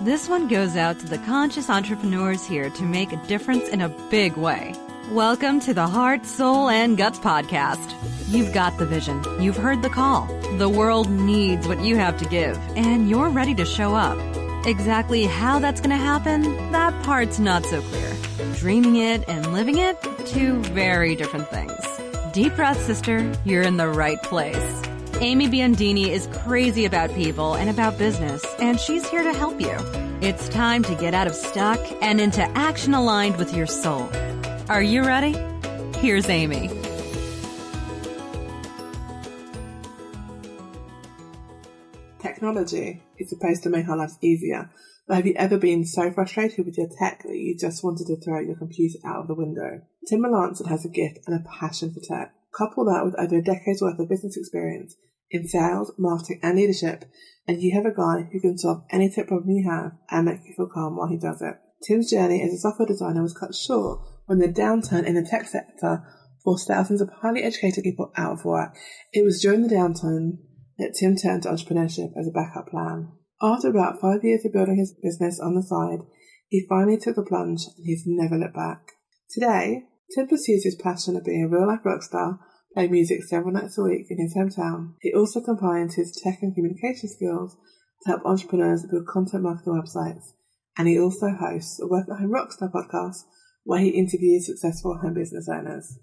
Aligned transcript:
This 0.00 0.28
one 0.28 0.48
goes 0.48 0.76
out 0.76 1.00
to 1.00 1.06
the 1.06 1.18
conscious 1.18 1.68
entrepreneurs 1.68 2.44
here 2.46 2.70
to 2.70 2.82
make 2.84 3.12
a 3.12 3.26
difference 3.26 3.68
in 3.68 3.80
a 3.80 3.88
big 4.10 4.36
way. 4.36 4.74
Welcome 5.10 5.58
to 5.60 5.74
the 5.74 5.88
Heart, 5.88 6.24
Soul, 6.24 6.68
and 6.68 6.96
Guts 6.96 7.18
podcast. 7.18 7.94
You've 8.28 8.52
got 8.52 8.78
the 8.78 8.86
vision. 8.86 9.22
You've 9.40 9.56
heard 9.56 9.82
the 9.82 9.90
call. 9.90 10.26
The 10.58 10.68
world 10.68 11.10
needs 11.10 11.66
what 11.66 11.80
you 11.80 11.96
have 11.96 12.16
to 12.18 12.26
give, 12.26 12.56
and 12.76 13.10
you're 13.10 13.28
ready 13.28 13.54
to 13.56 13.64
show 13.64 13.94
up. 13.94 14.18
Exactly 14.66 15.24
how 15.24 15.58
that's 15.58 15.80
going 15.80 15.90
to 15.90 15.96
happen, 15.96 16.42
that 16.70 17.02
part's 17.02 17.38
not 17.38 17.66
so 17.66 17.82
clear. 17.82 18.12
Dreaming 18.54 18.96
it 18.96 19.28
and 19.28 19.52
living 19.52 19.78
it, 19.78 20.00
two 20.26 20.60
very 20.62 21.16
different 21.16 21.48
things. 21.48 21.72
Deep 22.32 22.54
breath, 22.54 22.80
sister. 22.84 23.32
You're 23.44 23.62
in 23.62 23.78
the 23.78 23.88
right 23.88 24.22
place. 24.22 24.82
Amy 25.20 25.48
Biondini 25.48 26.08
is 26.08 26.26
crazy 26.32 26.84
about 26.86 27.14
people 27.14 27.54
and 27.54 27.70
about 27.70 27.96
business, 27.96 28.44
and 28.58 28.78
she's 28.80 29.08
here 29.08 29.22
to 29.22 29.32
help 29.32 29.60
you. 29.60 29.76
It's 30.20 30.48
time 30.48 30.82
to 30.82 30.94
get 30.96 31.14
out 31.14 31.28
of 31.28 31.34
stuck 31.34 31.80
and 32.02 32.20
into 32.20 32.42
action 32.58 32.94
aligned 32.94 33.36
with 33.36 33.54
your 33.54 33.66
soul. 33.66 34.10
Are 34.68 34.82
you 34.82 35.04
ready? 35.04 35.36
Here's 35.98 36.28
Amy. 36.28 36.68
Technology 42.20 43.00
is 43.16 43.30
supposed 43.30 43.62
to 43.62 43.70
make 43.70 43.88
our 43.88 43.96
lives 43.96 44.18
easier, 44.20 44.68
but 45.06 45.14
have 45.14 45.26
you 45.26 45.34
ever 45.36 45.58
been 45.58 45.86
so 45.86 46.10
frustrated 46.10 46.66
with 46.66 46.76
your 46.76 46.88
tech 46.98 47.22
that 47.22 47.36
you 47.36 47.56
just 47.56 47.84
wanted 47.84 48.08
to 48.08 48.16
throw 48.16 48.40
your 48.40 48.56
computer 48.56 48.98
out 49.04 49.20
of 49.20 49.28
the 49.28 49.34
window? 49.34 49.82
Tim 50.08 50.22
Melanson 50.22 50.68
has 50.68 50.84
a 50.84 50.88
gift 50.88 51.20
and 51.26 51.36
a 51.36 51.48
passion 51.48 51.94
for 51.94 52.00
tech. 52.00 52.34
Couple 52.56 52.84
that 52.84 53.04
with 53.04 53.18
over 53.18 53.36
a 53.36 53.42
decade's 53.42 53.82
worth 53.82 53.98
of 53.98 54.08
business 54.08 54.36
experience 54.36 54.96
in 55.30 55.48
sales, 55.48 55.92
marketing, 55.98 56.40
and 56.42 56.56
leadership, 56.56 57.04
and 57.48 57.60
you 57.60 57.74
have 57.74 57.86
a 57.86 57.94
guy 57.94 58.28
who 58.32 58.40
can 58.40 58.56
solve 58.56 58.84
any 58.90 59.10
tech 59.10 59.26
problem 59.26 59.50
you 59.50 59.68
have 59.68 59.92
and 60.10 60.26
make 60.26 60.40
you 60.44 60.54
feel 60.56 60.68
calm 60.72 60.96
while 60.96 61.08
he 61.08 61.18
does 61.18 61.42
it. 61.42 61.54
Tim's 61.86 62.10
journey 62.10 62.42
as 62.42 62.52
a 62.52 62.58
software 62.58 62.86
designer 62.86 63.22
was 63.22 63.36
cut 63.36 63.54
short 63.54 64.00
when 64.26 64.38
the 64.38 64.48
downturn 64.48 65.04
in 65.04 65.14
the 65.14 65.26
tech 65.28 65.46
sector 65.46 66.04
forced 66.44 66.68
thousands 66.68 67.00
of 67.00 67.10
highly 67.20 67.42
educated 67.42 67.84
people 67.84 68.12
out 68.16 68.32
of 68.32 68.44
work. 68.44 68.76
It 69.12 69.24
was 69.24 69.40
during 69.40 69.62
the 69.62 69.74
downturn 69.74 70.38
that 70.78 70.94
Tim 70.98 71.16
turned 71.16 71.42
to 71.42 71.48
entrepreneurship 71.48 72.12
as 72.16 72.28
a 72.28 72.32
backup 72.32 72.68
plan. 72.68 73.12
After 73.42 73.68
about 73.68 74.00
five 74.00 74.22
years 74.22 74.44
of 74.44 74.52
building 74.52 74.76
his 74.76 74.94
business 75.02 75.40
on 75.40 75.54
the 75.54 75.62
side, 75.62 76.06
he 76.48 76.66
finally 76.68 76.98
took 76.98 77.16
the 77.16 77.22
plunge 77.22 77.64
and 77.76 77.84
he's 77.84 78.04
never 78.06 78.36
looked 78.36 78.54
back. 78.54 78.92
Today, 79.30 79.84
Tim 80.14 80.26
pursues 80.28 80.64
his 80.64 80.74
passion 80.74 81.16
of 81.16 81.24
being 81.24 81.44
a 81.44 81.48
real 81.48 81.66
life 81.66 81.84
rock 81.84 82.02
star, 82.02 82.40
playing 82.72 82.90
music 82.90 83.22
several 83.22 83.52
nights 83.52 83.78
a 83.78 83.82
week 83.82 84.06
in 84.10 84.18
his 84.18 84.34
hometown. 84.34 84.94
He 85.00 85.12
also 85.12 85.40
combines 85.40 85.94
his 85.94 86.18
tech 86.22 86.38
and 86.42 86.54
communication 86.54 87.08
skills 87.08 87.56
to 88.02 88.10
help 88.10 88.24
entrepreneurs 88.24 88.84
build 88.90 89.06
content 89.06 89.42
marketing 89.42 89.80
websites. 89.80 90.32
And 90.76 90.88
he 90.88 90.98
also 90.98 91.30
hosts 91.30 91.80
a 91.80 91.86
Work 91.86 92.08
at 92.10 92.18
Home 92.18 92.32
Rockstar 92.32 92.70
podcast 92.70 93.22
where 93.64 93.80
he 93.80 93.90
interviews 93.90 94.46
successful 94.46 94.98
home 94.98 95.14
business 95.14 95.48
owners. 95.48 95.98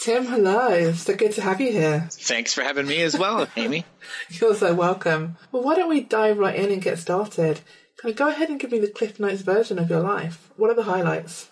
Tim, 0.00 0.26
hello. 0.26 0.68
It's 0.68 1.02
so 1.02 1.14
good 1.14 1.32
to 1.32 1.42
have 1.42 1.60
you 1.60 1.70
here. 1.70 2.08
Thanks 2.10 2.54
for 2.54 2.62
having 2.62 2.86
me 2.86 3.02
as 3.02 3.16
well, 3.16 3.46
Amy. 3.56 3.84
You're 4.30 4.54
so 4.54 4.74
welcome. 4.74 5.36
Well, 5.50 5.62
why 5.62 5.76
don't 5.76 5.88
we 5.88 6.00
dive 6.00 6.38
right 6.38 6.56
in 6.56 6.70
and 6.70 6.82
get 6.82 6.98
started? 6.98 7.60
Can 7.98 8.10
I 8.10 8.12
go 8.12 8.28
ahead 8.28 8.48
and 8.48 8.58
give 8.58 8.72
me 8.72 8.80
the 8.80 8.88
Cliff 8.88 9.20
Notes 9.20 9.42
version 9.42 9.78
of 9.78 9.88
your 9.88 10.00
life? 10.00 10.50
What 10.56 10.70
are 10.70 10.74
the 10.74 10.82
highlights? 10.82 11.48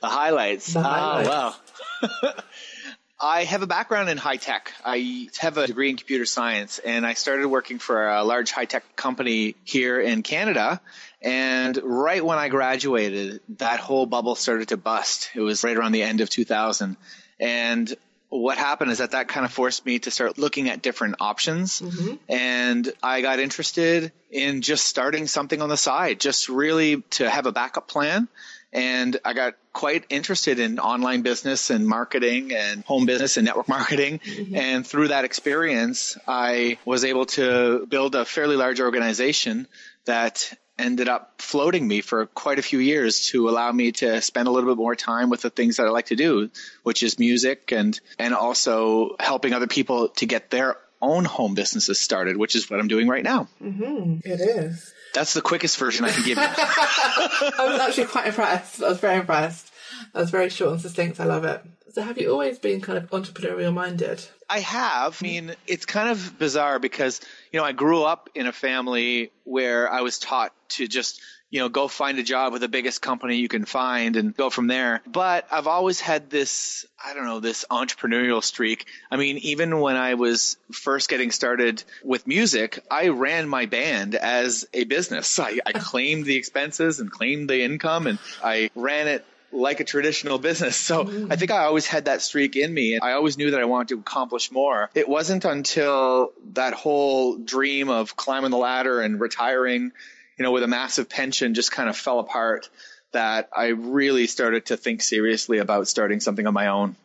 the 0.00 0.08
highlights. 0.08 0.72
The 0.72 0.82
highlights. 0.82 1.28
Ah, 1.30 1.58
wow. 2.02 2.32
I 3.22 3.44
have 3.44 3.60
a 3.60 3.66
background 3.66 4.08
in 4.08 4.16
high 4.16 4.36
tech. 4.36 4.72
I 4.82 5.28
have 5.40 5.58
a 5.58 5.66
degree 5.66 5.90
in 5.90 5.98
computer 5.98 6.24
science 6.24 6.78
and 6.78 7.06
I 7.06 7.12
started 7.12 7.48
working 7.48 7.78
for 7.78 8.08
a 8.08 8.24
large 8.24 8.50
high 8.50 8.64
tech 8.64 8.96
company 8.96 9.56
here 9.64 10.00
in 10.00 10.22
Canada. 10.22 10.80
And 11.20 11.78
right 11.82 12.24
when 12.24 12.38
I 12.38 12.48
graduated, 12.48 13.40
that 13.58 13.78
whole 13.78 14.06
bubble 14.06 14.36
started 14.36 14.68
to 14.68 14.78
bust. 14.78 15.30
It 15.34 15.40
was 15.42 15.62
right 15.62 15.76
around 15.76 15.92
the 15.92 16.02
end 16.02 16.22
of 16.22 16.30
2000. 16.30 16.96
And 17.38 17.94
what 18.30 18.56
happened 18.56 18.92
is 18.92 18.98
that 18.98 19.10
that 19.10 19.28
kind 19.28 19.44
of 19.44 19.52
forced 19.52 19.84
me 19.84 19.98
to 19.98 20.10
start 20.10 20.38
looking 20.38 20.70
at 20.70 20.82
different 20.82 21.16
options. 21.20 21.80
Mm-hmm. 21.80 22.14
And 22.28 22.92
I 23.02 23.22
got 23.22 23.40
interested 23.40 24.12
in 24.30 24.62
just 24.62 24.86
starting 24.86 25.26
something 25.26 25.60
on 25.60 25.68
the 25.68 25.76
side, 25.76 26.20
just 26.20 26.48
really 26.48 27.02
to 27.10 27.28
have 27.28 27.46
a 27.46 27.52
backup 27.52 27.88
plan. 27.88 28.28
And 28.72 29.18
I 29.24 29.32
got 29.32 29.54
quite 29.72 30.04
interested 30.10 30.60
in 30.60 30.78
online 30.78 31.22
business 31.22 31.70
and 31.70 31.88
marketing 31.88 32.52
and 32.54 32.84
home 32.84 33.04
business 33.04 33.36
and 33.36 33.44
network 33.44 33.68
marketing. 33.68 34.20
Mm-hmm. 34.20 34.54
And 34.54 34.86
through 34.86 35.08
that 35.08 35.24
experience, 35.24 36.16
I 36.28 36.78
was 36.84 37.04
able 37.04 37.26
to 37.26 37.84
build 37.86 38.14
a 38.14 38.24
fairly 38.24 38.54
large 38.54 38.80
organization 38.80 39.66
that 40.04 40.52
ended 40.80 41.08
up 41.08 41.40
floating 41.40 41.86
me 41.86 42.00
for 42.00 42.26
quite 42.26 42.58
a 42.58 42.62
few 42.62 42.78
years 42.78 43.26
to 43.28 43.48
allow 43.48 43.70
me 43.70 43.92
to 43.92 44.20
spend 44.22 44.48
a 44.48 44.50
little 44.50 44.70
bit 44.70 44.78
more 44.78 44.96
time 44.96 45.30
with 45.30 45.42
the 45.42 45.50
things 45.50 45.76
that 45.76 45.86
I 45.86 45.90
like 45.90 46.06
to 46.06 46.16
do, 46.16 46.50
which 46.82 47.02
is 47.02 47.18
music 47.18 47.72
and, 47.72 47.98
and 48.18 48.34
also 48.34 49.16
helping 49.20 49.52
other 49.52 49.66
people 49.66 50.08
to 50.08 50.26
get 50.26 50.50
their 50.50 50.76
own 51.02 51.24
home 51.24 51.54
businesses 51.54 51.98
started, 51.98 52.36
which 52.36 52.56
is 52.56 52.68
what 52.68 52.80
I'm 52.80 52.88
doing 52.88 53.08
right 53.08 53.24
now. 53.24 53.48
Mm-hmm. 53.62 54.28
It 54.28 54.40
is. 54.40 54.92
That's 55.14 55.34
the 55.34 55.42
quickest 55.42 55.76
version 55.78 56.04
I 56.04 56.10
can 56.10 56.24
give 56.24 56.38
you. 56.38 56.44
I 56.46 57.66
was 57.68 57.80
actually 57.80 58.06
quite 58.06 58.28
impressed. 58.28 58.82
I 58.82 58.88
was 58.88 59.00
very 59.00 59.18
impressed. 59.18 59.70
That 60.12 60.20
was 60.20 60.30
very 60.30 60.48
short 60.48 60.72
and 60.72 60.80
succinct. 60.80 61.20
I 61.20 61.24
love 61.24 61.44
it. 61.44 61.62
So, 61.92 62.02
have 62.02 62.18
you 62.18 62.30
always 62.30 62.60
been 62.60 62.80
kind 62.80 62.98
of 62.98 63.10
entrepreneurial 63.10 63.74
minded? 63.74 64.24
I 64.48 64.60
have. 64.60 65.18
I 65.20 65.26
mean, 65.26 65.52
it's 65.66 65.86
kind 65.86 66.08
of 66.08 66.38
bizarre 66.38 66.78
because, 66.78 67.20
you 67.52 67.58
know, 67.58 67.66
I 67.66 67.72
grew 67.72 68.04
up 68.04 68.30
in 68.36 68.46
a 68.46 68.52
family 68.52 69.32
where 69.42 69.90
I 69.90 70.02
was 70.02 70.20
taught 70.20 70.52
to 70.70 70.88
just, 70.88 71.20
you 71.50 71.60
know, 71.60 71.68
go 71.68 71.88
find 71.88 72.18
a 72.18 72.22
job 72.22 72.52
with 72.52 72.62
the 72.62 72.68
biggest 72.68 73.02
company 73.02 73.36
you 73.36 73.48
can 73.48 73.64
find 73.64 74.16
and 74.16 74.36
go 74.36 74.50
from 74.50 74.66
there. 74.66 75.02
But 75.06 75.46
I've 75.50 75.66
always 75.66 76.00
had 76.00 76.30
this, 76.30 76.86
I 77.04 77.14
don't 77.14 77.24
know, 77.24 77.40
this 77.40 77.64
entrepreneurial 77.70 78.42
streak. 78.42 78.86
I 79.10 79.16
mean, 79.16 79.38
even 79.38 79.80
when 79.80 79.96
I 79.96 80.14
was 80.14 80.56
first 80.72 81.08
getting 81.08 81.30
started 81.30 81.82
with 82.04 82.26
music, 82.26 82.80
I 82.90 83.08
ran 83.08 83.48
my 83.48 83.66
band 83.66 84.14
as 84.14 84.66
a 84.72 84.84
business. 84.84 85.38
I, 85.38 85.58
I 85.66 85.72
oh. 85.74 85.78
claimed 85.80 86.24
the 86.24 86.36
expenses 86.36 87.00
and 87.00 87.10
claimed 87.10 87.50
the 87.50 87.62
income 87.62 88.06
and 88.06 88.18
I 88.42 88.70
ran 88.74 89.08
it 89.08 89.24
like 89.52 89.80
a 89.80 89.84
traditional 89.84 90.38
business. 90.38 90.76
So 90.76 91.04
mm. 91.04 91.32
I 91.32 91.36
think 91.36 91.50
I 91.50 91.64
always 91.64 91.86
had 91.86 92.06
that 92.06 92.22
streak 92.22 92.56
in 92.56 92.72
me. 92.72 92.98
I 92.98 93.12
always 93.12 93.36
knew 93.36 93.50
that 93.52 93.60
I 93.60 93.64
wanted 93.64 93.88
to 93.88 94.00
accomplish 94.00 94.50
more. 94.50 94.90
It 94.94 95.08
wasn't 95.08 95.44
until 95.44 96.32
that 96.52 96.74
whole 96.74 97.36
dream 97.36 97.88
of 97.88 98.16
climbing 98.16 98.50
the 98.50 98.58
ladder 98.58 99.00
and 99.00 99.20
retiring, 99.20 99.92
you 100.40 100.44
know, 100.44 100.52
with 100.52 100.62
a 100.62 100.68
massive 100.68 101.10
pension 101.10 101.52
just 101.52 101.70
kind 101.70 101.90
of 101.90 101.96
fell 101.98 102.18
apart 102.18 102.70
that 103.12 103.50
I 103.54 103.66
really 103.66 104.26
started 104.26 104.66
to 104.66 104.78
think 104.78 105.02
seriously 105.02 105.58
about 105.58 105.86
starting 105.86 106.18
something 106.18 106.46
on 106.46 106.54
my 106.54 106.68
own. 106.68 106.96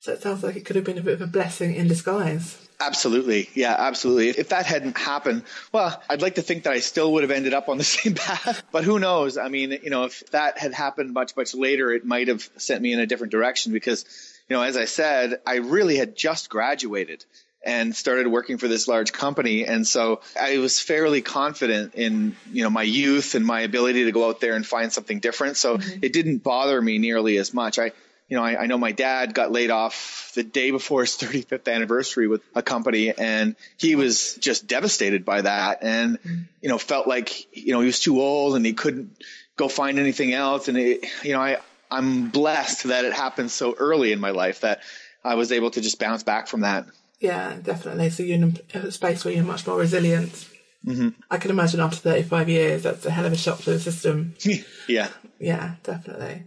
So, 0.00 0.12
it 0.12 0.20
sounds 0.20 0.42
like 0.42 0.56
it 0.56 0.66
could 0.66 0.76
have 0.76 0.84
been 0.84 0.98
a 0.98 1.02
bit 1.02 1.14
of 1.14 1.22
a 1.22 1.26
blessing 1.26 1.74
in 1.74 1.88
disguise. 1.88 2.58
Absolutely. 2.78 3.48
Yeah, 3.54 3.74
absolutely. 3.78 4.28
If 4.28 4.50
that 4.50 4.66
hadn't 4.66 4.98
happened, 4.98 5.44
well, 5.72 5.98
I'd 6.10 6.20
like 6.20 6.34
to 6.34 6.42
think 6.42 6.64
that 6.64 6.74
I 6.74 6.80
still 6.80 7.10
would 7.14 7.22
have 7.22 7.30
ended 7.30 7.54
up 7.54 7.70
on 7.70 7.78
the 7.78 7.84
same 7.98 8.16
path, 8.16 8.62
but 8.70 8.84
who 8.84 8.98
knows? 8.98 9.38
I 9.38 9.48
mean, 9.48 9.78
you 9.82 9.88
know, 9.88 10.04
if 10.04 10.26
that 10.32 10.58
had 10.58 10.74
happened 10.74 11.14
much, 11.14 11.34
much 11.38 11.54
later, 11.54 11.90
it 11.90 12.04
might 12.04 12.28
have 12.28 12.46
sent 12.58 12.82
me 12.82 12.92
in 12.92 13.00
a 13.00 13.06
different 13.06 13.30
direction 13.30 13.72
because, 13.72 14.04
you 14.46 14.56
know, 14.56 14.62
as 14.62 14.76
I 14.76 14.84
said, 14.84 15.40
I 15.46 15.54
really 15.56 15.96
had 15.96 16.16
just 16.16 16.50
graduated 16.50 17.24
and 17.64 17.94
started 17.96 18.26
working 18.26 18.58
for 18.58 18.68
this 18.68 18.86
large 18.86 19.12
company. 19.12 19.64
And 19.64 19.86
so 19.86 20.20
I 20.38 20.58
was 20.58 20.80
fairly 20.80 21.22
confident 21.22 21.94
in, 21.94 22.36
you 22.52 22.62
know, 22.62 22.70
my 22.70 22.82
youth 22.82 23.34
and 23.34 23.44
my 23.44 23.60
ability 23.60 24.04
to 24.04 24.12
go 24.12 24.28
out 24.28 24.40
there 24.40 24.54
and 24.54 24.66
find 24.66 24.92
something 24.92 25.20
different. 25.20 25.56
So 25.56 25.78
mm-hmm. 25.78 26.00
it 26.02 26.12
didn't 26.12 26.38
bother 26.38 26.80
me 26.80 26.98
nearly 26.98 27.38
as 27.38 27.54
much. 27.54 27.78
I, 27.78 27.92
you 28.28 28.36
know, 28.36 28.44
I, 28.44 28.62
I 28.62 28.66
know 28.66 28.78
my 28.78 28.92
dad 28.92 29.34
got 29.34 29.52
laid 29.52 29.70
off 29.70 30.32
the 30.34 30.42
day 30.42 30.70
before 30.70 31.00
his 31.00 31.10
35th 31.18 31.72
anniversary 31.72 32.28
with 32.28 32.42
a 32.54 32.62
company 32.62 33.12
and 33.12 33.56
he 33.78 33.94
was 33.96 34.34
just 34.34 34.66
devastated 34.66 35.24
by 35.24 35.42
that 35.42 35.82
and, 35.82 36.20
mm-hmm. 36.20 36.42
you 36.60 36.68
know, 36.68 36.78
felt 36.78 37.06
like, 37.06 37.56
you 37.56 37.72
know, 37.72 37.80
he 37.80 37.86
was 37.86 38.00
too 38.00 38.20
old 38.20 38.56
and 38.56 38.64
he 38.64 38.74
couldn't 38.74 39.16
go 39.56 39.68
find 39.68 39.98
anything 39.98 40.32
else. 40.32 40.68
And 40.68 40.76
it, 40.76 41.06
you 41.22 41.32
know, 41.32 41.40
I, 41.40 41.58
I'm 41.90 42.28
blessed 42.28 42.84
that 42.84 43.04
it 43.04 43.12
happened 43.12 43.50
so 43.50 43.74
early 43.74 44.12
in 44.12 44.20
my 44.20 44.30
life 44.30 44.60
that 44.60 44.80
I 45.24 45.36
was 45.36 45.52
able 45.52 45.70
to 45.70 45.80
just 45.80 45.98
bounce 45.98 46.22
back 46.22 46.48
from 46.48 46.60
that. 46.60 46.86
Yeah, 47.24 47.56
definitely. 47.62 48.10
So, 48.10 48.22
you're 48.22 48.36
in 48.36 48.58
a 48.74 48.92
space 48.92 49.24
where 49.24 49.32
you're 49.32 49.44
much 49.44 49.66
more 49.66 49.78
resilient. 49.78 50.46
Mm-hmm. 50.86 51.08
I 51.30 51.38
can 51.38 51.50
imagine 51.50 51.80
after 51.80 51.96
35 51.96 52.48
years, 52.50 52.82
that's 52.82 53.06
a 53.06 53.10
hell 53.10 53.24
of 53.24 53.32
a 53.32 53.36
shock 53.36 53.60
to 53.60 53.70
the 53.70 53.80
system. 53.80 54.34
yeah. 54.88 55.08
Yeah, 55.38 55.76
definitely. 55.82 56.44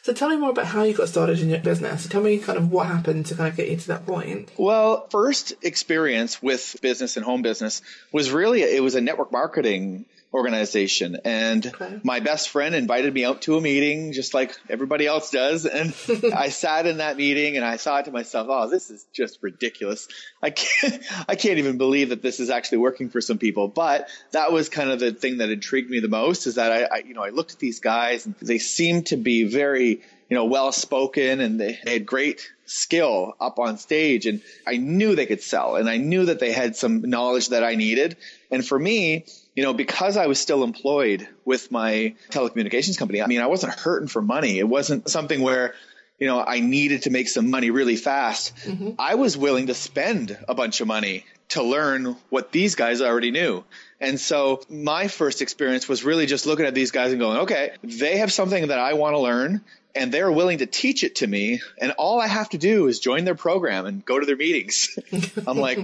So 0.00 0.14
tell 0.14 0.30
me 0.30 0.36
more 0.36 0.48
about 0.48 0.64
how 0.64 0.84
you 0.84 0.94
got 0.94 1.10
started 1.10 1.40
in 1.40 1.50
your 1.50 1.58
business. 1.58 2.08
Tell 2.08 2.22
me 2.22 2.38
kind 2.38 2.56
of 2.56 2.72
what 2.72 2.86
happened 2.86 3.26
to 3.26 3.34
kind 3.34 3.50
of 3.50 3.56
get 3.56 3.68
you 3.68 3.76
to 3.76 3.88
that 3.88 4.06
point. 4.06 4.50
Well, 4.56 5.06
first 5.08 5.52
experience 5.60 6.42
with 6.42 6.76
business 6.80 7.18
and 7.18 7.26
home 7.26 7.42
business 7.42 7.82
was 8.10 8.30
really, 8.30 8.62
it 8.62 8.82
was 8.82 8.94
a 8.94 9.02
network 9.02 9.30
marketing 9.30 10.06
organization. 10.32 11.18
And 11.24 11.66
okay. 11.66 12.00
my 12.02 12.20
best 12.20 12.50
friend 12.50 12.74
invited 12.74 13.14
me 13.14 13.24
out 13.24 13.42
to 13.42 13.56
a 13.56 13.60
meeting 13.60 14.12
just 14.12 14.34
like 14.34 14.54
everybody 14.68 15.06
else 15.06 15.30
does. 15.30 15.64
And 15.64 15.94
I 16.34 16.50
sat 16.50 16.86
in 16.86 16.98
that 16.98 17.16
meeting 17.16 17.56
and 17.56 17.64
I 17.64 17.76
thought 17.76 18.04
to 18.04 18.12
myself, 18.12 18.48
oh, 18.50 18.68
this 18.68 18.90
is 18.90 19.06
just 19.12 19.38
ridiculous. 19.42 20.08
I 20.42 20.50
can't, 20.50 21.02
I 21.28 21.34
can't 21.34 21.58
even 21.58 21.78
believe 21.78 22.10
that 22.10 22.22
this 22.22 22.40
is 22.40 22.50
actually 22.50 22.78
working 22.78 23.08
for 23.08 23.20
some 23.20 23.38
people. 23.38 23.68
But 23.68 24.08
that 24.32 24.52
was 24.52 24.68
kind 24.68 24.90
of 24.90 25.00
the 25.00 25.12
thing 25.12 25.38
that 25.38 25.50
intrigued 25.50 25.90
me 25.90 26.00
the 26.00 26.08
most 26.08 26.46
is 26.46 26.56
that 26.56 26.72
I, 26.72 26.82
I 26.84 26.98
you 26.98 27.14
know, 27.14 27.22
I 27.22 27.30
looked 27.30 27.52
at 27.52 27.58
these 27.58 27.80
guys 27.80 28.26
and 28.26 28.34
they 28.42 28.58
seemed 28.58 29.06
to 29.06 29.16
be 29.16 29.44
very, 29.44 30.02
you 30.28 30.36
know, 30.36 30.44
well 30.44 30.72
spoken 30.72 31.40
and 31.40 31.58
they, 31.58 31.78
they 31.84 31.92
had 31.94 32.06
great 32.06 32.50
skill 32.66 33.34
up 33.40 33.58
on 33.58 33.78
stage 33.78 34.26
and 34.26 34.42
I 34.66 34.76
knew 34.76 35.14
they 35.14 35.24
could 35.24 35.40
sell 35.40 35.76
and 35.76 35.88
I 35.88 35.96
knew 35.96 36.26
that 36.26 36.38
they 36.38 36.52
had 36.52 36.76
some 36.76 37.00
knowledge 37.00 37.48
that 37.48 37.64
I 37.64 37.76
needed. 37.76 38.18
And 38.50 38.66
for 38.66 38.78
me, 38.78 39.24
you 39.58 39.64
know, 39.64 39.74
because 39.74 40.16
I 40.16 40.28
was 40.28 40.38
still 40.38 40.62
employed 40.62 41.26
with 41.44 41.72
my 41.72 42.14
telecommunications 42.30 42.96
company, 42.96 43.20
I 43.20 43.26
mean, 43.26 43.40
I 43.40 43.48
wasn't 43.48 43.74
hurting 43.74 44.06
for 44.06 44.22
money. 44.22 44.60
It 44.60 44.68
wasn't 44.68 45.10
something 45.10 45.40
where, 45.40 45.74
you 46.16 46.28
know, 46.28 46.40
I 46.40 46.60
needed 46.60 47.02
to 47.02 47.10
make 47.10 47.28
some 47.28 47.50
money 47.50 47.70
really 47.70 47.96
fast. 47.96 48.54
Mm-hmm. 48.58 48.90
I 49.00 49.16
was 49.16 49.36
willing 49.36 49.66
to 49.66 49.74
spend 49.74 50.38
a 50.48 50.54
bunch 50.54 50.80
of 50.80 50.86
money 50.86 51.24
to 51.48 51.64
learn 51.64 52.14
what 52.28 52.52
these 52.52 52.76
guys 52.76 53.00
already 53.00 53.32
knew. 53.32 53.64
And 54.00 54.20
so 54.20 54.62
my 54.70 55.08
first 55.08 55.42
experience 55.42 55.88
was 55.88 56.04
really 56.04 56.26
just 56.26 56.46
looking 56.46 56.64
at 56.64 56.74
these 56.74 56.92
guys 56.92 57.10
and 57.10 57.18
going, 57.18 57.38
okay, 57.38 57.72
they 57.82 58.18
have 58.18 58.32
something 58.32 58.68
that 58.68 58.78
I 58.78 58.92
want 58.92 59.14
to 59.14 59.18
learn 59.18 59.62
and 59.96 60.14
they're 60.14 60.30
willing 60.30 60.58
to 60.58 60.66
teach 60.66 61.02
it 61.02 61.16
to 61.16 61.26
me. 61.26 61.62
And 61.78 61.90
all 61.98 62.20
I 62.20 62.28
have 62.28 62.50
to 62.50 62.58
do 62.58 62.86
is 62.86 63.00
join 63.00 63.24
their 63.24 63.34
program 63.34 63.86
and 63.86 64.04
go 64.04 64.20
to 64.20 64.24
their 64.24 64.36
meetings. 64.36 64.96
I'm 65.48 65.58
like, 65.58 65.80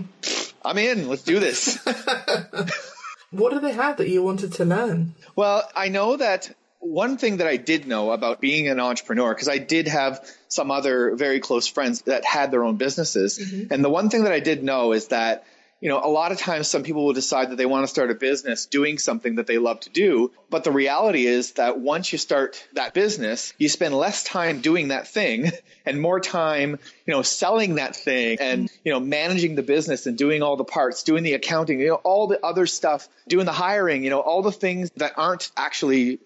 I'm 0.64 0.78
in, 0.78 1.08
let's 1.08 1.24
do 1.24 1.40
this. 1.40 1.84
What 3.34 3.52
do 3.52 3.60
they 3.60 3.72
have 3.72 3.96
that 3.98 4.08
you 4.08 4.22
wanted 4.22 4.52
to 4.54 4.64
learn? 4.64 5.14
Well, 5.36 5.68
I 5.76 5.88
know 5.88 6.16
that 6.16 6.54
one 6.78 7.16
thing 7.16 7.38
that 7.38 7.46
I 7.46 7.56
did 7.56 7.86
know 7.86 8.12
about 8.12 8.40
being 8.40 8.68
an 8.68 8.78
entrepreneur, 8.78 9.32
because 9.34 9.48
I 9.48 9.58
did 9.58 9.88
have 9.88 10.24
some 10.48 10.70
other 10.70 11.16
very 11.16 11.40
close 11.40 11.66
friends 11.66 12.02
that 12.02 12.24
had 12.24 12.50
their 12.50 12.62
own 12.62 12.76
businesses. 12.76 13.38
Mm-hmm. 13.38 13.72
And 13.72 13.84
the 13.84 13.90
one 13.90 14.10
thing 14.10 14.24
that 14.24 14.32
I 14.32 14.40
did 14.40 14.62
know 14.62 14.92
is 14.92 15.08
that 15.08 15.44
you 15.80 15.88
know, 15.88 16.00
a 16.02 16.08
lot 16.08 16.32
of 16.32 16.38
times 16.38 16.68
some 16.68 16.82
people 16.82 17.04
will 17.04 17.12
decide 17.12 17.50
that 17.50 17.56
they 17.56 17.66
want 17.66 17.84
to 17.84 17.88
start 17.88 18.10
a 18.10 18.14
business 18.14 18.66
doing 18.66 18.98
something 18.98 19.34
that 19.34 19.46
they 19.46 19.58
love 19.58 19.80
to 19.80 19.90
do. 19.90 20.32
But 20.48 20.64
the 20.64 20.72
reality 20.72 21.26
is 21.26 21.52
that 21.52 21.78
once 21.78 22.10
you 22.12 22.18
start 22.18 22.66
that 22.72 22.94
business, 22.94 23.52
you 23.58 23.68
spend 23.68 23.94
less 23.94 24.24
time 24.24 24.60
doing 24.60 24.88
that 24.88 25.08
thing 25.08 25.50
and 25.86 26.00
more 26.00 26.20
time, 26.20 26.78
you 27.06 27.12
know, 27.12 27.22
selling 27.22 27.74
that 27.74 27.96
thing 27.96 28.38
and, 28.40 28.70
you 28.84 28.92
know, 28.92 29.00
managing 29.00 29.56
the 29.56 29.62
business 29.62 30.06
and 30.06 30.16
doing 30.16 30.42
all 30.42 30.56
the 30.56 30.64
parts, 30.64 31.02
doing 31.02 31.22
the 31.22 31.34
accounting, 31.34 31.80
you 31.80 31.88
know, 31.88 31.94
all 31.96 32.28
the 32.28 32.44
other 32.44 32.66
stuff, 32.66 33.08
doing 33.28 33.44
the 33.44 33.52
hiring, 33.52 34.04
you 34.04 34.10
know, 34.10 34.20
all 34.20 34.42
the 34.42 34.52
things 34.52 34.90
that 34.96 35.12
aren't 35.18 35.50
actually 35.56 36.18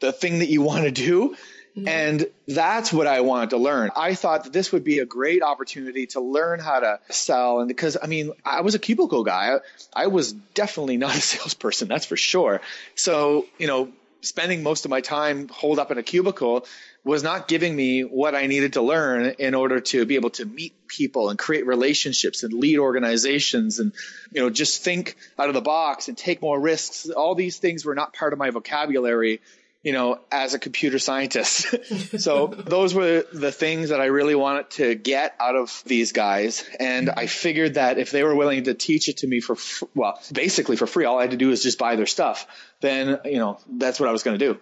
the 0.00 0.12
thing 0.12 0.40
that 0.40 0.48
you 0.48 0.62
want 0.62 0.84
to 0.84 0.90
do 0.90 1.34
Mm-hmm. 1.76 1.88
And 1.88 2.26
that's 2.48 2.90
what 2.90 3.06
I 3.06 3.20
wanted 3.20 3.50
to 3.50 3.58
learn. 3.58 3.90
I 3.94 4.14
thought 4.14 4.44
that 4.44 4.52
this 4.52 4.72
would 4.72 4.82
be 4.82 5.00
a 5.00 5.04
great 5.04 5.42
opportunity 5.42 6.06
to 6.08 6.20
learn 6.20 6.58
how 6.58 6.80
to 6.80 7.00
sell. 7.10 7.60
And 7.60 7.68
because, 7.68 7.98
I 8.02 8.06
mean, 8.06 8.32
I 8.44 8.62
was 8.62 8.74
a 8.74 8.78
cubicle 8.78 9.24
guy. 9.24 9.58
I, 9.94 10.04
I 10.04 10.06
was 10.06 10.32
definitely 10.32 10.96
not 10.96 11.14
a 11.14 11.20
salesperson, 11.20 11.88
that's 11.88 12.06
for 12.06 12.16
sure. 12.16 12.62
So, 12.94 13.46
you 13.58 13.66
know, 13.66 13.92
spending 14.22 14.62
most 14.62 14.86
of 14.86 14.90
my 14.90 15.02
time 15.02 15.48
holed 15.48 15.78
up 15.78 15.90
in 15.90 15.98
a 15.98 16.02
cubicle 16.02 16.66
was 17.04 17.22
not 17.22 17.46
giving 17.46 17.76
me 17.76 18.02
what 18.02 18.34
I 18.34 18.46
needed 18.46 18.72
to 18.72 18.82
learn 18.82 19.34
in 19.38 19.54
order 19.54 19.78
to 19.78 20.06
be 20.06 20.16
able 20.16 20.30
to 20.30 20.44
meet 20.44 20.88
people 20.88 21.28
and 21.28 21.38
create 21.38 21.64
relationships 21.66 22.42
and 22.42 22.52
lead 22.52 22.78
organizations 22.78 23.78
and, 23.78 23.92
you 24.32 24.40
know, 24.40 24.50
just 24.50 24.82
think 24.82 25.16
out 25.38 25.48
of 25.48 25.54
the 25.54 25.60
box 25.60 26.08
and 26.08 26.16
take 26.16 26.42
more 26.42 26.58
risks. 26.58 27.08
All 27.08 27.34
these 27.34 27.58
things 27.58 27.84
were 27.84 27.94
not 27.94 28.12
part 28.12 28.32
of 28.32 28.38
my 28.38 28.50
vocabulary 28.50 29.40
you 29.86 29.92
know, 29.92 30.18
as 30.32 30.52
a 30.52 30.58
computer 30.58 30.98
scientist. 30.98 31.72
so 32.18 32.48
those 32.48 32.92
were 32.92 33.24
the 33.32 33.52
things 33.52 33.90
that 33.90 34.00
I 34.00 34.06
really 34.06 34.34
wanted 34.34 34.70
to 34.70 34.96
get 34.96 35.36
out 35.38 35.54
of 35.54 35.80
these 35.86 36.10
guys. 36.10 36.68
And 36.80 37.08
I 37.08 37.28
figured 37.28 37.74
that 37.74 37.96
if 37.96 38.10
they 38.10 38.24
were 38.24 38.34
willing 38.34 38.64
to 38.64 38.74
teach 38.74 39.08
it 39.08 39.18
to 39.18 39.28
me 39.28 39.38
for, 39.38 39.56
well, 39.94 40.20
basically 40.32 40.74
for 40.74 40.88
free, 40.88 41.04
all 41.04 41.20
I 41.20 41.22
had 41.22 41.30
to 41.30 41.36
do 41.36 41.50
was 41.50 41.62
just 41.62 41.78
buy 41.78 41.94
their 41.94 42.06
stuff. 42.06 42.48
Then, 42.80 43.20
you 43.26 43.38
know, 43.38 43.60
that's 43.68 44.00
what 44.00 44.08
I 44.08 44.12
was 44.12 44.24
going 44.24 44.36
to 44.36 44.44
do. 44.44 44.58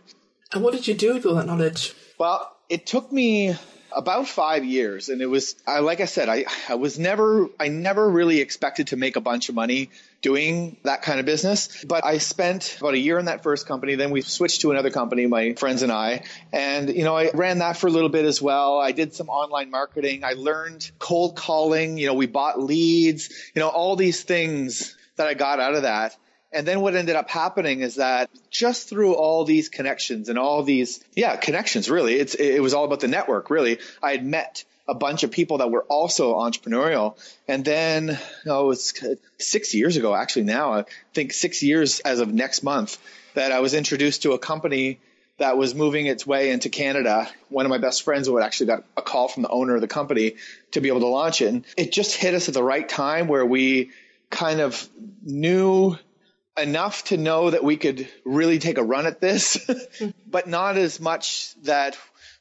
And 0.53 0.62
what 0.62 0.75
did 0.75 0.87
you 0.87 0.93
do 0.93 1.15
with 1.15 1.25
all 1.25 1.37
that 1.37 1.47
knowledge? 1.47 1.94
Well, 2.19 2.55
it 2.69 2.85
took 2.85 3.11
me 3.11 3.56
about 3.94 4.29
five 4.29 4.64
years 4.64 5.08
and 5.08 5.20
it 5.20 5.26
was 5.26 5.55
I, 5.67 5.81
like 5.81 6.00
i 6.00 6.05
said 6.06 6.29
I, 6.29 6.44
I 6.69 6.75
was 6.75 6.99
never 6.99 7.49
i 7.61 7.69
never 7.69 8.08
really 8.08 8.41
expected 8.41 8.88
to 8.88 8.96
make 8.96 9.17
a 9.17 9.20
bunch 9.20 9.49
of 9.49 9.55
money 9.55 9.91
doing 10.23 10.76
that 10.85 11.02
kind 11.02 11.20
of 11.20 11.26
business 11.26 11.85
but 11.85 12.05
i 12.05 12.19
spent 12.19 12.79
about 12.81 12.94
a 12.94 12.99
year 12.99 13.19
in 13.19 13.26
that 13.26 13.43
first 13.43 13.67
company 13.67 13.94
then 13.94 14.11
we 14.11 14.23
switched 14.23 14.62
to 14.62 14.70
another 14.70 14.91
company 14.91 15.26
my 15.26 15.55
friends 15.55 15.82
and 15.82 15.93
i 15.93 16.23
and 16.52 16.88
you 16.94 17.05
know 17.05 17.17
i 17.17 17.31
ran 17.32 17.58
that 17.58 17.76
for 17.76 17.87
a 17.87 17.91
little 17.91 18.08
bit 18.08 18.25
as 18.25 18.41
well. 18.41 18.79
I 18.79 18.93
did 18.93 19.14
some 19.14 19.29
online 19.29 19.70
marketing. 19.70 20.25
I 20.25 20.32
learned 20.32 20.90
cold 20.99 21.37
calling. 21.37 21.99
You 21.99 22.06
know 22.06 22.14
we 22.14 22.26
bought 22.26 22.61
leads. 22.61 23.31
You 23.55 23.61
know 23.61 23.69
all 23.69 23.97
these 23.97 24.23
things 24.23 24.97
that 25.17 25.26
i 25.26 25.35
got 25.35 25.61
out 25.61 25.75
of 25.75 25.82
that 25.82 26.17
and 26.55 26.67
then 26.67 26.81
what 26.81 26.95
ended 26.95 27.17
up 27.17 27.29
happening 27.29 27.81
is 27.81 27.97
that 27.97 28.31
just 28.51 28.89
through 28.89 29.15
all 29.15 29.45
these 29.45 29.69
connections 29.69 30.29
and 30.29 30.39
all 30.39 30.62
these, 30.62 31.03
yeah, 31.15 31.37
connections 31.37 31.91
really, 31.91 32.15
it's, 32.15 32.35
it 32.35 32.62
was 32.62 32.73
all 32.73 32.85
about 32.85 33.01
the 33.01 33.09
network 33.09 33.51
really. 33.51 33.79
I 34.03 34.12
had 34.12 34.25
met 34.25 34.65
a 34.87 34.95
bunch 34.95 35.23
of 35.23 35.31
people 35.31 35.59
that 35.59 35.71
were 35.71 35.83
also 35.85 36.35
entrepreneurial. 36.35 37.17
And 37.49 37.65
then, 37.65 38.19
oh, 38.47 38.71
it's 38.71 38.95
six 39.39 39.75
years 39.75 39.97
ago, 39.97 40.15
actually 40.15 40.45
now, 40.45 40.75
I 40.75 40.85
think 41.12 41.33
six 41.33 41.62
years 41.62 42.01
as 42.01 42.21
of 42.21 42.33
next 42.33 42.62
month 42.62 42.99
that 43.35 43.50
I 43.50 43.61
was 43.61 43.75
introduced 43.75 44.23
to 44.23 44.33
a 44.33 44.39
company 44.39 45.00
that 45.39 45.57
was 45.57 45.75
moving 45.75 46.07
its 46.07 46.25
way 46.25 46.50
into 46.50 46.69
Canada. 46.69 47.29
One 47.49 47.67
of 47.67 47.71
my 47.71 47.79
best 47.79 48.05
friends 48.05 48.31
would 48.31 48.43
actually 48.43 48.67
got 48.67 48.85
a 48.97 49.03
call 49.03 49.27
from 49.27 49.43
the 49.43 49.49
owner 49.49 49.75
of 49.75 49.81
the 49.81 49.89
company 49.89 50.37
to 50.73 50.81
be 50.81 50.89
able 50.89 51.00
to 51.00 51.09
launch 51.09 51.43
it. 51.43 51.49
And 51.49 51.65
it 51.77 51.91
just 51.91 52.15
hit 52.15 52.35
us 52.35 52.47
at 52.47 52.55
the 52.55 52.62
right 52.62 52.89
time 52.89 53.27
where 53.27 53.45
we 53.45 53.91
kind 54.31 54.61
of 54.61 54.89
knew 55.25 55.97
enough 56.59 57.05
to 57.05 57.17
know 57.17 57.51
that 57.51 57.65
we 57.65 57.77
could 57.77 58.09
really 58.25 58.59
take 58.59 58.79
a 58.79 58.83
run 58.83 59.06
at 59.06 59.21
this, 59.21 59.71
but 60.27 60.47
not 60.47 60.77
as 60.77 61.01
much 61.01 61.55
that 61.62 61.97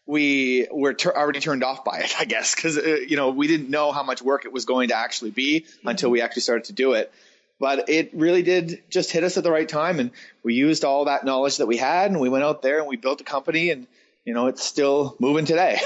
we 0.06 0.68
were 0.72 0.94
ter- 0.94 1.16
already 1.16 1.40
turned 1.40 1.64
off 1.64 1.84
by 1.84 2.00
it, 2.00 2.14
I 2.20 2.26
guess, 2.26 2.56
because, 2.56 2.78
uh, 2.78 2.98
you 3.08 3.16
know, 3.16 3.30
we 3.30 3.48
didn't 3.48 3.70
know 3.70 3.92
how 3.92 4.04
much 4.04 4.22
work 4.22 4.46
it 4.46 4.52
was 4.52 4.66
going 4.66 4.90
to 4.90 4.98
actually 4.98 5.32
be 5.32 5.62
mm-hmm. 5.62 5.88
until 5.88 6.10
we 6.10 6.22
actually 6.22 6.42
started 6.42 6.66
to 6.66 6.74
do 6.74 6.94
it. 6.94 7.12
But 7.60 7.88
it 7.88 8.12
really 8.14 8.44
did 8.44 8.84
just 8.90 9.12
hit 9.12 9.24
us 9.24 9.38
at 9.38 9.44
the 9.44 9.52
right 9.52 9.70
time. 9.70 10.00
And 10.00 10.12
we 10.44 10.54
used 10.54 10.84
all 10.84 11.06
that 11.06 11.24
knowledge 11.24 11.58
that 11.58 11.68
we 11.68 11.78
had 11.78 12.12
and 12.12 12.20
we 12.20 12.28
went 12.28 12.44
out 12.44 12.62
there 12.62 12.80
and 12.80 12.88
we 12.88 12.98
built 12.98 13.22
a 13.22 13.24
company 13.24 13.70
and, 13.70 13.88
you 14.26 14.34
know, 14.34 14.48
it's 14.48 14.64
still 14.64 15.16
moving 15.20 15.46
today. 15.46 15.80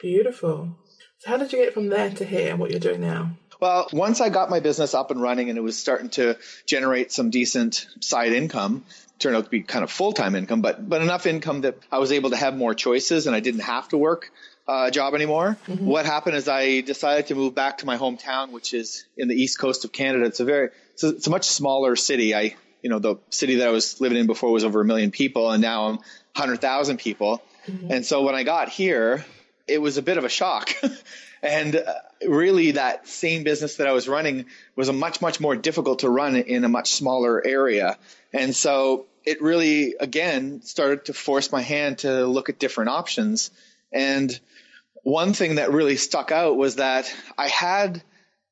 Beautiful. 0.00 0.76
So 1.18 1.30
how 1.30 1.38
did 1.38 1.52
you 1.52 1.64
get 1.64 1.74
from 1.74 1.88
there 1.88 2.10
to 2.10 2.24
here 2.24 2.50
and 2.50 2.60
what 2.60 2.70
you're 2.70 2.78
doing 2.78 3.00
now? 3.00 3.32
Well, 3.64 3.88
once 3.94 4.20
I 4.20 4.28
got 4.28 4.50
my 4.50 4.60
business 4.60 4.92
up 4.92 5.10
and 5.10 5.22
running 5.22 5.48
and 5.48 5.56
it 5.56 5.62
was 5.62 5.78
starting 5.78 6.10
to 6.10 6.36
generate 6.66 7.12
some 7.12 7.30
decent 7.30 7.86
side 8.00 8.34
income, 8.34 8.84
turned 9.18 9.36
out 9.36 9.44
to 9.44 9.50
be 9.50 9.62
kind 9.62 9.82
of 9.82 9.90
full-time 9.90 10.34
income, 10.34 10.60
but, 10.60 10.86
but 10.86 11.00
enough 11.00 11.24
income 11.24 11.62
that 11.62 11.78
I 11.90 11.96
was 11.96 12.12
able 12.12 12.28
to 12.28 12.36
have 12.36 12.54
more 12.54 12.74
choices 12.74 13.26
and 13.26 13.34
I 13.34 13.40
didn't 13.40 13.62
have 13.62 13.88
to 13.88 13.96
work 13.96 14.30
a 14.68 14.90
job 14.90 15.14
anymore. 15.14 15.56
Mm-hmm. 15.66 15.86
What 15.86 16.04
happened 16.04 16.36
is 16.36 16.46
I 16.46 16.82
decided 16.82 17.28
to 17.28 17.36
move 17.36 17.54
back 17.54 17.78
to 17.78 17.86
my 17.86 17.96
hometown, 17.96 18.50
which 18.50 18.74
is 18.74 19.06
in 19.16 19.28
the 19.28 19.34
east 19.34 19.58
coast 19.58 19.86
of 19.86 19.92
Canada. 19.92 20.26
It's 20.26 20.40
a 20.40 20.44
very, 20.44 20.68
it's 20.92 21.04
a, 21.04 21.08
it's 21.08 21.26
a 21.26 21.30
much 21.30 21.46
smaller 21.46 21.96
city. 21.96 22.34
I, 22.34 22.56
you 22.82 22.90
know, 22.90 22.98
the 22.98 23.16
city 23.30 23.54
that 23.56 23.68
I 23.68 23.70
was 23.70 23.98
living 23.98 24.18
in 24.18 24.26
before 24.26 24.52
was 24.52 24.64
over 24.64 24.82
a 24.82 24.84
million 24.84 25.10
people 25.10 25.50
and 25.50 25.62
now 25.62 25.86
I'm 25.86 25.96
100,000 26.36 26.98
people. 26.98 27.42
Mm-hmm. 27.66 27.90
And 27.90 28.04
so 28.04 28.24
when 28.24 28.34
I 28.34 28.42
got 28.42 28.68
here, 28.68 29.24
it 29.66 29.80
was 29.80 29.96
a 29.96 30.02
bit 30.02 30.18
of 30.18 30.24
a 30.24 30.28
shock. 30.28 30.74
and 31.44 31.76
uh, 31.76 31.92
really 32.26 32.72
that 32.72 33.06
same 33.06 33.44
business 33.44 33.76
that 33.76 33.86
I 33.86 33.92
was 33.92 34.08
running 34.08 34.46
was 34.76 34.88
a 34.88 34.94
much, 34.94 35.20
much 35.20 35.40
more 35.40 35.54
difficult 35.54 35.98
to 36.00 36.08
run 36.08 36.36
in 36.36 36.64
a 36.64 36.68
much 36.68 36.92
smaller 36.94 37.46
area. 37.46 37.98
And 38.32 38.56
so 38.56 39.06
it 39.26 39.42
really, 39.42 39.94
again, 40.00 40.62
started 40.62 41.04
to 41.06 41.12
force 41.12 41.52
my 41.52 41.60
hand 41.60 41.98
to 41.98 42.26
look 42.26 42.48
at 42.48 42.58
different 42.58 42.90
options. 42.90 43.50
And 43.92 44.38
one 45.02 45.34
thing 45.34 45.56
that 45.56 45.70
really 45.70 45.96
stuck 45.96 46.32
out 46.32 46.56
was 46.56 46.76
that 46.76 47.12
I 47.36 47.48
had, 47.48 48.02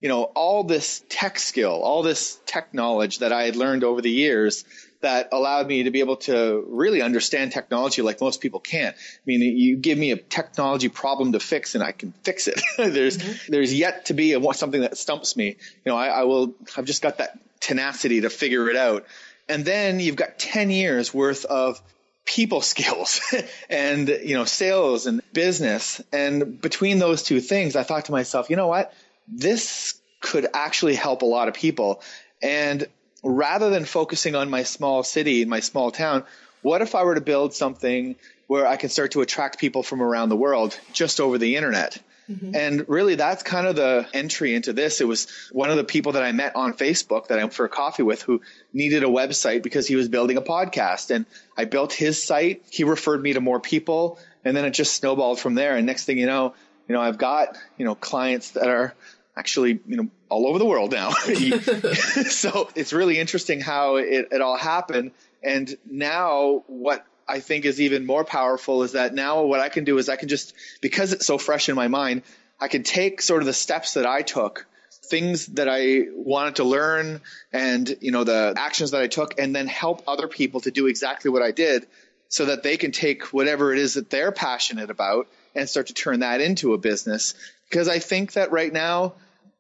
you 0.03 0.11
know, 0.11 0.25
all 0.25 0.65
this 0.65 1.03
tech 1.09 1.39
skill, 1.39 1.81
all 1.83 2.03
this 2.03 2.39
tech 2.45 2.75
knowledge 2.75 3.21
that 3.21 3.33
I 3.33 3.45
had 3.45 3.57
learned 3.57 3.85
over 3.85 4.03
the 4.03 4.11
years 4.11 4.65
that 5.03 5.29
allowed 5.33 5.67
me 5.67 5.85
to 5.85 5.91
be 5.91 6.01
able 6.01 6.17
to 6.17 6.65
really 6.69 7.03
understand 7.03 7.53
technology 7.53 8.03
like 8.03 8.21
most 8.21 8.41
people 8.41 8.61
can't. 8.61 8.97
I 8.97 9.21
mean, 9.27 9.41
you 9.43 9.77
give 9.77 9.99
me 9.99 10.13
a 10.13 10.17
technology 10.17 10.89
problem 10.89 11.33
to 11.33 11.41
fix 11.41 11.75
and 11.75 11.85
I 11.85 11.93
can 11.93 12.13
fix 12.23 12.49
it. 12.49 12.61
there's, 12.77 13.19
mm-hmm. 13.19 13.53
there's 13.53 13.75
yet 13.75 14.07
to 14.07 14.15
be 14.15 14.33
a, 14.33 14.55
something 14.55 14.81
that 14.81 14.97
stumps 14.97 15.37
me. 15.37 15.49
You 15.49 15.93
know, 15.93 15.97
I, 15.97 16.07
I 16.07 16.23
will, 16.23 16.55
I've 16.77 16.85
just 16.85 17.03
got 17.03 17.19
that 17.19 17.39
tenacity 17.61 18.23
to 18.23 18.31
figure 18.31 18.69
it 18.71 18.77
out. 18.77 19.07
And 19.49 19.65
then 19.65 20.01
you've 20.01 20.17
got 20.17 20.39
10 20.39 20.71
years 20.71 21.13
worth 21.13 21.45
of 21.45 21.83
people 22.25 22.61
skills 22.63 23.21
and, 23.69 24.09
you 24.09 24.35
know, 24.35 24.45
sales 24.45 25.07
and 25.07 25.21
business. 25.33 26.01
And 26.13 26.61
between 26.61 26.99
those 26.99 27.23
two 27.23 27.41
things, 27.41 27.77
I 27.77 27.83
thought 27.83 28.07
to 28.07 28.13
myself, 28.13 28.51
you 28.51 28.57
know 28.57 28.69
what? 28.69 28.93
This 29.29 30.01
could 30.21 30.47
actually 30.55 30.95
help 30.95 31.23
a 31.23 31.27
lot 31.27 31.49
of 31.49 31.55
people. 31.55 32.03
And 32.41 32.87
rather 33.23 33.71
than 33.71 33.85
focusing 33.85 34.35
on 34.35 34.51
my 34.51 34.63
small 34.63 35.03
city, 35.03 35.43
and 35.43 35.51
my 35.51 35.61
small 35.61 35.91
town, 35.91 36.25
what 36.63 36.83
if 36.83 36.95
I 36.95 37.05
were 37.05 37.15
to 37.15 37.21
build 37.21 37.55
something 37.55 38.17
where 38.47 38.67
I 38.67 38.77
can 38.77 38.89
start 38.89 39.13
to 39.13 39.21
attract 39.21 39.59
people 39.59 39.83
from 39.83 40.03
around 40.03 40.29
the 40.29 40.37
world 40.37 40.79
just 40.93 41.21
over 41.21 41.39
the 41.39 41.57
internet? 41.57 41.99
Mm-hmm. 42.31 42.55
And 42.55 42.89
really, 42.89 43.17
that's 43.17 43.43
kind 43.43 43.67
of 43.67 43.77
the 43.77 44.07
entry 44.15 44.55
into 44.55 44.73
this. 44.73 45.01
It 45.01 45.09
was 45.09 45.27
one 45.51 45.71
of 45.71 45.77
the 45.77 45.85
people 45.85 46.13
that 46.13 46.23
I 46.23 46.33
met 46.33 46.55
on 46.55 46.73
Facebook 46.75 47.29
that 47.29 47.39
I 47.39 47.43
went 47.43 47.55
for 47.55 47.65
a 47.65 47.69
coffee 47.69 48.05
with 48.05 48.23
who 48.23 48.41
needed 48.73 49.03
a 49.03 49.09
website 49.09 49.63
because 49.63 49.87
he 49.87 49.97
was 49.97 50.09
building 50.09 50.37
a 50.37 50.43
podcast. 50.43 51.11
And 51.11 51.27
I 51.57 51.65
built 51.65 51.93
his 51.93 52.23
site. 52.23 52.63
He 52.71 52.85
referred 52.85 53.21
me 53.21 53.33
to 53.33 53.41
more 53.41 53.61
people. 53.61 54.19
And 54.45 54.57
then 54.57 54.65
it 54.65 54.71
just 54.71 54.95
snowballed 54.95 55.41
from 55.41 55.55
there. 55.55 55.77
And 55.77 55.87
next 55.87 56.05
thing 56.05 56.19
you 56.19 56.27
know, 56.27 56.55
you 56.89 56.95
know, 56.95 57.01
I've 57.01 57.19
got, 57.19 57.57
you 57.77 57.85
know, 57.85 57.95
clients 57.95 58.53
that 58.53 58.69
are 58.69 58.95
actually, 59.37 59.81
you 59.87 59.97
know, 59.97 60.09
all 60.29 60.47
over 60.47 60.59
the 60.59 60.65
world 60.65 60.93
now. 60.93 61.11
so 62.31 62.69
it's 62.75 62.93
really 62.93 63.19
interesting 63.19 63.61
how 63.61 63.97
it, 63.97 64.29
it 64.31 64.41
all 64.41 64.57
happened. 64.57 65.13
And 65.43 65.75
now 65.91 66.65
what 66.67 67.05
I 67.27 67.41
think 67.41 67.65
is 67.65 67.81
even 67.81 68.05
more 68.07 68.25
powerful 68.25 68.83
is 68.83 68.93
that 68.93 69.15
now 69.15 69.43
what 69.43 69.61
I 69.61 69.69
can 69.69 69.85
do 69.85 69.99
is 69.99 70.09
I 70.09 70.17
can 70.17 70.29
just, 70.29 70.55
because 70.81 71.13
it's 71.13 71.27
so 71.27 71.39
fresh 71.39 71.69
in 71.69 71.75
my 71.75 71.89
mind, 71.89 72.23
I 72.61 72.69
can 72.69 72.83
take 72.83 73.23
sort 73.23 73.43
of 73.43 73.47
the 73.47 73.53
steps 73.53 73.95
that 73.95 74.07
I 74.07 74.23
took, 74.23 74.67
things 75.07 75.47
that 75.47 75.69
I 75.69 76.07
wanted 76.15 76.57
to 76.57 76.65
learn 76.65 77.21
and, 77.53 77.97
you 78.01 78.13
know, 78.13 78.25
the 78.25 78.55
actions 78.57 78.93
that 78.93 79.03
I 79.03 79.09
took 79.09 79.41
and 79.41 79.55
then 79.55 79.67
help 79.67 80.03
other 80.07 80.29
people 80.29 80.61
to 80.61 80.71
do 80.71 80.87
exactly 80.87 81.31
what 81.31 81.43
I 81.43 81.51
did 81.51 81.87
so 82.29 82.47
that 82.47 82.63
they 82.63 82.77
can 82.77 82.93
take 82.93 83.25
whatever 83.33 83.73
it 83.73 83.79
is 83.79 83.95
that 83.95 84.11
they're 84.11 84.33
passionate 84.33 84.91
about 84.91 85.29
and 85.55 85.69
start 85.69 85.89
to 85.89 85.95
turn 85.95 86.21
that 86.21 86.41
into 86.41 86.73
a 86.73 86.79
business. 86.79 87.35
Because 87.73 87.89
I 87.89 88.01
think 88.01 88.35
that 88.35 88.53
right 88.53 88.71
now, 88.71 89.15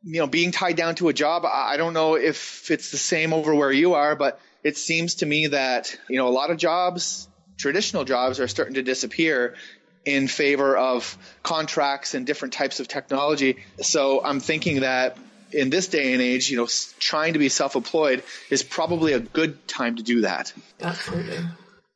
you 0.04 0.20
know, 0.20 0.26
being 0.26 0.52
tied 0.52 0.76
down 0.76 0.96
to 0.96 1.08
a 1.08 1.14
job, 1.14 1.46
I 1.46 1.78
don't 1.78 1.94
know 1.94 2.16
if 2.16 2.70
it's 2.70 2.90
the 2.90 2.98
same 2.98 3.32
over 3.32 3.54
where 3.54 3.72
you 3.72 3.94
are, 3.94 4.14
but 4.14 4.38
it 4.62 4.76
seems 4.76 5.16
to 5.16 5.26
me 5.26 5.46
that, 5.46 5.98
you 6.10 6.18
know, 6.18 6.28
a 6.28 6.30
lot 6.30 6.50
of 6.50 6.58
jobs 6.58 7.26
traditional 7.62 8.04
jobs 8.04 8.40
are 8.40 8.48
starting 8.48 8.74
to 8.74 8.82
disappear 8.82 9.54
in 10.04 10.26
favor 10.26 10.76
of 10.76 11.16
contracts 11.42 12.14
and 12.14 12.26
different 12.26 12.52
types 12.52 12.80
of 12.80 12.88
technology. 12.88 13.58
So 13.80 14.22
I'm 14.22 14.40
thinking 14.40 14.80
that 14.80 15.16
in 15.52 15.70
this 15.70 15.86
day 15.86 16.12
and 16.12 16.20
age, 16.20 16.50
you 16.50 16.56
know, 16.56 16.66
trying 16.98 17.34
to 17.34 17.38
be 17.38 17.48
self-employed 17.48 18.24
is 18.50 18.62
probably 18.62 19.12
a 19.12 19.20
good 19.20 19.68
time 19.68 19.96
to 19.96 20.02
do 20.02 20.22
that. 20.22 20.52
Absolutely. 20.80 21.38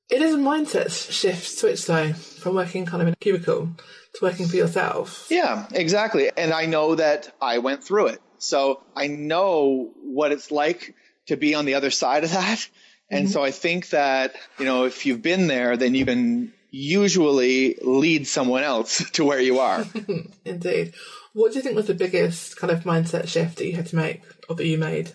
It 0.08 0.22
is 0.22 0.34
a 0.34 0.38
mindset 0.38 0.90
shift 1.10 1.58
switch 1.58 1.86
though, 1.86 2.12
from 2.12 2.54
working 2.54 2.86
kind 2.86 3.02
of 3.02 3.08
in 3.08 3.14
a 3.14 3.16
cubicle 3.16 3.70
to 4.14 4.24
working 4.24 4.46
for 4.46 4.56
yourself. 4.56 5.26
Yeah, 5.30 5.66
exactly. 5.72 6.30
And 6.36 6.52
I 6.52 6.66
know 6.66 6.94
that 6.94 7.34
I 7.40 7.58
went 7.58 7.82
through 7.82 8.08
it. 8.08 8.22
So 8.38 8.82
I 8.94 9.08
know 9.08 9.90
what 10.02 10.32
it's 10.32 10.50
like 10.50 10.94
to 11.26 11.36
be 11.36 11.54
on 11.54 11.64
the 11.64 11.74
other 11.74 11.90
side 11.90 12.24
of 12.24 12.30
that. 12.30 12.68
And 13.10 13.24
mm-hmm. 13.24 13.32
so 13.32 13.42
I 13.42 13.50
think 13.50 13.90
that, 13.90 14.34
you 14.58 14.64
know, 14.64 14.84
if 14.84 15.06
you've 15.06 15.22
been 15.22 15.46
there, 15.46 15.76
then 15.76 15.94
you 15.94 16.04
can 16.04 16.52
usually 16.70 17.76
lead 17.80 18.26
someone 18.26 18.62
else 18.62 19.08
to 19.12 19.24
where 19.24 19.40
you 19.40 19.58
are. 19.60 19.84
Indeed. 20.44 20.94
What 21.32 21.52
do 21.52 21.58
you 21.58 21.62
think 21.62 21.76
was 21.76 21.86
the 21.86 21.94
biggest 21.94 22.56
kind 22.56 22.70
of 22.70 22.84
mindset 22.84 23.28
shift 23.28 23.56
that 23.58 23.66
you 23.66 23.74
had 23.74 23.86
to 23.86 23.96
make 23.96 24.22
or 24.48 24.56
that 24.56 24.66
you 24.66 24.78
made? 24.78 25.12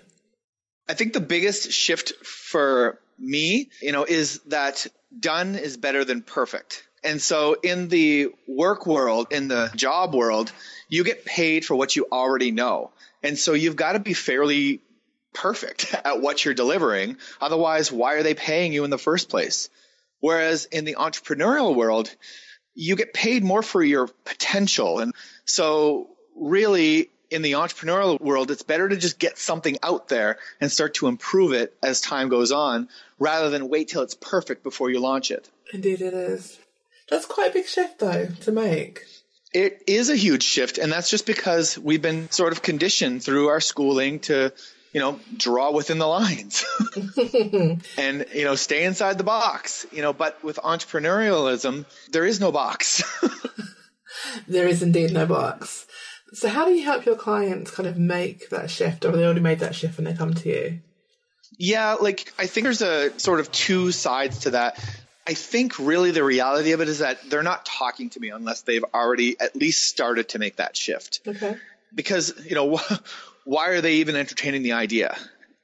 I 0.88 0.94
think 0.94 1.14
the 1.14 1.22
biggest 1.22 1.72
shift 1.72 2.14
for 2.26 3.00
me, 3.22 3.70
you 3.82 3.92
know, 3.92 4.04
is 4.04 4.40
that 4.48 4.88
done 5.18 5.56
is 5.56 5.78
better 5.78 6.04
than 6.04 6.22
perfect. 6.22 6.84
And 7.04 7.22
so 7.22 7.56
in 7.62 7.88
the 7.88 8.32
work 8.48 8.86
world, 8.86 9.28
in 9.32 9.48
the 9.48 9.72
job 9.76 10.14
world, 10.14 10.52
you 10.88 11.04
get 11.04 11.26
paid 11.26 11.66
for 11.66 11.76
what 11.76 11.96
you 11.96 12.08
already 12.12 12.52
know. 12.52 12.92
And 13.24 13.38
so 13.38 13.54
you've 13.54 13.76
got 13.76 13.94
to 13.94 14.00
be 14.00 14.14
fairly 14.14 14.82
perfect 15.34 15.94
at 16.06 16.22
what 16.22 16.44
you're 16.44 16.54
delivering. 16.54 17.18
Otherwise, 17.40 17.92
why 17.92 18.16
are 18.16 18.24
they 18.24 18.34
paying 18.34 18.74
you 18.74 18.84
in 18.84 18.90
the 18.90 18.98
first 18.98 19.30
place? 19.30 19.70
Whereas 20.20 20.66
in 20.66 20.86
the 20.86 20.96
entrepreneurial 20.96 21.76
world, 21.76 22.14
you 22.76 22.96
get 22.96 23.14
paid 23.14 23.44
more 23.44 23.64
for 23.64 23.84
your 23.84 24.08
potential. 24.26 25.00
And 25.00 25.14
so 25.46 26.10
really 26.36 27.10
in 27.32 27.42
the 27.42 27.54
entrepreneurial 27.54 28.20
world, 28.20 28.52
it's 28.52 28.62
better 28.62 28.88
to 28.88 28.98
just 28.98 29.18
get 29.18 29.38
something 29.38 29.78
out 29.82 30.10
there 30.10 30.38
and 30.60 30.72
start 30.72 30.96
to 30.96 31.08
improve 31.08 31.54
it 31.54 31.76
as 31.82 32.02
time 32.02 32.30
goes 32.30 32.52
on 32.52 32.90
rather 33.18 33.50
than 33.50 33.70
wait 33.70 33.88
till 33.88 34.02
it's 34.02 34.16
perfect 34.16 34.64
before 34.64 34.90
you 34.90 35.00
launch 35.00 35.32
it. 35.32 35.50
Indeed 35.74 36.02
it 36.02 36.14
is. 36.14 36.60
That's 37.10 37.26
quite 37.26 37.52
a 37.52 37.54
big 37.54 37.66
shift 37.66 38.00
though 38.00 38.28
to 38.42 38.52
make. 38.52 39.06
It 39.54 39.84
is 39.88 40.10
a 40.10 40.16
huge 40.16 40.44
shift, 40.44 40.78
and 40.78 40.92
that's 40.92 41.10
just 41.10 41.26
because 41.26 41.78
we've 41.78 42.02
been 42.02 42.30
sort 42.32 42.54
of 42.54 42.62
conditioned 42.62 43.24
through 43.24 43.48
our 43.48 43.60
schooling 43.60 44.20
to 44.22 44.54
you 44.94 45.00
know, 45.00 45.20
draw 45.38 45.72
within 45.72 46.00
the 46.00 46.08
lines 46.08 46.66
and, 47.98 48.26
you 48.34 48.44
know, 48.44 48.56
stay 48.56 48.84
inside 48.84 49.18
the 49.18 49.24
box, 49.24 49.86
you 49.92 50.02
know, 50.02 50.12
but 50.12 50.44
with 50.44 50.58
entrepreneurialism, 50.58 51.86
there 52.12 52.26
is 52.26 52.42
no 52.42 52.52
box. 52.52 53.02
there 54.48 54.68
is 54.68 54.84
indeed 54.84 55.14
no 55.14 55.26
box. 55.26 55.88
So 56.34 56.48
how 56.48 56.66
do 56.66 56.72
you 56.72 56.84
help 56.84 57.06
your 57.06 57.16
clients 57.16 57.72
kind 57.72 57.88
of 57.88 57.98
make 57.98 58.50
that 58.50 58.70
shift 58.70 59.06
or 59.06 59.12
they 59.12 59.24
already 59.26 59.42
made 59.42 59.60
that 59.60 59.76
shift 59.76 59.98
when 59.98 60.06
they 60.06 60.14
come 60.14 60.34
to 60.34 60.50
you? 60.50 60.80
Yeah, 61.58 61.96
like 62.00 62.34
I 62.40 62.48
think 62.48 62.64
there's 62.64 62.82
a 62.82 63.18
sort 63.20 63.40
of 63.40 63.52
two 63.52 63.92
sides 63.92 64.40
to 64.40 64.52
that. 64.52 64.80
I 65.28 65.34
think 65.34 65.78
really 65.78 66.12
the 66.12 66.24
reality 66.24 66.72
of 66.72 66.82
it 66.82 66.90
is 66.90 67.00
that 67.00 67.30
they're 67.30 67.44
not 67.44 67.66
talking 67.66 68.10
to 68.12 68.20
me 68.20 68.30
unless 68.30 68.62
they've 68.62 68.84
already 68.94 69.40
at 69.40 69.56
least 69.56 69.84
started 69.84 70.30
to 70.30 70.40
make 70.40 70.56
that 70.56 70.76
shift. 70.76 71.22
Okay. 71.28 71.58
Because, 71.94 72.34
you 72.46 72.56
know, 72.56 72.80
why 73.44 73.70
are 73.70 73.82
they 73.82 73.96
even 73.96 74.16
entertaining 74.16 74.64
the 74.64 74.74
idea? 74.74 75.16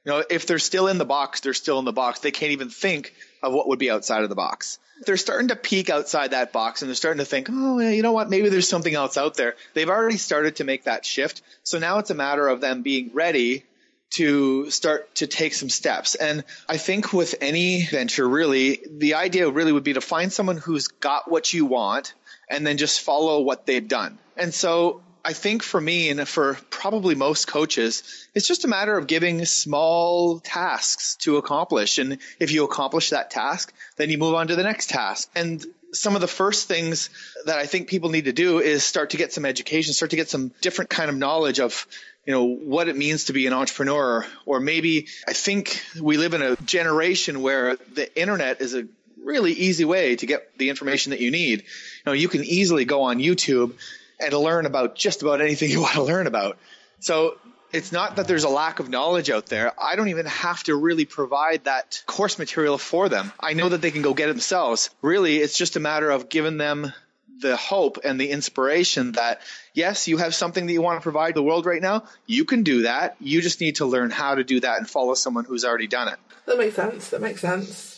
You 0.04 0.12
know, 0.12 0.24
if 0.30 0.46
they're 0.46 0.58
still 0.58 0.88
in 0.88 0.98
the 0.98 1.04
box, 1.04 1.40
they're 1.40 1.54
still 1.54 1.78
in 1.78 1.84
the 1.84 1.92
box. 1.92 2.20
They 2.20 2.30
can't 2.30 2.52
even 2.52 2.68
think 2.68 3.14
of 3.42 3.52
what 3.52 3.68
would 3.68 3.78
be 3.78 3.90
outside 3.90 4.22
of 4.22 4.28
the 4.28 4.34
box. 4.34 4.78
They're 5.06 5.16
starting 5.16 5.48
to 5.48 5.56
peek 5.56 5.90
outside 5.90 6.32
that 6.32 6.52
box 6.52 6.82
and 6.82 6.88
they're 6.88 6.96
starting 6.96 7.18
to 7.18 7.24
think, 7.24 7.48
oh, 7.50 7.78
you 7.78 8.02
know 8.02 8.12
what? 8.12 8.30
Maybe 8.30 8.48
there's 8.48 8.68
something 8.68 8.94
else 8.94 9.16
out 9.16 9.34
there. 9.34 9.54
They've 9.74 9.88
already 9.88 10.16
started 10.16 10.56
to 10.56 10.64
make 10.64 10.84
that 10.84 11.04
shift. 11.04 11.42
So 11.62 11.78
now 11.78 11.98
it's 11.98 12.10
a 12.10 12.14
matter 12.14 12.48
of 12.48 12.60
them 12.60 12.82
being 12.82 13.10
ready 13.14 13.64
to 14.10 14.70
start 14.70 15.14
to 15.16 15.26
take 15.26 15.54
some 15.54 15.68
steps. 15.68 16.14
And 16.14 16.44
I 16.68 16.78
think 16.78 17.12
with 17.12 17.34
any 17.40 17.84
venture, 17.84 18.28
really, 18.28 18.80
the 18.90 19.14
idea 19.14 19.50
really 19.50 19.72
would 19.72 19.84
be 19.84 19.92
to 19.92 20.00
find 20.00 20.32
someone 20.32 20.56
who's 20.56 20.88
got 20.88 21.30
what 21.30 21.52
you 21.52 21.66
want 21.66 22.14
and 22.48 22.66
then 22.66 22.78
just 22.78 23.02
follow 23.02 23.42
what 23.42 23.66
they've 23.66 23.86
done. 23.86 24.18
And 24.36 24.54
so 24.54 25.02
I 25.24 25.32
think 25.32 25.62
for 25.62 25.80
me 25.80 26.10
and 26.10 26.26
for 26.26 26.58
probably 26.70 27.14
most 27.14 27.46
coaches, 27.46 28.26
it's 28.34 28.46
just 28.46 28.64
a 28.64 28.68
matter 28.68 28.96
of 28.96 29.06
giving 29.06 29.44
small 29.44 30.40
tasks 30.40 31.16
to 31.16 31.36
accomplish. 31.36 31.98
And 31.98 32.18
if 32.38 32.52
you 32.52 32.64
accomplish 32.64 33.10
that 33.10 33.30
task, 33.30 33.72
then 33.96 34.10
you 34.10 34.18
move 34.18 34.34
on 34.34 34.48
to 34.48 34.56
the 34.56 34.62
next 34.62 34.90
task. 34.90 35.30
And 35.34 35.64
some 35.92 36.14
of 36.14 36.20
the 36.20 36.28
first 36.28 36.68
things 36.68 37.10
that 37.46 37.58
I 37.58 37.66
think 37.66 37.88
people 37.88 38.10
need 38.10 38.26
to 38.26 38.32
do 38.32 38.58
is 38.60 38.84
start 38.84 39.10
to 39.10 39.16
get 39.16 39.32
some 39.32 39.44
education, 39.44 39.92
start 39.94 40.10
to 40.10 40.16
get 40.16 40.28
some 40.28 40.52
different 40.60 40.90
kind 40.90 41.10
of 41.10 41.16
knowledge 41.16 41.60
of, 41.60 41.86
you 42.26 42.32
know, 42.32 42.44
what 42.44 42.88
it 42.88 42.96
means 42.96 43.24
to 43.24 43.32
be 43.32 43.46
an 43.46 43.52
entrepreneur. 43.52 44.26
Or 44.46 44.60
maybe 44.60 45.08
I 45.26 45.32
think 45.32 45.82
we 46.00 46.16
live 46.16 46.34
in 46.34 46.42
a 46.42 46.56
generation 46.56 47.42
where 47.42 47.76
the 47.94 48.14
internet 48.20 48.60
is 48.60 48.74
a 48.74 48.86
really 49.22 49.52
easy 49.52 49.84
way 49.84 50.16
to 50.16 50.26
get 50.26 50.56
the 50.58 50.70
information 50.70 51.10
that 51.10 51.20
you 51.20 51.30
need. 51.30 51.60
You 51.60 52.02
know, 52.06 52.12
you 52.12 52.28
can 52.28 52.44
easily 52.44 52.84
go 52.84 53.02
on 53.02 53.18
YouTube 53.18 53.74
and 54.20 54.32
learn 54.32 54.66
about 54.66 54.94
just 54.94 55.22
about 55.22 55.40
anything 55.40 55.70
you 55.72 55.80
want 55.80 55.94
to 55.94 56.02
learn 56.02 56.26
about. 56.26 56.58
So 57.00 57.38
it's 57.72 57.92
not 57.92 58.16
that 58.16 58.26
there's 58.26 58.44
a 58.44 58.48
lack 58.48 58.80
of 58.80 58.88
knowledge 58.88 59.30
out 59.30 59.46
there. 59.46 59.72
I 59.80 59.96
don't 59.96 60.08
even 60.08 60.26
have 60.26 60.62
to 60.64 60.74
really 60.74 61.04
provide 61.04 61.64
that 61.64 62.02
course 62.06 62.38
material 62.38 62.78
for 62.78 63.08
them. 63.08 63.32
I 63.38 63.52
know 63.52 63.68
that 63.68 63.82
they 63.82 63.90
can 63.90 64.02
go 64.02 64.14
get 64.14 64.28
it 64.28 64.32
themselves. 64.32 64.90
Really, 65.02 65.36
it's 65.36 65.56
just 65.56 65.76
a 65.76 65.80
matter 65.80 66.10
of 66.10 66.28
giving 66.28 66.56
them 66.56 66.92
the 67.40 67.56
hope 67.56 67.98
and 68.04 68.20
the 68.20 68.30
inspiration 68.30 69.12
that 69.12 69.40
yes, 69.72 70.08
you 70.08 70.16
have 70.16 70.34
something 70.34 70.66
that 70.66 70.72
you 70.72 70.82
want 70.82 70.98
to 70.98 71.02
provide 71.02 71.34
the 71.34 71.42
world 71.42 71.66
right 71.66 71.82
now. 71.82 72.04
You 72.26 72.44
can 72.44 72.62
do 72.62 72.82
that. 72.82 73.16
You 73.20 73.40
just 73.40 73.60
need 73.60 73.76
to 73.76 73.86
learn 73.86 74.10
how 74.10 74.34
to 74.34 74.44
do 74.44 74.60
that 74.60 74.78
and 74.78 74.88
follow 74.88 75.14
someone 75.14 75.44
who's 75.44 75.64
already 75.64 75.86
done 75.86 76.08
it. 76.08 76.18
That 76.46 76.58
makes 76.58 76.74
sense. 76.74 77.10
That 77.10 77.20
makes 77.20 77.40
sense. 77.40 77.97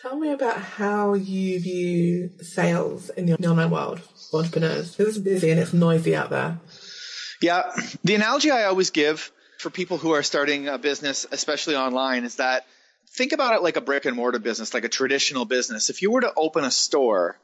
Tell 0.00 0.16
me 0.16 0.30
about 0.30 0.58
how 0.58 1.14
you 1.14 1.58
view 1.58 2.30
sales 2.40 3.10
in 3.10 3.26
the 3.26 3.34
online 3.34 3.70
world 3.70 4.00
for 4.30 4.38
entrepreneurs. 4.38 4.94
It's 5.00 5.18
busy 5.18 5.50
and 5.50 5.58
it's 5.58 5.72
noisy 5.72 6.14
out 6.14 6.30
there. 6.30 6.60
Yeah. 7.42 7.72
The 8.04 8.14
analogy 8.14 8.52
I 8.52 8.66
always 8.66 8.90
give 8.90 9.32
for 9.58 9.70
people 9.70 9.98
who 9.98 10.12
are 10.12 10.22
starting 10.22 10.68
a 10.68 10.78
business, 10.78 11.26
especially 11.32 11.74
online, 11.74 12.22
is 12.22 12.36
that 12.36 12.64
think 13.08 13.32
about 13.32 13.54
it 13.54 13.62
like 13.64 13.76
a 13.76 13.80
brick 13.80 14.04
and 14.04 14.14
mortar 14.14 14.38
business, 14.38 14.72
like 14.72 14.84
a 14.84 14.88
traditional 14.88 15.44
business. 15.44 15.90
If 15.90 16.00
you 16.00 16.12
were 16.12 16.20
to 16.20 16.32
open 16.36 16.62
a 16.62 16.70
store, 16.70 17.36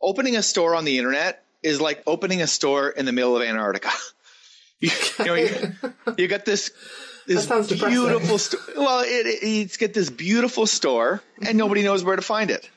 opening 0.00 0.34
a 0.36 0.42
store 0.42 0.74
on 0.74 0.86
the 0.86 0.96
internet 0.96 1.44
is 1.62 1.78
like 1.78 2.02
opening 2.06 2.40
a 2.40 2.46
store 2.46 2.88
in 2.88 3.04
the 3.04 3.12
middle 3.12 3.36
of 3.36 3.42
Antarctica. 3.42 3.90
you, 4.80 4.90
you 5.18 5.24
know, 5.26 5.34
you, 5.34 5.74
you 6.16 6.26
got 6.26 6.46
this 6.46 6.70
this 7.28 7.46
beautiful 7.72 8.38
store. 8.38 8.60
Well, 8.76 9.00
it, 9.00 9.26
it, 9.26 9.38
it's 9.42 9.76
get 9.76 9.94
this 9.94 10.10
beautiful 10.10 10.66
store, 10.66 11.22
and 11.40 11.56
nobody 11.56 11.82
knows 11.82 12.02
where 12.02 12.16
to 12.16 12.22
find 12.22 12.50
it. 12.50 12.68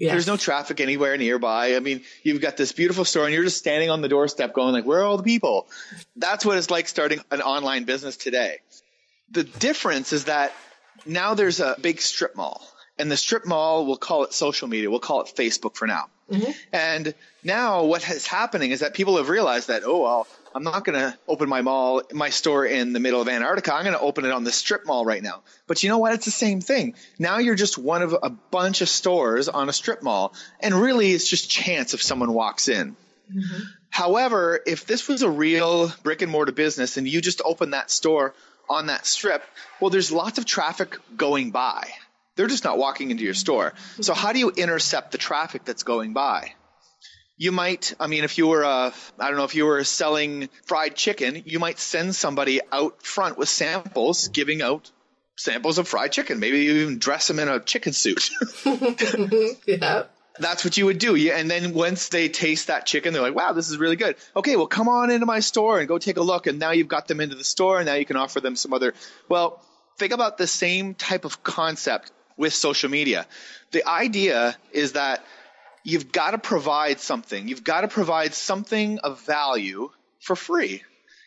Yes. 0.00 0.12
There's 0.12 0.26
no 0.26 0.36
traffic 0.36 0.80
anywhere 0.80 1.16
nearby. 1.16 1.76
I 1.76 1.78
mean, 1.78 2.02
you've 2.24 2.40
got 2.40 2.56
this 2.56 2.72
beautiful 2.72 3.04
store 3.04 3.26
and 3.26 3.32
you're 3.32 3.44
just 3.44 3.58
standing 3.58 3.88
on 3.88 4.00
the 4.00 4.08
doorstep 4.08 4.52
going 4.52 4.72
like, 4.72 4.84
where 4.84 4.98
are 4.98 5.04
all 5.04 5.16
the 5.16 5.22
people? 5.22 5.68
That's 6.16 6.44
what 6.44 6.58
it's 6.58 6.70
like 6.70 6.88
starting 6.88 7.20
an 7.30 7.40
online 7.40 7.84
business 7.84 8.16
today. 8.16 8.56
The 9.30 9.44
difference 9.44 10.12
is 10.12 10.24
that 10.24 10.52
now 11.06 11.34
there's 11.34 11.60
a 11.60 11.76
big 11.80 12.00
strip 12.00 12.34
mall 12.34 12.66
and 12.98 13.12
the 13.12 13.16
strip 13.16 13.46
mall, 13.46 13.86
we'll 13.86 13.96
call 13.96 14.24
it 14.24 14.32
social 14.32 14.66
media. 14.66 14.90
We'll 14.90 14.98
call 14.98 15.20
it 15.20 15.32
Facebook 15.36 15.76
for 15.76 15.86
now. 15.86 16.06
And 16.72 17.14
now 17.44 17.84
what 17.84 18.08
is 18.08 18.26
happening 18.26 18.72
is 18.72 18.80
that 18.80 18.94
people 18.94 19.18
have 19.18 19.28
realized 19.28 19.68
that, 19.68 19.82
oh, 19.84 20.02
well, 20.02 20.26
I'm 20.54 20.62
not 20.62 20.84
going 20.84 20.98
to 20.98 21.16
open 21.26 21.48
my 21.48 21.62
mall, 21.62 22.02
my 22.12 22.30
store 22.30 22.66
in 22.66 22.92
the 22.92 23.00
middle 23.00 23.20
of 23.20 23.28
Antarctica. 23.28 23.74
I'm 23.74 23.84
going 23.84 23.96
to 23.96 24.00
open 24.00 24.24
it 24.24 24.32
on 24.32 24.44
the 24.44 24.52
strip 24.52 24.86
mall 24.86 25.04
right 25.04 25.22
now. 25.22 25.42
But 25.66 25.82
you 25.82 25.88
know 25.88 25.98
what? 25.98 26.12
It's 26.12 26.24
the 26.24 26.30
same 26.30 26.60
thing. 26.60 26.94
Now 27.18 27.38
you're 27.38 27.54
just 27.54 27.78
one 27.78 28.02
of 28.02 28.14
a 28.22 28.30
bunch 28.30 28.80
of 28.80 28.88
stores 28.88 29.48
on 29.48 29.68
a 29.68 29.72
strip 29.72 30.02
mall. 30.02 30.34
And 30.60 30.74
really 30.74 31.12
it's 31.12 31.28
just 31.28 31.50
chance 31.50 31.94
if 31.94 32.02
someone 32.02 32.32
walks 32.32 32.68
in. 32.68 32.96
Mm-hmm. 33.34 33.62
However, 33.90 34.60
if 34.66 34.86
this 34.86 35.08
was 35.08 35.22
a 35.22 35.30
real 35.30 35.92
brick 36.02 36.22
and 36.22 36.30
mortar 36.30 36.52
business 36.52 36.96
and 36.96 37.06
you 37.06 37.20
just 37.20 37.42
opened 37.44 37.74
that 37.74 37.90
store 37.90 38.34
on 38.68 38.86
that 38.86 39.06
strip, 39.06 39.44
well, 39.80 39.90
there's 39.90 40.10
lots 40.10 40.38
of 40.38 40.46
traffic 40.46 40.96
going 41.16 41.50
by. 41.50 41.88
They're 42.36 42.46
just 42.46 42.64
not 42.64 42.78
walking 42.78 43.10
into 43.10 43.24
your 43.24 43.34
store. 43.34 43.74
So 44.00 44.14
how 44.14 44.32
do 44.32 44.38
you 44.38 44.50
intercept 44.50 45.12
the 45.12 45.18
traffic 45.18 45.64
that's 45.64 45.82
going 45.82 46.14
by? 46.14 46.54
You 47.42 47.50
might, 47.50 47.92
I 47.98 48.06
mean, 48.06 48.22
if 48.22 48.38
you 48.38 48.46
were, 48.46 48.64
uh, 48.64 48.92
I 49.18 49.26
don't 49.26 49.36
know, 49.36 49.42
if 49.42 49.56
you 49.56 49.66
were 49.66 49.82
selling 49.82 50.48
fried 50.66 50.94
chicken, 50.94 51.42
you 51.44 51.58
might 51.58 51.80
send 51.80 52.14
somebody 52.14 52.60
out 52.70 53.02
front 53.02 53.36
with 53.36 53.48
samples, 53.48 54.28
giving 54.28 54.62
out 54.62 54.92
samples 55.36 55.78
of 55.78 55.88
fried 55.88 56.12
chicken. 56.12 56.38
Maybe 56.38 56.60
you 56.60 56.72
even 56.74 57.00
dress 57.00 57.26
them 57.26 57.40
in 57.40 57.48
a 57.48 57.58
chicken 57.58 57.94
suit. 57.94 58.30
yeah. 59.66 60.04
That's 60.38 60.64
what 60.64 60.76
you 60.76 60.86
would 60.86 61.00
do. 61.00 61.16
Yeah, 61.16 61.36
and 61.36 61.50
then 61.50 61.74
once 61.74 62.10
they 62.10 62.28
taste 62.28 62.68
that 62.68 62.86
chicken, 62.86 63.12
they're 63.12 63.20
like, 63.20 63.34
"Wow, 63.34 63.54
this 63.54 63.70
is 63.70 63.76
really 63.76 63.96
good." 63.96 64.14
Okay, 64.36 64.54
well, 64.54 64.68
come 64.68 64.88
on 64.88 65.10
into 65.10 65.26
my 65.26 65.40
store 65.40 65.80
and 65.80 65.88
go 65.88 65.98
take 65.98 66.18
a 66.18 66.22
look. 66.22 66.46
And 66.46 66.60
now 66.60 66.70
you've 66.70 66.86
got 66.86 67.08
them 67.08 67.20
into 67.20 67.34
the 67.34 67.42
store, 67.42 67.78
and 67.78 67.86
now 67.86 67.94
you 67.94 68.06
can 68.06 68.16
offer 68.16 68.40
them 68.40 68.54
some 68.54 68.72
other. 68.72 68.94
Well, 69.28 69.60
think 69.98 70.12
about 70.12 70.38
the 70.38 70.46
same 70.46 70.94
type 70.94 71.24
of 71.24 71.42
concept 71.42 72.12
with 72.36 72.54
social 72.54 72.88
media. 72.88 73.26
The 73.72 73.84
idea 73.86 74.56
is 74.70 74.92
that 74.92 75.24
you've 75.84 76.12
got 76.12 76.32
to 76.32 76.38
provide 76.38 77.00
something. 77.00 77.48
You've 77.48 77.64
got 77.64 77.82
to 77.82 77.88
provide 77.88 78.34
something 78.34 78.98
of 78.98 79.20
value 79.22 79.90
for 80.20 80.36
free 80.36 80.82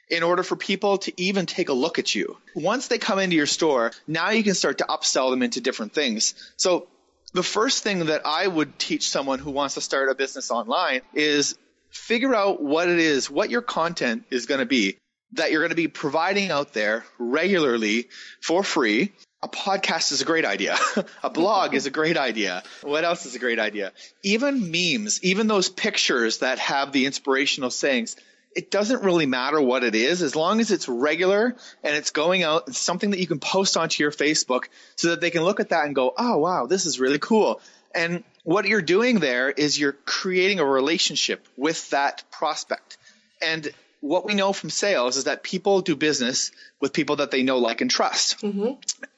in 0.10 0.24
order 0.24 0.44
for 0.44 0.56
people 0.56 1.00
to 1.00 1.14
even 1.20 1.46
take 1.46 1.70
a 1.70 1.74
look 1.74 2.00
at 2.00 2.14
you. 2.14 2.38
Once 2.54 2.88
they 2.88 2.98
come 2.98 3.20
into 3.20 3.36
your 3.36 3.48
store, 3.48 3.92
now 4.08 4.30
you 4.30 4.44
can 4.44 4.54
start 4.54 4.78
to 4.78 4.86
upsell 4.86 5.32
them 5.32 5.42
into 5.42 5.62
different 5.62 5.94
things. 5.94 6.36
So 6.58 6.88
the 7.34 7.44
first 7.44 7.84
thing 7.84 8.06
that 8.06 8.26
I 8.26 8.48
would 8.48 8.78
teach 8.78 9.10
someone 9.10 9.40
who 9.40 9.52
wants 9.52 9.74
to 9.76 9.82
start 9.82 10.10
a 10.10 10.16
business 10.16 10.52
online 10.52 11.02
is 11.14 11.58
figure 11.90 12.36
out 12.36 12.62
what 12.62 12.88
it 12.88 13.00
is, 13.00 13.30
what 13.30 13.50
your 13.50 13.62
content 13.62 14.26
is 14.30 14.46
going 14.46 14.60
to 14.60 14.66
be 14.66 14.98
that 15.36 15.52
you're 15.52 15.62
going 15.62 15.70
to 15.70 15.76
be 15.76 15.88
providing 15.88 16.52
out 16.52 16.74
there 16.74 17.06
regularly 17.18 18.08
for 18.42 18.64
free. 18.64 19.12
A 19.46 19.48
podcast 19.48 20.12
is 20.12 20.22
a 20.22 20.26
great 20.26 20.44
idea. 20.44 20.76
a 21.24 21.30
blog 21.30 21.76
is 21.76 21.86
a 21.86 21.92
great 21.92 22.18
idea. 22.18 22.64
What 22.82 23.04
else 23.04 23.28
is 23.28 23.36
a 23.36 23.40
great 23.40 23.60
idea? 23.60 23.92
Even 24.24 24.72
memes, 24.72 25.24
even 25.24 25.46
those 25.46 25.70
pictures 25.70 26.40
that 26.40 26.58
have 26.58 26.92
the 26.92 27.06
inspirational 27.06 27.70
sayings, 27.70 28.16
it 28.56 28.72
doesn't 28.72 29.04
really 29.04 29.28
matter 29.28 29.62
what 29.62 29.84
it 29.84 29.94
is 29.94 30.24
as 30.24 30.36
long 30.36 30.62
as 30.62 30.72
it's 30.72 30.90
regular 30.90 31.56
and 31.84 31.96
it's 31.96 32.10
going 32.10 32.42
out 32.42 32.70
it's 32.70 32.80
something 32.80 33.12
that 33.12 33.20
you 33.20 33.28
can 33.28 33.38
post 33.38 33.78
onto 33.78 34.02
your 34.02 34.12
Facebook 34.12 34.64
so 34.96 35.10
that 35.10 35.22
they 35.22 35.30
can 35.30 35.44
look 35.44 35.60
at 35.60 35.70
that 35.70 35.86
and 35.86 35.94
go, 35.94 36.12
"Oh, 36.18 36.40
wow, 36.40 36.66
this 36.66 36.88
is 36.88 37.00
really 37.00 37.20
cool." 37.20 37.62
And 37.94 38.24
what 38.44 38.66
you're 38.66 38.82
doing 38.82 39.20
there 39.20 39.52
is 39.52 39.80
you're 39.80 39.98
creating 40.06 40.60
a 40.60 40.66
relationship 40.66 41.46
with 41.56 41.88
that 41.92 42.24
prospect. 42.32 42.98
And 43.44 43.72
what 44.06 44.24
we 44.24 44.36
know 44.36 44.54
from 44.54 44.70
sales 44.70 45.18
is 45.18 45.24
that 45.24 45.42
people 45.42 45.82
do 45.82 45.96
business 45.96 46.52
with 46.80 46.94
people 46.94 47.18
that 47.18 47.32
they 47.32 47.42
know, 47.42 47.58
like, 47.58 47.82
and 47.82 47.90
trust. 47.90 48.42
Mm-hmm. 48.42 48.74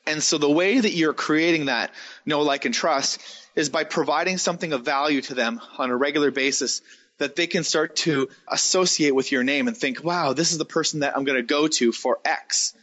And 0.05 0.23
so 0.23 0.37
the 0.37 0.49
way 0.49 0.79
that 0.79 0.93
you're 0.93 1.13
creating 1.13 1.65
that 1.65 1.91
know, 2.25 2.41
like, 2.41 2.63
and 2.63 2.73
trust 2.73 3.19
is 3.55 3.69
by 3.69 3.83
providing 3.83 4.37
something 4.37 4.71
of 4.71 4.85
value 4.85 5.21
to 5.21 5.33
them 5.33 5.59
on 5.77 5.89
a 5.89 5.95
regular 5.95 6.31
basis 6.31 6.81
that 7.17 7.35
they 7.35 7.47
can 7.47 7.63
start 7.63 7.97
to 7.97 8.29
associate 8.47 9.13
with 9.13 9.31
your 9.31 9.43
name 9.43 9.67
and 9.67 9.75
think, 9.75 10.03
wow, 10.03 10.33
this 10.33 10.51
is 10.51 10.57
the 10.57 10.65
person 10.65 11.01
that 11.01 11.17
I'm 11.17 11.25
going 11.25 11.37
to 11.37 11.43
go 11.43 11.67
to 11.67 11.91
for 11.91 12.19
X. 12.23 12.73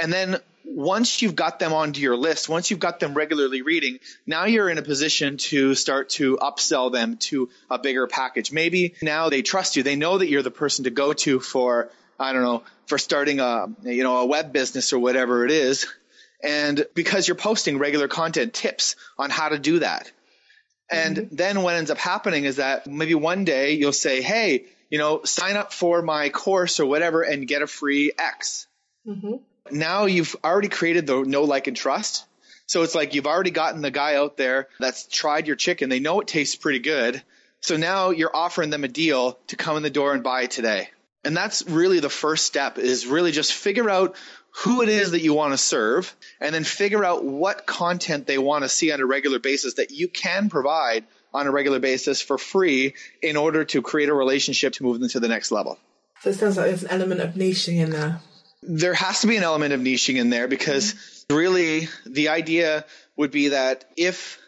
And 0.00 0.10
then 0.12 0.38
once 0.64 1.22
you've 1.22 1.36
got 1.36 1.58
them 1.58 1.72
onto 1.72 2.00
your 2.00 2.16
list, 2.16 2.48
once 2.48 2.70
you've 2.70 2.80
got 2.80 3.00
them 3.00 3.14
regularly 3.14 3.62
reading, 3.62 3.98
now 4.26 4.44
you're 4.44 4.68
in 4.68 4.78
a 4.78 4.82
position 4.82 5.36
to 5.36 5.74
start 5.74 6.10
to 6.10 6.36
upsell 6.38 6.92
them 6.92 7.16
to 7.18 7.50
a 7.70 7.78
bigger 7.78 8.06
package. 8.06 8.52
Maybe 8.52 8.94
now 9.02 9.28
they 9.28 9.42
trust 9.42 9.76
you. 9.76 9.82
They 9.82 9.96
know 9.96 10.18
that 10.18 10.28
you're 10.28 10.42
the 10.42 10.50
person 10.50 10.84
to 10.84 10.90
go 10.90 11.12
to 11.12 11.40
for, 11.40 11.90
I 12.18 12.32
don't 12.32 12.42
know, 12.42 12.62
for 12.86 12.98
starting 12.98 13.40
a, 13.40 13.66
you 13.82 14.02
know, 14.02 14.18
a 14.18 14.26
web 14.26 14.52
business 14.52 14.92
or 14.92 14.98
whatever 14.98 15.44
it 15.44 15.50
is. 15.50 15.86
And 16.42 16.86
because 16.94 17.28
you're 17.28 17.36
posting 17.36 17.78
regular 17.78 18.08
content 18.08 18.52
tips 18.52 18.96
on 19.18 19.30
how 19.30 19.48
to 19.48 19.58
do 19.58 19.80
that. 19.80 20.10
And 20.90 21.16
mm-hmm. 21.16 21.34
then 21.34 21.62
what 21.62 21.74
ends 21.74 21.90
up 21.90 21.98
happening 21.98 22.44
is 22.44 22.56
that 22.56 22.86
maybe 22.86 23.14
one 23.14 23.44
day 23.44 23.74
you'll 23.74 23.92
say, 23.92 24.22
Hey, 24.22 24.66
you 24.90 24.98
know, 24.98 25.22
sign 25.24 25.56
up 25.56 25.72
for 25.72 26.02
my 26.02 26.28
course 26.28 26.80
or 26.80 26.86
whatever 26.86 27.22
and 27.22 27.48
get 27.48 27.62
a 27.62 27.66
free 27.66 28.12
X. 28.18 28.66
Mm-hmm. 29.06 29.36
Now 29.72 30.06
you've 30.06 30.36
already 30.44 30.68
created 30.68 31.06
the 31.06 31.22
know, 31.22 31.44
like, 31.44 31.66
and 31.66 31.76
trust. 31.76 32.24
So 32.66 32.82
it's 32.82 32.94
like 32.94 33.14
you've 33.14 33.26
already 33.26 33.50
gotten 33.50 33.82
the 33.82 33.90
guy 33.90 34.14
out 34.14 34.36
there 34.36 34.68
that's 34.78 35.06
tried 35.06 35.46
your 35.46 35.56
chicken. 35.56 35.88
They 35.88 36.00
know 36.00 36.20
it 36.20 36.28
tastes 36.28 36.56
pretty 36.56 36.78
good. 36.78 37.22
So 37.60 37.76
now 37.76 38.10
you're 38.10 38.34
offering 38.34 38.70
them 38.70 38.84
a 38.84 38.88
deal 38.88 39.38
to 39.48 39.56
come 39.56 39.76
in 39.76 39.82
the 39.82 39.90
door 39.90 40.14
and 40.14 40.22
buy 40.22 40.46
today. 40.46 40.88
And 41.24 41.36
that's 41.36 41.68
really 41.68 42.00
the 42.00 42.10
first 42.10 42.44
step 42.44 42.78
is 42.78 43.06
really 43.06 43.30
just 43.30 43.52
figure 43.52 43.88
out 43.88 44.16
who 44.64 44.82
it 44.82 44.88
is 44.88 45.12
that 45.12 45.20
you 45.20 45.32
want 45.34 45.52
to 45.52 45.58
serve 45.58 46.14
and 46.40 46.54
then 46.54 46.64
figure 46.64 47.04
out 47.04 47.24
what 47.24 47.66
content 47.66 48.26
they 48.26 48.38
want 48.38 48.64
to 48.64 48.68
see 48.68 48.92
on 48.92 49.00
a 49.00 49.06
regular 49.06 49.38
basis 49.38 49.74
that 49.74 49.90
you 49.90 50.08
can 50.08 50.50
provide 50.50 51.04
on 51.32 51.46
a 51.46 51.50
regular 51.50 51.78
basis 51.78 52.20
for 52.20 52.36
free 52.36 52.94
in 53.22 53.36
order 53.36 53.64
to 53.64 53.80
create 53.80 54.08
a 54.08 54.14
relationship 54.14 54.74
to 54.74 54.82
move 54.82 55.00
them 55.00 55.08
to 55.08 55.20
the 55.20 55.28
next 55.28 55.50
level. 55.50 55.78
So 56.20 56.30
it 56.30 56.34
sounds 56.34 56.56
like 56.56 56.66
there's 56.66 56.84
an 56.84 56.90
element 56.90 57.20
of 57.20 57.34
niching 57.34 57.76
in 57.76 57.90
there. 57.90 58.20
There 58.62 58.94
has 58.94 59.22
to 59.22 59.26
be 59.26 59.36
an 59.36 59.42
element 59.42 59.72
of 59.72 59.80
niching 59.80 60.16
in 60.16 60.30
there 60.30 60.48
because 60.48 60.94
mm-hmm. 60.94 61.36
really 61.36 61.88
the 62.06 62.28
idea 62.28 62.84
would 63.16 63.30
be 63.30 63.48
that 63.48 63.84
if 63.96 64.38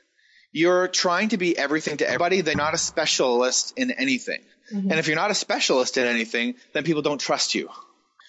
you're 0.53 0.89
trying 0.89 1.31
to 1.31 1.37
be 1.37 1.59
everything 1.59 1.97
to 1.97 2.07
everybody, 2.07 2.41
they're 2.41 2.55
not 2.55 2.75
a 2.75 2.79
specialist 2.79 3.75
in 3.77 3.91
anything. 3.91 4.41
Mm-hmm. 4.73 4.91
And 4.91 5.01
if 5.01 5.09
you're 5.09 5.17
not 5.17 5.31
a 5.31 5.35
specialist 5.35 5.99
in 5.99 6.07
anything, 6.07 6.55
then 6.73 6.85
people 6.85 7.03
don't 7.03 7.21
trust 7.21 7.55
you. 7.55 7.69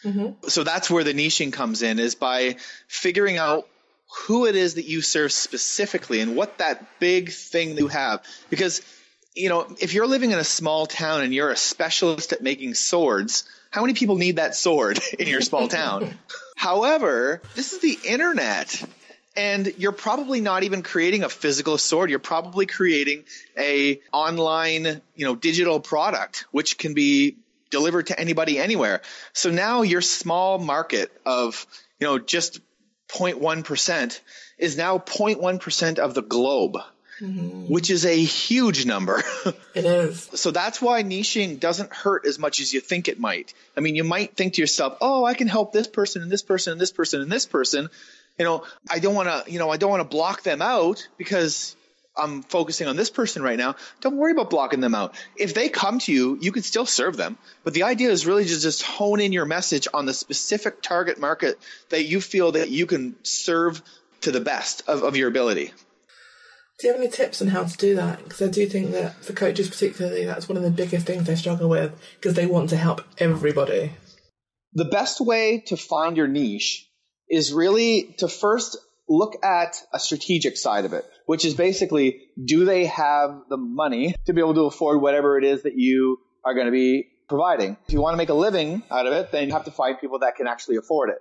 Mm-hmm. 0.03 0.47
So 0.47 0.63
that's 0.63 0.89
where 0.89 1.03
the 1.03 1.13
niching 1.13 1.53
comes 1.53 1.81
in 1.81 1.99
is 1.99 2.15
by 2.15 2.57
figuring 2.87 3.37
out 3.37 3.67
who 4.27 4.45
it 4.45 4.55
is 4.55 4.75
that 4.75 4.85
you 4.85 5.01
serve 5.01 5.31
specifically 5.31 6.19
and 6.19 6.35
what 6.35 6.59
that 6.59 6.99
big 6.99 7.31
thing 7.31 7.75
that 7.75 7.81
you 7.81 7.87
have. 7.87 8.23
Because, 8.49 8.81
you 9.35 9.49
know, 9.49 9.67
if 9.79 9.93
you're 9.93 10.07
living 10.07 10.31
in 10.31 10.39
a 10.39 10.43
small 10.43 10.85
town 10.85 11.21
and 11.21 11.33
you're 11.33 11.51
a 11.51 11.57
specialist 11.57 12.33
at 12.33 12.41
making 12.41 12.75
swords, 12.75 13.45
how 13.75 13.81
many 13.81 13.93
people 13.93 14.15
need 14.15 14.37
that 14.37 14.55
sword 14.55 15.01
in 15.19 15.27
your 15.27 15.41
small 15.41 15.67
town? 15.67 16.17
However, 16.55 17.41
this 17.55 17.73
is 17.73 17.79
the 17.81 17.99
internet. 18.09 18.81
And 19.35 19.73
you're 19.77 19.91
probably 19.91 20.39
not 20.39 20.63
even 20.63 20.81
creating 20.81 21.23
a 21.23 21.29
physical 21.29 21.77
sword. 21.77 22.09
You're 22.09 22.19
probably 22.19 22.67
creating 22.67 23.25
a 23.57 23.99
online, 24.13 25.01
you 25.17 25.25
know, 25.25 25.35
digital 25.35 25.81
product, 25.81 26.45
which 26.51 26.77
can 26.77 26.93
be 26.93 27.35
delivered 27.69 28.07
to 28.07 28.17
anybody 28.17 28.59
anywhere. 28.59 29.01
So 29.33 29.51
now 29.51 29.81
your 29.81 29.99
small 29.99 30.57
market 30.57 31.11
of, 31.25 31.67
you 31.99 32.07
know, 32.07 32.17
just 32.17 32.61
0.1% 33.09 34.21
is 34.57 34.77
now 34.77 34.99
0.1% 34.99 35.99
of 35.99 36.13
the 36.13 36.21
globe, 36.21 36.77
Mm-hmm. 37.21 37.71
which 37.71 37.89
is 37.89 38.05
a 38.05 38.15
huge 38.15 38.85
number. 38.85 39.23
It 39.73 39.85
is. 39.85 40.29
so 40.35 40.51
that's 40.51 40.81
why 40.81 41.03
niching 41.03 41.59
doesn't 41.59 41.93
hurt 41.93 42.25
as 42.25 42.39
much 42.39 42.59
as 42.59 42.73
you 42.73 42.79
think 42.81 43.07
it 43.07 43.19
might. 43.19 43.53
I 43.75 43.79
mean, 43.81 43.95
you 43.95 44.03
might 44.03 44.35
think 44.35 44.53
to 44.55 44.61
yourself, 44.61 44.97
"Oh, 45.01 45.23
I 45.23 45.33
can 45.33 45.47
help 45.47 45.71
this 45.71 45.87
person 45.87 46.21
and 46.21 46.31
this 46.31 46.41
person 46.41 46.73
and 46.73 46.81
this 46.81 46.91
person 46.91 47.21
and 47.21 47.31
this 47.31 47.45
person." 47.45 47.89
You 48.37 48.45
know, 48.45 48.63
I 48.89 48.99
don't 48.99 49.15
want 49.15 49.29
to, 49.29 49.51
you 49.51 49.59
know, 49.59 49.69
I 49.69 49.77
don't 49.77 49.89
want 49.89 50.01
to 50.01 50.09
block 50.09 50.43
them 50.43 50.61
out 50.61 51.07
because 51.17 51.75
I'm 52.17 52.41
focusing 52.43 52.87
on 52.87 52.95
this 52.95 53.09
person 53.09 53.41
right 53.41 53.57
now. 53.57 53.75
Don't 54.01 54.17
worry 54.17 54.31
about 54.31 54.49
blocking 54.49 54.79
them 54.79 54.95
out. 54.95 55.15
If 55.35 55.53
they 55.53 55.69
come 55.69 55.99
to 55.99 56.13
you, 56.13 56.37
you 56.41 56.51
can 56.51 56.63
still 56.63 56.85
serve 56.85 57.17
them. 57.17 57.37
But 57.63 57.73
the 57.73 57.83
idea 57.83 58.09
is 58.09 58.25
really 58.25 58.45
to 58.45 58.59
just 58.59 58.81
hone 58.83 59.19
in 59.19 59.33
your 59.33 59.45
message 59.45 59.87
on 59.93 60.05
the 60.05 60.13
specific 60.13 60.81
target 60.81 61.19
market 61.19 61.59
that 61.89 62.05
you 62.05 62.21
feel 62.21 62.53
that 62.53 62.69
you 62.69 62.85
can 62.85 63.15
serve 63.23 63.81
to 64.21 64.31
the 64.31 64.41
best 64.41 64.83
of, 64.87 65.03
of 65.03 65.15
your 65.17 65.27
ability. 65.27 65.71
Do 66.79 66.87
you 66.87 66.93
have 66.93 67.01
any 67.01 67.09
tips 67.09 67.41
on 67.41 67.47
how 67.47 67.63
to 67.63 67.77
do 67.77 67.95
that? 67.95 68.23
Because 68.23 68.41
I 68.41 68.51
do 68.51 68.67
think 68.67 68.91
that 68.91 69.23
for 69.23 69.31
coaches, 69.33 69.69
particularly, 69.69 70.25
that's 70.25 70.49
one 70.49 70.57
of 70.57 70.63
the 70.63 70.71
biggest 70.71 71.05
things 71.07 71.25
they 71.25 71.35
struggle 71.35 71.69
with 71.69 71.93
because 72.19 72.35
they 72.35 72.45
want 72.45 72.69
to 72.71 72.77
help 72.77 73.01
everybody. 73.17 73.93
the 74.73 74.85
best 74.85 75.21
way 75.21 75.63
to 75.67 75.77
find 75.77 76.17
your 76.17 76.27
niche 76.27 76.87
is 77.29 77.53
really 77.53 78.13
to 78.19 78.27
first 78.27 78.77
look 79.07 79.43
at 79.43 79.77
a 79.93 79.99
strategic 79.99 80.57
side 80.57 80.83
of 80.85 80.93
it, 80.93 81.05
which 81.25 81.45
is 81.45 81.53
basically, 81.53 82.21
do 82.43 82.65
they 82.65 82.85
have 82.85 83.43
the 83.49 83.57
money 83.57 84.13
to 84.25 84.33
be 84.33 84.41
able 84.41 84.53
to 84.53 84.65
afford 84.65 85.01
whatever 85.01 85.37
it 85.37 85.45
is 85.45 85.63
that 85.63 85.77
you 85.77 86.17
are 86.43 86.53
going 86.53 86.65
to 86.65 86.71
be 86.71 87.07
providing? 87.29 87.77
If 87.87 87.93
you 87.93 88.01
want 88.01 88.13
to 88.13 88.17
make 88.17 88.29
a 88.29 88.33
living 88.33 88.83
out 88.91 89.07
of 89.07 89.13
it, 89.13 89.31
then 89.31 89.47
you 89.47 89.53
have 89.53 89.65
to 89.65 89.71
find 89.71 89.97
people 89.99 90.19
that 90.19 90.35
can 90.35 90.47
actually 90.47 90.75
afford 90.75 91.09
it. 91.09 91.19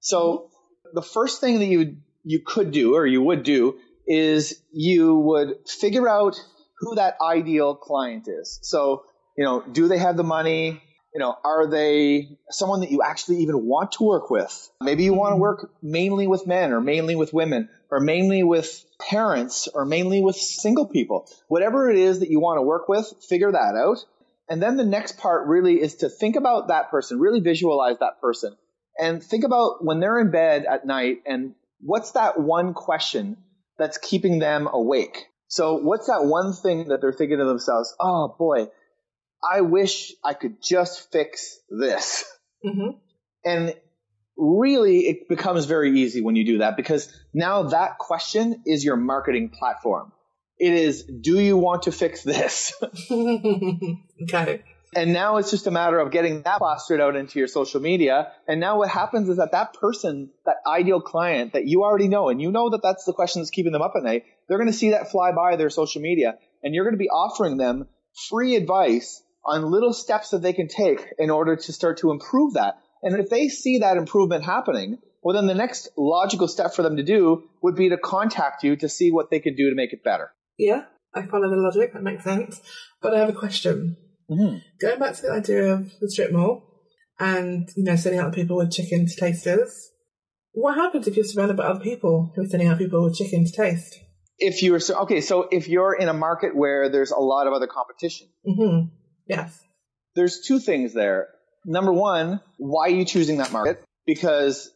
So 0.00 0.48
the 0.94 1.02
first 1.02 1.40
thing 1.40 1.58
that 1.58 1.66
you 1.66 1.98
you 2.26 2.40
could 2.40 2.70
do 2.70 2.94
or 2.94 3.06
you 3.06 3.20
would 3.20 3.42
do 3.42 3.78
is 4.06 4.60
you 4.72 5.16
would 5.16 5.68
figure 5.68 6.08
out 6.08 6.40
who 6.78 6.96
that 6.96 7.16
ideal 7.20 7.74
client 7.74 8.28
is. 8.28 8.58
So, 8.62 9.04
you 9.36 9.44
know, 9.44 9.62
do 9.62 9.88
they 9.88 9.98
have 9.98 10.16
the 10.16 10.24
money? 10.24 10.82
You 11.14 11.20
know, 11.20 11.36
are 11.44 11.68
they 11.68 12.38
someone 12.50 12.80
that 12.80 12.90
you 12.90 13.02
actually 13.02 13.38
even 13.38 13.64
want 13.64 13.92
to 13.92 14.02
work 14.02 14.30
with? 14.30 14.68
Maybe 14.80 15.04
you 15.04 15.14
want 15.14 15.32
to 15.32 15.36
work 15.36 15.70
mainly 15.82 16.26
with 16.26 16.46
men 16.46 16.72
or 16.72 16.80
mainly 16.80 17.14
with 17.14 17.32
women 17.32 17.68
or 17.90 18.00
mainly 18.00 18.42
with 18.42 18.84
parents 19.08 19.68
or 19.68 19.84
mainly 19.84 20.20
with 20.20 20.36
single 20.36 20.86
people. 20.86 21.28
Whatever 21.46 21.88
it 21.88 21.96
is 21.96 22.20
that 22.20 22.30
you 22.30 22.40
want 22.40 22.58
to 22.58 22.62
work 22.62 22.88
with, 22.88 23.12
figure 23.28 23.52
that 23.52 23.76
out. 23.76 23.98
And 24.48 24.62
then 24.62 24.76
the 24.76 24.84
next 24.84 25.16
part 25.16 25.46
really 25.46 25.80
is 25.80 25.96
to 25.96 26.08
think 26.08 26.36
about 26.36 26.68
that 26.68 26.90
person, 26.90 27.20
really 27.20 27.40
visualize 27.40 27.98
that 28.00 28.20
person 28.20 28.56
and 28.98 29.22
think 29.22 29.44
about 29.44 29.84
when 29.84 30.00
they're 30.00 30.20
in 30.20 30.30
bed 30.30 30.64
at 30.68 30.86
night 30.86 31.22
and 31.26 31.54
what's 31.80 32.12
that 32.12 32.38
one 32.38 32.74
question 32.74 33.36
that's 33.78 33.98
keeping 33.98 34.38
them 34.38 34.68
awake? 34.72 35.26
So 35.48 35.74
what's 35.74 36.06
that 36.08 36.24
one 36.24 36.52
thing 36.52 36.88
that 36.88 37.00
they're 37.00 37.12
thinking 37.12 37.38
to 37.38 37.44
themselves? 37.44 37.94
Oh 38.00 38.34
boy, 38.38 38.68
I 39.48 39.60
wish 39.60 40.12
I 40.24 40.34
could 40.34 40.62
just 40.62 41.12
fix 41.12 41.58
this. 41.70 42.24
Mm-hmm. 42.64 42.98
And 43.44 43.74
really 44.36 45.00
it 45.00 45.28
becomes 45.28 45.66
very 45.66 46.00
easy 46.00 46.22
when 46.22 46.34
you 46.34 46.44
do 46.44 46.58
that 46.58 46.76
because 46.76 47.12
now 47.32 47.64
that 47.64 47.98
question 47.98 48.62
is 48.66 48.84
your 48.84 48.96
marketing 48.96 49.50
platform. 49.50 50.12
It 50.58 50.72
is, 50.72 51.04
do 51.04 51.38
you 51.38 51.56
want 51.56 51.82
to 51.82 51.92
fix 51.92 52.22
this? 52.22 52.72
okay. 53.10 54.62
And 54.96 55.12
now 55.12 55.36
it's 55.38 55.50
just 55.50 55.66
a 55.66 55.70
matter 55.70 55.98
of 55.98 56.10
getting 56.10 56.42
that 56.42 56.58
plastered 56.58 57.00
out 57.00 57.16
into 57.16 57.38
your 57.38 57.48
social 57.48 57.80
media. 57.80 58.32
And 58.48 58.60
now 58.60 58.78
what 58.78 58.88
happens 58.88 59.28
is 59.28 59.38
that 59.38 59.52
that 59.52 59.74
person, 59.74 60.30
that 60.46 60.56
ideal 60.66 61.00
client 61.00 61.52
that 61.52 61.66
you 61.66 61.82
already 61.82 62.08
know, 62.08 62.28
and 62.28 62.40
you 62.40 62.50
know 62.50 62.70
that 62.70 62.82
that's 62.82 63.04
the 63.04 63.12
question 63.12 63.42
that's 63.42 63.50
keeping 63.50 63.72
them 63.72 63.82
up 63.82 63.94
at 63.96 64.02
night, 64.02 64.24
they're 64.48 64.58
going 64.58 64.70
to 64.70 64.76
see 64.76 64.90
that 64.90 65.10
fly 65.10 65.32
by 65.32 65.56
their 65.56 65.70
social 65.70 66.02
media 66.02 66.38
and 66.62 66.74
you're 66.74 66.84
going 66.84 66.94
to 66.94 66.98
be 66.98 67.10
offering 67.10 67.56
them 67.56 67.86
free 68.28 68.56
advice 68.56 69.22
on 69.44 69.70
little 69.70 69.92
steps 69.92 70.30
that 70.30 70.42
they 70.42 70.52
can 70.52 70.68
take 70.68 71.04
in 71.18 71.30
order 71.30 71.56
to 71.56 71.72
start 71.72 71.98
to 71.98 72.10
improve 72.10 72.54
that. 72.54 72.78
And 73.02 73.18
if 73.20 73.28
they 73.28 73.48
see 73.48 73.78
that 73.78 73.98
improvement 73.98 74.44
happening, 74.44 74.98
well, 75.22 75.34
then 75.34 75.46
the 75.46 75.54
next 75.54 75.88
logical 75.96 76.48
step 76.48 76.74
for 76.74 76.82
them 76.82 76.96
to 76.96 77.02
do 77.02 77.44
would 77.62 77.74
be 77.74 77.90
to 77.90 77.98
contact 77.98 78.62
you 78.62 78.76
to 78.76 78.88
see 78.88 79.10
what 79.10 79.30
they 79.30 79.40
can 79.40 79.54
do 79.54 79.68
to 79.68 79.76
make 79.76 79.92
it 79.92 80.02
better. 80.02 80.32
Yeah, 80.58 80.84
I 81.14 81.22
follow 81.22 81.50
the 81.50 81.56
logic. 81.56 81.92
That 81.92 82.02
makes 82.02 82.24
sense. 82.24 82.60
But 83.02 83.14
I 83.14 83.18
have 83.20 83.28
a 83.28 83.34
question. 83.34 83.96
Mm-hmm. 84.30 84.58
Going 84.80 84.98
back 84.98 85.14
to 85.14 85.22
the 85.22 85.32
idea 85.32 85.74
of 85.74 85.90
the 86.00 86.10
strip 86.10 86.32
mall 86.32 86.62
and, 87.18 87.68
you 87.76 87.84
know, 87.84 87.96
sending 87.96 88.20
out 88.20 88.34
people 88.34 88.56
with 88.56 88.72
chicken 88.72 89.06
to 89.06 89.16
tasters, 89.16 89.90
what 90.52 90.76
happens 90.76 91.06
if 91.06 91.16
you're 91.16 91.24
surrounded 91.24 91.56
by 91.56 91.64
other 91.64 91.80
people 91.80 92.32
who 92.34 92.42
are 92.42 92.46
sending 92.46 92.68
out 92.68 92.78
people 92.78 93.02
with 93.04 93.16
chicken 93.16 93.44
to 93.44 93.52
taste? 93.52 93.98
If 94.38 94.62
you're, 94.62 94.80
so, 94.80 95.00
okay, 95.02 95.20
so 95.20 95.48
if 95.50 95.68
you're 95.68 95.94
in 95.94 96.08
a 96.08 96.14
market 96.14 96.56
where 96.56 96.88
there's 96.88 97.10
a 97.10 97.18
lot 97.18 97.46
of 97.46 97.52
other 97.52 97.66
competition. 97.66 98.28
Mm-hmm. 98.46 98.88
Yes. 99.26 99.60
There's 100.14 100.40
two 100.46 100.58
things 100.58 100.94
there. 100.94 101.28
Number 101.64 101.92
one, 101.92 102.40
why 102.58 102.86
are 102.86 102.90
you 102.90 103.04
choosing 103.04 103.38
that 103.38 103.52
market? 103.52 103.82
Because 104.06 104.70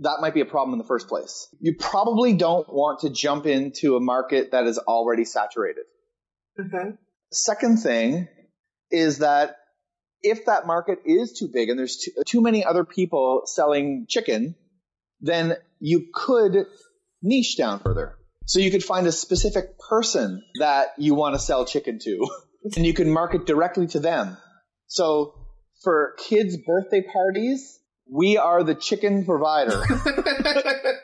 that 0.00 0.18
might 0.20 0.34
be 0.34 0.40
a 0.40 0.46
problem 0.46 0.74
in 0.74 0.78
the 0.78 0.86
first 0.86 1.08
place. 1.08 1.48
You 1.60 1.74
probably 1.78 2.34
don't 2.34 2.68
want 2.72 3.00
to 3.00 3.10
jump 3.10 3.46
into 3.46 3.96
a 3.96 4.00
market 4.00 4.52
that 4.52 4.66
is 4.66 4.78
already 4.78 5.24
saturated. 5.24 5.84
Okay. 6.58 6.96
Second 7.32 7.78
thing 7.78 8.28
is 8.90 9.18
that 9.18 9.56
if 10.22 10.46
that 10.46 10.66
market 10.66 11.00
is 11.04 11.32
too 11.32 11.48
big 11.52 11.68
and 11.68 11.78
there's 11.78 11.96
too, 11.96 12.10
too 12.26 12.40
many 12.40 12.64
other 12.64 12.84
people 12.84 13.42
selling 13.46 14.06
chicken, 14.08 14.54
then 15.20 15.56
you 15.78 16.06
could 16.12 16.66
niche 17.22 17.56
down 17.56 17.80
further. 17.80 18.16
So 18.46 18.60
you 18.60 18.70
could 18.70 18.84
find 18.84 19.06
a 19.06 19.12
specific 19.12 19.78
person 19.78 20.42
that 20.58 20.88
you 20.96 21.14
want 21.14 21.34
to 21.34 21.38
sell 21.38 21.66
chicken 21.66 21.98
to 22.00 22.26
and 22.76 22.86
you 22.86 22.94
can 22.94 23.10
market 23.10 23.46
directly 23.46 23.86
to 23.88 24.00
them. 24.00 24.36
So 24.86 25.34
for 25.82 26.14
kids' 26.18 26.56
birthday 26.56 27.02
parties, 27.02 27.78
we 28.10 28.38
are 28.38 28.64
the 28.64 28.74
chicken 28.74 29.24
provider. 29.24 29.82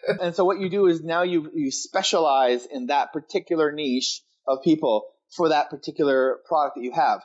and 0.20 0.34
so 0.34 0.44
what 0.44 0.58
you 0.58 0.70
do 0.70 0.86
is 0.86 1.02
now 1.02 1.22
you, 1.22 1.50
you 1.54 1.70
specialize 1.70 2.66
in 2.66 2.86
that 2.86 3.12
particular 3.12 3.72
niche 3.72 4.22
of 4.48 4.62
people 4.62 5.04
for 5.36 5.50
that 5.50 5.70
particular 5.70 6.38
product 6.46 6.76
that 6.76 6.82
you 6.82 6.92
have. 6.92 7.20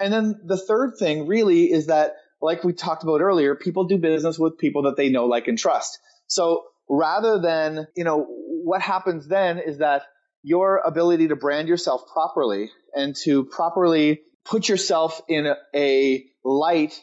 And 0.00 0.12
then 0.12 0.40
the 0.44 0.56
third 0.56 0.94
thing 0.98 1.26
really 1.26 1.70
is 1.70 1.86
that, 1.86 2.14
like 2.42 2.64
we 2.64 2.72
talked 2.72 3.02
about 3.02 3.20
earlier, 3.20 3.54
people 3.54 3.84
do 3.84 3.98
business 3.98 4.38
with 4.38 4.58
people 4.58 4.84
that 4.84 4.96
they 4.96 5.10
know, 5.10 5.26
like, 5.26 5.46
and 5.46 5.58
trust. 5.58 5.98
So 6.26 6.64
rather 6.88 7.38
than, 7.38 7.86
you 7.94 8.04
know, 8.04 8.26
what 8.26 8.80
happens 8.80 9.28
then 9.28 9.58
is 9.58 9.78
that 9.78 10.02
your 10.42 10.78
ability 10.78 11.28
to 11.28 11.36
brand 11.36 11.68
yourself 11.68 12.02
properly 12.12 12.70
and 12.94 13.14
to 13.24 13.44
properly 13.44 14.22
put 14.44 14.68
yourself 14.68 15.20
in 15.28 15.46
a, 15.46 15.54
a 15.76 16.24
light 16.42 16.98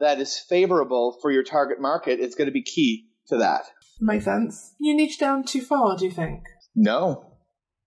that 0.00 0.20
is 0.20 0.38
favorable 0.38 1.16
for 1.22 1.30
your 1.30 1.42
target 1.42 1.80
market 1.80 2.20
is 2.20 2.34
going 2.34 2.46
to 2.46 2.52
be 2.52 2.62
key 2.62 3.06
to 3.28 3.38
that. 3.38 3.62
Makes 4.00 4.26
sense. 4.26 4.74
You 4.78 4.94
niche 4.94 5.18
down 5.18 5.44
too 5.44 5.62
far, 5.62 5.96
do 5.96 6.04
you 6.04 6.10
think? 6.10 6.42
No, 6.74 7.38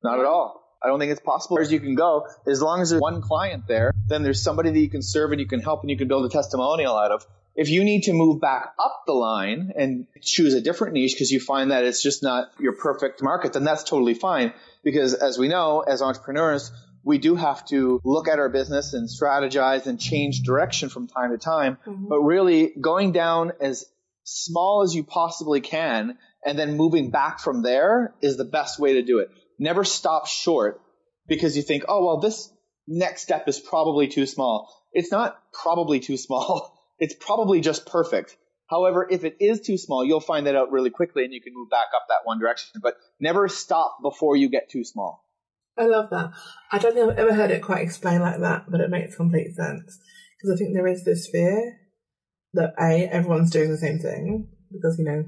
not 0.04 0.20
at 0.20 0.26
all. 0.26 0.65
I 0.84 0.88
don't 0.88 1.00
think 1.00 1.12
it's 1.12 1.22
possible 1.22 1.60
as 1.60 1.72
you 1.72 1.80
can 1.80 1.96
go. 1.96 2.28
As 2.48 2.62
long 2.62 2.82
as 2.82 2.90
there's 2.90 3.02
one 3.02 3.22
client 3.22 3.68
there, 3.68 3.92
then 4.08 4.24
there's 4.24 4.42
somebody 4.42 4.72
that 4.72 4.80
you 4.80 4.90
can 4.90 5.02
serve 5.02 5.32
and 5.32 5.40
you 5.40 5.48
can 5.48 5.60
help 5.60 5.82
and 5.82 5.90
you 5.90 5.98
can 5.98 6.08
build 6.08 6.26
a 6.26 6.30
testimonial 6.30 6.96
out 6.96 7.12
of. 7.12 7.26
If 7.56 7.70
you 7.70 7.84
need 7.84 8.04
to 8.04 8.14
move 8.14 8.42
back 8.42 8.74
up 8.78 9.04
the 9.08 9.14
line 9.14 9.72
and 9.78 10.08
choose 10.22 10.54
a 10.54 10.62
different 10.62 10.94
niche 10.94 11.14
because 11.14 11.32
you 11.32 11.40
find 11.40 11.72
that 11.72 11.86
it's 11.86 12.04
just 12.04 12.22
not 12.22 12.50
your 12.60 12.74
perfect 12.74 13.24
market, 13.24 13.54
then 13.54 13.64
that's 13.64 13.84
totally 13.84 14.14
fine. 14.14 14.54
Because 14.84 15.14
as 15.14 15.38
we 15.38 15.48
know, 15.48 15.80
as 15.80 16.02
entrepreneurs, 16.02 16.72
we 17.04 17.18
do 17.18 17.36
have 17.36 17.66
to 17.68 18.02
look 18.04 18.28
at 18.28 18.40
our 18.40 18.50
business 18.50 18.94
and 18.94 19.08
strategize 19.08 19.88
and 19.88 20.00
change 20.00 20.42
direction 20.42 20.90
from 20.90 21.08
time 21.08 21.32
to 21.32 21.38
time. 21.38 21.78
Mm-hmm. 21.86 22.10
But 22.10 22.22
really 22.22 22.74
going 22.80 23.14
down 23.14 23.54
as 23.62 23.86
small 24.26 24.82
as 24.82 24.94
you 24.94 25.04
possibly 25.04 25.62
can 25.62 26.18
and 26.46 26.60
then 26.60 26.76
moving 26.76 27.10
back 27.10 27.40
from 27.40 27.62
there 27.62 28.14
is 28.22 28.38
the 28.38 28.46
best 28.46 28.80
way 28.80 28.94
to 28.94 29.02
do 29.02 29.20
it 29.20 29.30
never 29.60 29.84
stop 29.84 30.28
short 30.28 30.82
because 31.28 31.56
you 31.58 31.64
think, 31.64 31.84
oh, 31.88 32.06
well, 32.06 32.20
this 32.20 32.50
next 32.88 33.24
step 33.24 33.48
is 33.48 33.60
probably 33.60 34.08
too 34.08 34.26
small. 34.26 34.70
It's 34.94 35.12
not 35.12 35.38
probably 35.54 36.00
too 36.00 36.18
small. 36.18 36.74
It's 36.98 37.14
probably 37.14 37.60
just 37.60 37.86
perfect. 37.86 38.38
However, 38.70 39.06
if 39.12 39.26
it 39.26 39.36
is 39.42 39.60
too 39.60 39.78
small, 39.78 40.06
you'll 40.06 40.22
find 40.22 40.48
that 40.48 40.56
out 40.56 40.72
really 40.72 40.90
quickly 40.90 41.26
and 41.26 41.34
you 41.34 41.42
can 41.42 41.54
move 41.54 41.70
back 41.70 41.88
up 41.94 42.04
that 42.08 42.24
one 42.24 42.40
direction. 42.40 42.80
But 42.82 42.96
never 43.20 43.50
stop 43.50 43.98
before 44.02 44.38
you 44.38 44.50
get 44.50 44.70
too 44.70 44.86
small. 44.86 45.26
I 45.78 45.88
love 45.88 46.10
that. 46.12 46.32
I 46.72 46.80
don't 46.80 46.94
think 46.94 47.12
I've 47.12 47.18
ever 47.18 47.34
heard 47.34 47.52
it 47.52 47.62
quite 47.62 47.82
explained 47.82 48.24
like 48.24 48.40
that, 48.40 48.72
but 48.72 48.80
it 48.80 48.90
makes 48.90 49.18
complete 49.18 49.56
sense. 49.56 50.00
Because 50.38 50.56
I 50.56 50.58
think 50.58 50.74
there 50.74 50.88
is 50.88 51.04
this 51.04 51.28
fear 51.28 51.80
that 52.54 52.74
A, 52.80 53.10
everyone's 53.12 53.52
doing 53.52 53.72
the 53.72 53.78
same 53.78 54.00
thing 54.00 54.48
because, 54.72 54.98
you 54.98 55.04
know, 55.04 55.26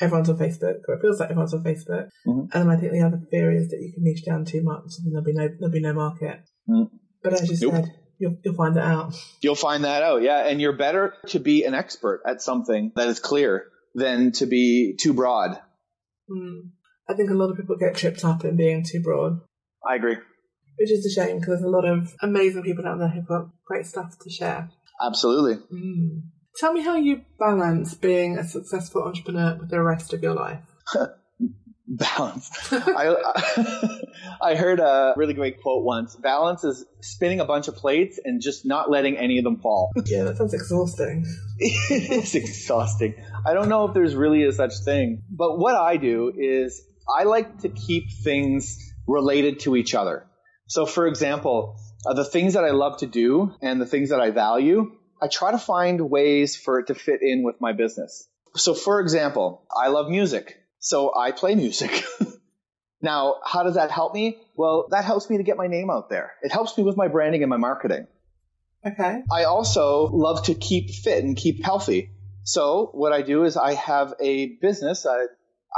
everyone's 0.00 0.28
on 0.28 0.38
Facebook, 0.38 0.80
or 0.88 0.94
it 0.94 1.00
feels 1.00 1.20
like 1.20 1.30
everyone's 1.30 1.54
on 1.54 1.64
Facebook. 1.64 2.08
Mm-hmm. 2.26 2.56
And 2.56 2.70
I 2.70 2.76
think 2.76 2.92
the 2.92 3.02
other 3.02 3.20
fear 3.30 3.52
is 3.52 3.68
that 3.68 3.80
you 3.80 3.92
can 3.92 4.04
niche 4.04 4.24
down 4.24 4.44
too 4.44 4.62
much 4.62 4.84
and 4.98 5.12
there'll 5.12 5.24
be 5.24 5.32
no 5.32 5.48
there'll 5.48 5.72
be 5.72 5.80
no 5.80 5.92
market. 5.92 6.40
Mm-hmm. 6.68 6.96
But 7.22 7.34
as 7.34 7.48
you 7.48 7.70
nope. 7.70 7.84
said, 7.84 7.94
you'll, 8.18 8.36
you'll 8.44 8.54
find 8.54 8.76
that 8.76 8.84
out. 8.84 9.14
You'll 9.40 9.54
find 9.54 9.84
that 9.84 10.02
out, 10.02 10.22
yeah. 10.22 10.46
And 10.46 10.60
you're 10.60 10.76
better 10.76 11.14
to 11.28 11.38
be 11.38 11.64
an 11.64 11.74
expert 11.74 12.22
at 12.26 12.42
something 12.42 12.92
that 12.96 13.08
is 13.08 13.20
clear 13.20 13.66
than 13.94 14.32
to 14.32 14.46
be 14.46 14.96
too 14.98 15.12
broad. 15.12 15.58
Mm. 16.30 16.70
I 17.08 17.14
think 17.14 17.30
a 17.30 17.34
lot 17.34 17.50
of 17.50 17.56
people 17.56 17.76
get 17.76 17.96
tripped 17.96 18.24
up 18.24 18.44
in 18.44 18.56
being 18.56 18.84
too 18.84 19.02
broad. 19.02 19.40
I 19.86 19.96
agree. 19.96 20.16
Which 20.78 20.90
is 20.90 21.04
a 21.04 21.10
shame 21.10 21.38
because 21.38 21.60
there's 21.60 21.62
a 21.62 21.68
lot 21.68 21.84
of 21.84 22.14
amazing 22.22 22.62
people 22.62 22.86
out 22.86 22.98
there 22.98 23.08
who've 23.08 23.26
got 23.26 23.48
great 23.66 23.86
stuff 23.86 24.16
to 24.20 24.30
share. 24.30 24.70
Absolutely. 25.00 25.56
Mm. 25.72 26.22
Tell 26.56 26.72
me 26.72 26.82
how 26.82 26.96
you 26.96 27.22
balance 27.38 27.94
being 27.94 28.38
a 28.38 28.44
successful 28.44 29.02
entrepreneur 29.02 29.56
with 29.58 29.70
the 29.70 29.82
rest 29.82 30.12
of 30.12 30.22
your 30.22 30.34
life. 30.34 30.60
balance. 31.92 32.50
I, 32.70 33.98
I 34.40 34.54
heard 34.54 34.80
a 34.80 35.14
really 35.16 35.34
great 35.34 35.62
quote 35.62 35.84
once. 35.84 36.16
Balance 36.16 36.64
is 36.64 36.84
spinning 37.00 37.40
a 37.40 37.44
bunch 37.44 37.68
of 37.68 37.76
plates 37.76 38.18
and 38.22 38.40
just 38.40 38.64
not 38.64 38.90
letting 38.90 39.16
any 39.16 39.38
of 39.38 39.44
them 39.44 39.58
fall. 39.60 39.90
Yeah, 40.04 40.24
that 40.24 40.36
sounds 40.36 40.52
exhausting. 40.52 41.24
it's 41.58 42.34
exhausting. 42.34 43.14
I 43.46 43.54
don't 43.54 43.68
know 43.68 43.86
if 43.86 43.94
there's 43.94 44.14
really 44.14 44.44
a 44.44 44.52
such 44.52 44.72
thing, 44.84 45.22
but 45.30 45.58
what 45.58 45.74
I 45.74 45.96
do 45.96 46.32
is 46.36 46.82
I 47.18 47.24
like 47.24 47.60
to 47.60 47.68
keep 47.68 48.10
things 48.22 48.76
related 49.06 49.60
to 49.60 49.76
each 49.76 49.94
other. 49.94 50.26
So, 50.66 50.84
for 50.84 51.06
example, 51.06 51.76
uh, 52.04 52.14
the 52.14 52.24
things 52.24 52.54
that 52.54 52.64
I 52.64 52.70
love 52.70 52.98
to 52.98 53.06
do 53.06 53.54
and 53.62 53.80
the 53.80 53.86
things 53.86 54.10
that 54.10 54.20
I 54.20 54.30
value, 54.30 54.92
I 55.22 55.28
try 55.28 55.52
to 55.52 55.58
find 55.58 56.10
ways 56.10 56.56
for 56.56 56.80
it 56.80 56.88
to 56.88 56.96
fit 56.96 57.22
in 57.22 57.44
with 57.44 57.60
my 57.60 57.72
business. 57.72 58.28
So 58.56 58.74
for 58.74 59.00
example, 59.00 59.62
I 59.74 59.86
love 59.86 60.10
music. 60.10 60.58
So 60.80 61.14
I 61.16 61.30
play 61.30 61.54
music. 61.54 62.04
now, 63.00 63.36
how 63.44 63.62
does 63.62 63.76
that 63.76 63.92
help 63.92 64.14
me? 64.14 64.38
Well, 64.56 64.88
that 64.90 65.04
helps 65.04 65.30
me 65.30 65.36
to 65.36 65.44
get 65.44 65.56
my 65.56 65.68
name 65.68 65.90
out 65.90 66.10
there. 66.10 66.32
It 66.42 66.50
helps 66.50 66.76
me 66.76 66.82
with 66.82 66.96
my 66.96 67.06
branding 67.06 67.44
and 67.44 67.50
my 67.50 67.56
marketing. 67.56 68.08
Okay. 68.84 69.22
I 69.30 69.44
also 69.44 70.08
love 70.08 70.46
to 70.46 70.54
keep 70.54 70.90
fit 70.90 71.22
and 71.22 71.36
keep 71.36 71.64
healthy. 71.64 72.10
So 72.42 72.90
what 72.92 73.12
I 73.12 73.22
do 73.22 73.44
is 73.44 73.56
I 73.56 73.74
have 73.74 74.14
a 74.20 74.46
business. 74.60 75.06
I, 75.06 75.26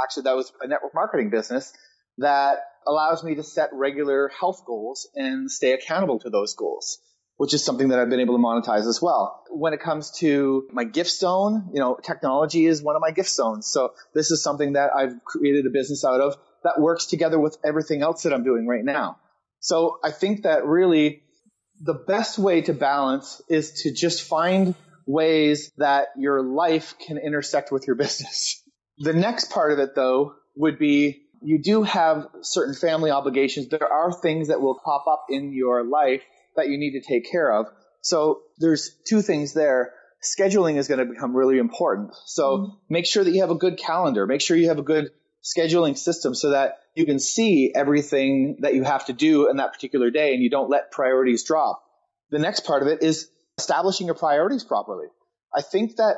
actually, 0.03 0.23
that 0.23 0.35
was 0.35 0.51
a 0.59 0.67
network 0.67 0.95
marketing 0.95 1.29
business 1.29 1.71
that 2.17 2.63
allows 2.87 3.23
me 3.23 3.35
to 3.35 3.43
set 3.43 3.69
regular 3.73 4.29
health 4.29 4.63
goals 4.65 5.07
and 5.13 5.51
stay 5.51 5.73
accountable 5.73 6.17
to 6.21 6.31
those 6.31 6.55
goals, 6.55 6.97
which 7.37 7.53
is 7.53 7.63
something 7.63 7.89
that 7.89 7.99
I've 7.99 8.09
been 8.09 8.19
able 8.19 8.37
to 8.37 8.43
monetize 8.43 8.87
as 8.87 9.01
well. 9.01 9.43
When 9.49 9.73
it 9.73 9.81
comes 9.81 10.11
to 10.19 10.67
my 10.71 10.85
gift 10.85 11.11
zone, 11.11 11.69
you 11.73 11.79
know, 11.79 11.97
technology 12.01 12.65
is 12.65 12.81
one 12.81 12.95
of 12.95 13.01
my 13.01 13.11
gift 13.11 13.29
zones. 13.29 13.67
So 13.67 13.93
this 14.13 14.31
is 14.31 14.41
something 14.41 14.73
that 14.73 14.91
I've 14.95 15.23
created 15.25 15.65
a 15.65 15.69
business 15.69 16.05
out 16.05 16.21
of 16.21 16.35
that 16.63 16.79
works 16.79 17.07
together 17.07 17.39
with 17.39 17.57
everything 17.63 18.01
else 18.01 18.23
that 18.23 18.33
I'm 18.33 18.43
doing 18.43 18.67
right 18.67 18.83
now. 18.83 19.17
So 19.59 19.99
I 20.03 20.11
think 20.11 20.43
that 20.43 20.65
really 20.65 21.23
the 21.81 21.93
best 21.93 22.39
way 22.39 22.61
to 22.61 22.73
balance 22.73 23.41
is 23.49 23.83
to 23.83 23.93
just 23.93 24.23
find 24.23 24.73
ways 25.05 25.71
that 25.77 26.07
your 26.17 26.41
life 26.41 26.95
can 27.05 27.17
intersect 27.17 27.71
with 27.71 27.85
your 27.85 27.95
business. 27.97 28.63
The 28.99 29.13
next 29.13 29.51
part 29.51 29.73
of 29.73 29.79
it 29.79 29.93
though 29.93 30.35
would 30.55 30.79
be 30.79 31.23
you 31.41 31.61
do 31.61 31.83
have 31.83 32.27
certain 32.41 32.73
family 32.73 33.11
obligations. 33.11 33.67
There 33.67 33.91
are 33.91 34.11
things 34.11 34.47
that 34.47 34.61
will 34.61 34.79
pop 34.83 35.05
up 35.07 35.25
in 35.29 35.53
your 35.53 35.83
life 35.83 36.21
that 36.55 36.69
you 36.69 36.77
need 36.77 36.99
to 36.99 37.01
take 37.01 37.29
care 37.29 37.51
of. 37.51 37.67
So 38.01 38.41
there's 38.59 38.91
two 39.07 39.21
things 39.21 39.53
there. 39.53 39.93
Scheduling 40.23 40.77
is 40.77 40.87
going 40.87 40.99
to 40.99 41.11
become 41.11 41.35
really 41.35 41.57
important. 41.57 42.13
So 42.25 42.57
mm-hmm. 42.57 42.75
make 42.89 43.05
sure 43.05 43.23
that 43.23 43.31
you 43.31 43.41
have 43.41 43.51
a 43.51 43.55
good 43.55 43.77
calendar. 43.77 44.25
Make 44.25 44.41
sure 44.41 44.57
you 44.57 44.69
have 44.69 44.79
a 44.79 44.83
good 44.83 45.09
scheduling 45.43 45.97
system 45.97 46.33
so 46.33 46.51
that 46.51 46.79
you 46.95 47.05
can 47.05 47.19
see 47.19 47.71
everything 47.75 48.57
that 48.61 48.73
you 48.73 48.83
have 48.83 49.05
to 49.05 49.13
do 49.13 49.49
in 49.49 49.57
that 49.57 49.73
particular 49.73 50.09
day 50.09 50.33
and 50.33 50.41
you 50.41 50.49
don't 50.49 50.69
let 50.69 50.91
priorities 50.91 51.43
drop. 51.43 51.83
The 52.31 52.39
next 52.39 52.61
part 52.61 52.81
of 52.81 52.87
it 52.87 53.03
is 53.03 53.29
establishing 53.57 54.07
your 54.07 54.15
priorities 54.15 54.63
properly. 54.63 55.07
I 55.53 55.61
think 55.61 55.97
that 55.97 56.15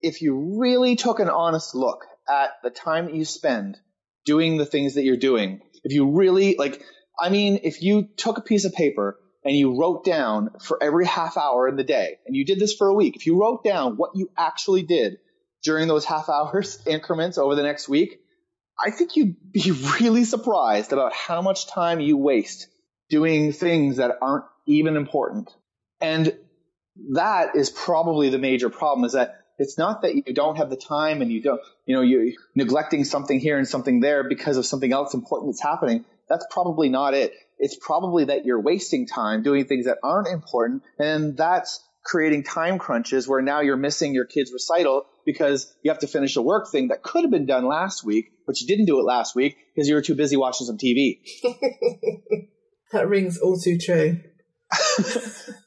if 0.00 0.22
you 0.22 0.58
really 0.60 0.96
took 0.96 1.20
an 1.20 1.28
honest 1.28 1.74
look 1.74 2.04
at 2.28 2.50
the 2.62 2.70
time 2.70 3.06
that 3.06 3.14
you 3.14 3.24
spend 3.24 3.78
doing 4.24 4.56
the 4.56 4.66
things 4.66 4.94
that 4.94 5.02
you're 5.02 5.16
doing, 5.16 5.60
if 5.84 5.92
you 5.92 6.10
really 6.10 6.56
like, 6.58 6.82
I 7.20 7.28
mean, 7.28 7.60
if 7.64 7.82
you 7.82 8.08
took 8.16 8.38
a 8.38 8.42
piece 8.42 8.64
of 8.64 8.72
paper 8.72 9.18
and 9.44 9.56
you 9.56 9.78
wrote 9.78 10.04
down 10.04 10.50
for 10.60 10.82
every 10.82 11.06
half 11.06 11.36
hour 11.36 11.68
in 11.68 11.76
the 11.76 11.84
day, 11.84 12.18
and 12.26 12.36
you 12.36 12.44
did 12.44 12.58
this 12.58 12.74
for 12.74 12.88
a 12.88 12.94
week, 12.94 13.16
if 13.16 13.26
you 13.26 13.40
wrote 13.40 13.64
down 13.64 13.96
what 13.96 14.10
you 14.14 14.30
actually 14.36 14.82
did 14.82 15.18
during 15.62 15.88
those 15.88 16.04
half 16.04 16.28
hours 16.28 16.78
increments 16.86 17.38
over 17.38 17.54
the 17.54 17.62
next 17.62 17.88
week, 17.88 18.20
I 18.84 18.90
think 18.90 19.16
you'd 19.16 19.52
be 19.52 19.70
really 20.00 20.24
surprised 20.24 20.92
about 20.92 21.12
how 21.12 21.42
much 21.42 21.66
time 21.66 22.00
you 22.00 22.16
waste 22.16 22.68
doing 23.08 23.52
things 23.52 23.96
that 23.96 24.16
aren't 24.22 24.44
even 24.66 24.96
important. 24.96 25.50
And 26.00 26.36
that 27.12 27.56
is 27.56 27.70
probably 27.70 28.30
the 28.30 28.38
major 28.38 28.70
problem 28.70 29.04
is 29.04 29.12
that 29.12 29.38
it's 29.58 29.78
not 29.78 30.02
that 30.02 30.14
you 30.14 30.34
don't 30.34 30.56
have 30.56 30.70
the 30.70 30.76
time 30.76 31.22
and 31.22 31.30
you 31.30 31.42
don't, 31.42 31.60
you 31.86 31.94
know, 31.94 32.02
you're 32.02 32.32
neglecting 32.54 33.04
something 33.04 33.38
here 33.38 33.58
and 33.58 33.68
something 33.68 34.00
there 34.00 34.28
because 34.28 34.56
of 34.56 34.66
something 34.66 34.92
else 34.92 35.14
important 35.14 35.52
that's 35.52 35.62
happening. 35.62 36.04
That's 36.28 36.46
probably 36.50 36.88
not 36.88 37.14
it. 37.14 37.32
It's 37.58 37.76
probably 37.76 38.26
that 38.26 38.44
you're 38.44 38.60
wasting 38.60 39.06
time 39.06 39.42
doing 39.42 39.66
things 39.66 39.86
that 39.86 39.98
aren't 40.02 40.28
important. 40.28 40.82
And 40.98 41.36
that's 41.36 41.82
creating 42.04 42.42
time 42.42 42.78
crunches 42.78 43.28
where 43.28 43.42
now 43.42 43.60
you're 43.60 43.76
missing 43.76 44.14
your 44.14 44.24
kid's 44.24 44.52
recital 44.52 45.06
because 45.24 45.72
you 45.82 45.90
have 45.90 46.00
to 46.00 46.06
finish 46.06 46.36
a 46.36 46.42
work 46.42 46.70
thing 46.70 46.88
that 46.88 47.02
could 47.02 47.22
have 47.22 47.30
been 47.30 47.46
done 47.46 47.64
last 47.64 48.04
week, 48.04 48.32
but 48.46 48.60
you 48.60 48.66
didn't 48.66 48.86
do 48.86 48.98
it 48.98 49.04
last 49.04 49.36
week 49.36 49.56
because 49.74 49.88
you 49.88 49.94
were 49.94 50.02
too 50.02 50.16
busy 50.16 50.36
watching 50.36 50.66
some 50.66 50.78
TV. 50.78 51.20
that 52.92 53.08
rings 53.08 53.38
all 53.38 53.56
too 53.56 53.78
true. 53.78 54.20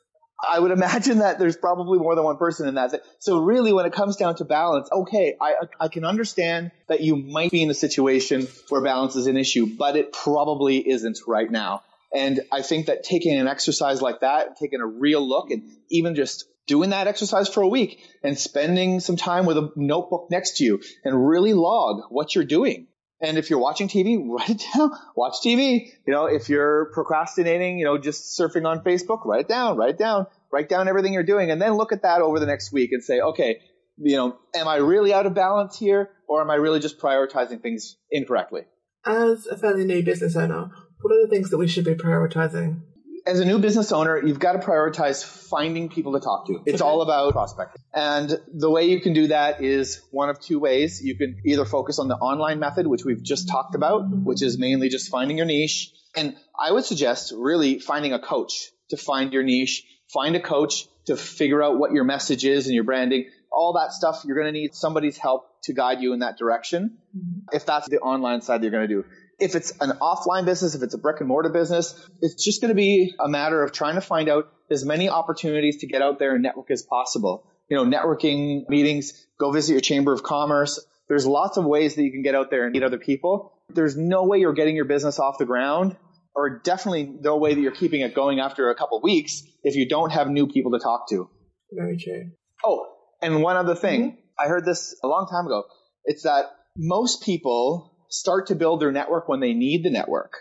I 0.48 0.60
would 0.60 0.72
imagine 0.72 1.20
that 1.20 1.40
there's 1.40 1.58
probably 1.58 2.00
more 2.00 2.16
than 2.16 2.24
one 2.24 2.38
person 2.38 2.68
in 2.68 2.76
that. 2.76 3.02
So 3.20 3.40
really, 3.40 3.74
when 3.74 3.86
it 3.86 3.94
comes 3.94 4.16
down 4.16 4.36
to 4.36 4.46
balance, 4.46 4.90
okay, 4.92 5.36
I, 5.40 5.54
I 5.80 5.88
can 5.88 6.06
understand 6.06 6.72
that 6.88 7.02
you 7.02 7.16
might 7.16 7.52
be 7.52 7.64
in 7.64 7.70
a 7.70 7.74
situation 7.74 8.48
where 8.70 8.82
balance 8.82 9.16
is 9.16 9.28
an 9.28 9.38
issue, 9.38 9.66
but 9.78 9.96
it 9.96 10.14
probably 10.14 10.78
isn't 10.78 11.20
right 11.28 11.50
now. 11.50 11.84
And 12.14 12.42
I 12.52 12.62
think 12.62 12.86
that 12.86 13.04
taking 13.04 13.38
an 13.38 13.48
exercise 13.48 14.02
like 14.02 14.22
that, 14.22 14.58
taking 14.58 14.80
a 14.80 14.86
real 14.86 15.28
look 15.28 15.52
and 15.52 15.64
even 15.90 16.16
just 16.16 16.46
doing 16.68 16.92
that 16.92 17.08
exercise 17.08 17.50
for 17.50 17.62
a 17.62 17.68
week 17.68 18.02
and 18.24 18.38
spending 18.38 19.00
some 19.00 19.18
time 19.18 19.46
with 19.46 19.58
a 19.58 19.72
notebook 19.76 20.28
next 20.32 20.58
to 20.58 20.64
you 20.64 20.82
and 21.04 21.28
really 21.28 21.54
log 21.54 22.04
what 22.10 22.34
you're 22.34 22.44
doing. 22.44 22.88
And 23.22 23.38
if 23.38 23.50
you're 23.50 23.60
watching 23.60 23.88
TV, 23.88 24.18
write 24.30 24.50
it 24.50 24.64
down. 24.74 24.92
Watch 25.16 25.36
TV. 25.44 25.90
You 26.06 26.14
know, 26.14 26.26
if 26.26 26.50
you're 26.50 26.92
procrastinating, 26.94 27.80
you 27.80 27.86
know, 27.86 27.98
just 27.98 28.40
surfing 28.40 28.66
on 28.66 28.84
Facebook, 28.84 29.26
write 29.26 29.42
it 29.42 29.48
down, 29.48 29.78
write 29.78 29.92
it 29.92 29.98
down, 29.98 30.28
write 30.52 30.70
down 30.70 30.88
everything 30.88 31.14
you're 31.14 31.24
doing 31.24 31.52
and 31.52 31.62
then 31.62 31.74
look 31.74 31.92
at 31.92 32.04
that 32.04 32.22
over 32.22 32.40
the 32.40 32.46
next 32.46 32.72
week 32.72 32.92
and 32.92 33.04
say, 33.04 33.20
okay, 33.20 33.60
you 33.98 34.18
know, 34.18 34.38
am 34.56 34.68
I 34.68 34.78
really 34.78 35.14
out 35.14 35.26
of 35.26 35.34
balance 35.34 35.78
here 35.78 36.10
or 36.28 36.42
am 36.42 36.50
I 36.50 36.56
really 36.56 36.80
just 36.80 37.00
prioritizing 37.00 37.62
things 37.62 37.98
incorrectly? 38.12 38.62
As 39.06 39.46
a 39.48 39.58
fairly 39.58 39.86
new 39.86 40.04
business 40.04 40.36
owner, 40.36 40.70
what 41.02 41.14
are 41.14 41.22
the 41.22 41.30
things 41.30 41.50
that 41.52 41.58
we 41.58 41.68
should 41.68 41.86
be 41.86 41.94
prioritizing? 41.94 42.82
As 43.28 43.40
a 43.40 43.46
new 43.46 43.58
business 43.58 43.92
owner, 43.92 44.22
you've 44.24 44.40
got 44.40 44.54
to 44.54 44.60
prioritize 44.60 45.24
finding 45.24 45.90
people 45.90 46.14
to 46.14 46.20
talk 46.20 46.46
to. 46.46 46.62
It's 46.66 46.82
all 46.82 47.02
about 47.02 47.34
prospecting. 47.34 47.82
And 47.92 48.40
the 48.54 48.70
way 48.70 48.86
you 48.86 49.02
can 49.02 49.14
do 49.14 49.28
that 49.28 49.64
is 49.64 50.02
one 50.12 50.30
of 50.30 50.40
two 50.40 50.60
ways. 50.60 51.02
You 51.04 51.18
can 51.18 51.42
either 51.44 51.66
focus 51.66 51.98
on 51.98 52.08
the 52.08 52.16
online 52.16 52.60
method, 52.60 52.86
which 52.86 53.04
we've 53.04 53.24
just 53.24 53.50
talked 53.50 53.74
about, 53.74 54.04
which 54.10 54.44
is 54.44 54.60
mainly 54.60 54.90
just 54.90 55.10
finding 55.10 55.38
your 55.38 55.48
niche. 55.48 55.92
And 56.16 56.36
I 56.60 56.72
would 56.72 56.86
suggest 56.86 57.34
really 57.36 57.80
finding 57.80 58.14
a 58.14 58.20
coach 58.20 58.70
to 58.90 58.98
find 58.98 59.34
your 59.34 59.44
niche. 59.44 59.84
Find 60.14 60.36
a 60.36 60.40
coach 60.40 60.86
to 61.06 61.18
figure 61.18 61.64
out 61.64 61.80
what 61.80 61.94
your 61.94 62.04
message 62.04 62.46
is 62.46 62.68
and 62.68 62.76
your 62.76 62.84
branding. 62.84 63.30
All 63.52 63.74
that 63.74 63.92
stuff, 63.92 64.24
you're 64.26 64.38
going 64.38 64.54
to 64.54 64.60
need 64.60 64.76
somebody's 64.76 65.18
help 65.18 65.48
to 65.64 65.74
guide 65.74 66.00
you 66.00 66.14
in 66.14 66.20
that 66.20 66.38
direction. 66.38 66.98
Mm-hmm. 67.18 67.56
If 67.56 67.66
that's 67.66 67.90
the 67.90 67.98
online 68.00 68.42
side 68.42 68.62
that 68.62 68.66
you're 68.66 68.72
going 68.72 68.88
to 68.88 68.94
do. 69.02 69.06
If 69.40 69.56
it's 69.56 69.72
an 69.82 69.92
offline 70.02 70.46
business, 70.46 70.76
if 70.76 70.84
it's 70.84 70.94
a 70.94 70.98
brick 70.98 71.20
and 71.20 71.28
mortar 71.28 71.50
business, 71.50 71.94
it's 72.22 72.44
just 72.44 72.62
going 72.62 72.70
to 72.70 72.76
be 72.76 73.14
a 73.20 73.28
matter 73.28 73.62
of 73.64 73.72
trying 73.72 73.96
to 73.96 74.02
find 74.02 74.30
out 74.30 74.50
as 74.72 74.86
many 74.86 75.10
opportunities 75.10 75.78
to 75.78 75.88
get 75.88 76.02
out 76.02 76.20
there 76.20 76.34
and 76.34 76.44
network 76.44 76.72
as 76.72 76.84
possible. 76.84 77.46
You 77.70 77.78
know, 77.78 77.86
networking 77.86 78.68
meetings, 78.70 79.26
go 79.40 79.52
visit 79.52 79.74
your 79.74 79.82
chamber 79.82 80.14
of 80.14 80.24
commerce. 80.24 80.80
There's 81.10 81.26
lots 81.26 81.58
of 81.58 81.66
ways 81.66 81.96
that 81.96 82.04
you 82.04 82.12
can 82.12 82.22
get 82.22 82.36
out 82.36 82.50
there 82.50 82.64
and 82.64 82.74
meet 82.74 82.84
other 82.84 82.98
people. 82.98 83.54
There's 83.70 83.98
no 83.98 84.26
way 84.26 84.40
you're 84.40 84.54
getting 84.54 84.76
your 84.76 84.86
business 84.86 85.20
off 85.20 85.38
the 85.38 85.46
ground 85.46 85.98
or 86.36 86.60
definitely 86.60 87.04
no 87.22 87.38
way 87.38 87.54
that 87.54 87.62
you're 87.62 87.72
keeping 87.72 88.02
it 88.02 88.14
going 88.14 88.40
after 88.40 88.70
a 88.70 88.76
couple 88.76 89.02
weeks 89.02 89.44
if 89.64 89.76
you 89.76 89.88
don't 89.88 90.12
have 90.12 90.28
new 90.30 90.48
people 90.48 90.72
to 90.72 90.80
talk 90.80 91.10
to. 91.10 91.30
Very 91.72 91.98
true. 91.98 92.32
Oh, 92.64 92.88
and 93.22 93.42
one 93.42 93.56
other 93.56 93.76
thing. 93.76 94.12
Mm-hmm. 94.12 94.20
I 94.38 94.48
heard 94.48 94.66
this 94.66 94.96
a 95.04 95.08
long 95.08 95.28
time 95.30 95.46
ago. 95.46 95.64
It's 96.04 96.24
that 96.24 96.46
most 96.78 97.24
people 97.24 97.95
start 98.10 98.48
to 98.48 98.56
build 98.56 98.82
their 98.82 98.92
network 98.92 99.28
when 99.28 99.40
they 99.40 99.54
need 99.54 99.84
the 99.84 99.90
network, 99.90 100.38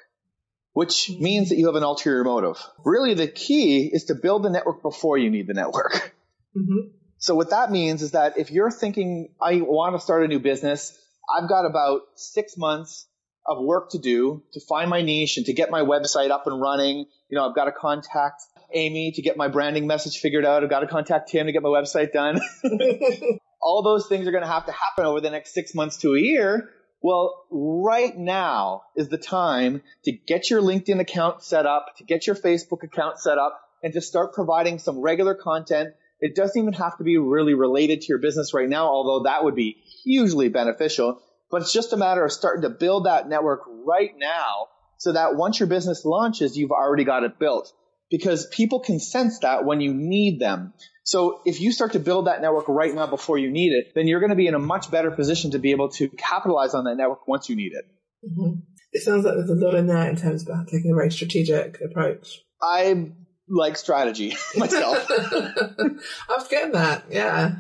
which 0.73 1.11
means 1.11 1.49
that 1.49 1.57
you 1.57 1.67
have 1.67 1.77
an 1.77 1.83
ulterior 1.83 2.25
motive. 2.25 2.63
Really, 2.85 3.15
the 3.15 3.29
key 3.29 3.91
is 3.93 4.05
to 4.07 4.15
build 4.15 4.43
the 4.43 4.51
network 4.51 4.83
before 4.83 5.19
you 5.19 5.31
need 5.31 5.47
the 5.47 5.55
network. 5.55 6.15
Mm-hmm. 6.57 6.89
So 7.19 7.35
what 7.35 7.51
that 7.51 7.71
means 7.71 8.03
is 8.03 8.13
that 8.13 8.39
if 8.39 8.51
you're 8.51 8.71
thinking, 8.71 9.31
I 9.41 9.61
want 9.61 9.97
to 9.97 10.01
start 10.01 10.25
a 10.25 10.29
new 10.29 10.41
business, 10.41 10.97
I've 11.35 11.49
got 11.49 11.65
about 11.65 12.03
six 12.17 12.57
months 12.57 13.07
of 13.47 13.63
work 13.63 13.91
to 13.91 13.99
do 13.99 14.43
to 14.53 14.61
find 14.61 14.89
my 14.89 15.03
niche 15.03 15.37
and 15.37 15.47
to 15.47 15.53
get 15.53 15.71
my 15.71 15.81
website 15.81 16.31
up 16.31 16.47
and 16.47 16.61
running. 16.61 17.07
You 17.29 17.39
know, 17.39 17.49
I've 17.49 17.55
got 17.55 17.65
to 17.65 17.73
contact 17.73 18.43
Amy 18.73 19.13
to 19.13 19.23
get 19.23 19.37
my 19.37 19.49
branding 19.49 19.87
message 19.87 20.19
figured 20.19 20.45
out. 20.45 20.63
I've 20.63 20.71
got 20.71 20.81
to 20.81 20.87
contact 20.87 21.31
Tim 21.31 21.47
to 21.47 21.53
get 21.53 21.63
my 21.63 21.69
website 21.69 22.13
done. 22.13 22.41
All 23.63 23.83
those 23.83 24.07
things 24.09 24.27
are 24.27 24.31
going 24.31 24.45
to 24.45 24.51
have 24.51 24.67
to 24.67 24.73
happen 24.73 25.07
over 25.07 25.21
the 25.21 25.31
next 25.31 25.55
six 25.55 25.75
months 25.75 25.99
to 25.99 26.15
a 26.15 26.19
year. 26.19 26.71
Well, 27.05 27.45
right 27.51 28.17
now 28.17 28.85
is 28.97 29.11
the 29.11 29.19
time 29.19 29.83
to 30.05 30.13
get 30.13 30.49
your 30.49 30.63
LinkedIn 30.63 31.01
account 31.01 31.43
set 31.43 31.67
up, 31.67 31.99
to 31.99 32.05
get 32.05 32.27
your 32.27 32.35
Facebook 32.35 32.83
account 32.83 33.19
set 33.19 33.37
up, 33.37 33.61
and 33.83 33.93
to 33.93 34.01
start 34.01 34.33
providing 34.33 34.79
some 34.79 35.01
regular 35.01 35.35
content. 35.35 35.91
It 36.21 36.35
doesn't 36.35 36.59
even 36.59 36.73
have 36.73 36.97
to 36.97 37.05
be 37.05 37.19
really 37.19 37.53
related 37.53 38.01
to 38.01 38.07
your 38.09 38.21
business 38.21 38.55
right 38.55 38.71
now, 38.71 38.87
although 38.87 39.25
that 39.25 39.45
would 39.45 39.55
be 39.55 39.77
hugely 40.03 40.49
beneficial. 40.49 41.21
But 41.51 41.61
it's 41.61 41.75
just 41.75 41.93
a 41.93 41.99
matter 41.99 42.25
of 42.25 42.33
starting 42.33 42.63
to 42.63 42.71
build 42.71 43.05
that 43.05 43.29
network 43.29 43.65
right 43.69 44.13
now 44.17 44.69
so 44.97 45.13
that 45.13 45.37
once 45.37 45.61
your 45.61 45.69
business 45.69 46.07
launches, 46.07 46.57
you've 46.57 46.71
already 46.71 47.05
got 47.05 47.23
it 47.23 47.39
built 47.39 47.71
because 48.11 48.47
people 48.47 48.81
can 48.81 48.99
sense 48.99 49.41
that 49.41 49.67
when 49.67 49.83
you 49.83 49.93
need 49.93 50.41
them. 50.41 50.73
So 51.05 51.43
if 51.45 51.61
you 51.61 51.71
start 51.73 51.93
to 51.93 52.01
build 52.01 52.27
that 52.27 52.41
network 52.41 52.69
right 52.69 52.95
now 52.95 53.07
before 53.07 53.39
you 53.39 53.51
need 53.51 53.73
it, 53.73 53.93
then 53.95 54.09
you're 54.09 54.21
going 54.21 54.31
to 54.31 54.37
be 54.37 54.47
in 54.47 54.55
a 54.55 54.59
much 54.59 54.91
better 54.91 55.11
position 55.11 55.53
to 55.53 55.59
be 55.59 55.71
able 55.71 55.91
to 55.91 56.09
capitalize 56.09 56.75
on 56.75 56.85
that 56.85 56.97
network 56.97 57.29
once 57.29 57.49
you 57.49 57.57
need 57.57 57.73
it. 57.73 57.85
Mm-hmm. 58.27 58.61
It 58.93 59.03
sounds 59.03 59.25
like 59.25 59.35
there's 59.35 59.51
a 59.51 59.55
lot 59.55 59.75
in 59.75 59.87
there 59.87 60.09
in 60.09 60.17
terms 60.17 60.49
of 60.49 60.67
taking 60.67 60.93
a 60.93 60.95
very 60.95 61.11
strategic 61.11 61.81
approach. 61.81 62.41
I 62.63 63.13
like 63.49 63.77
strategy 63.77 64.35
myself. 64.57 65.07
I 65.11 65.91
was 66.31 66.49
getting 66.49 66.73
that, 66.73 67.05
yeah. 67.11 67.57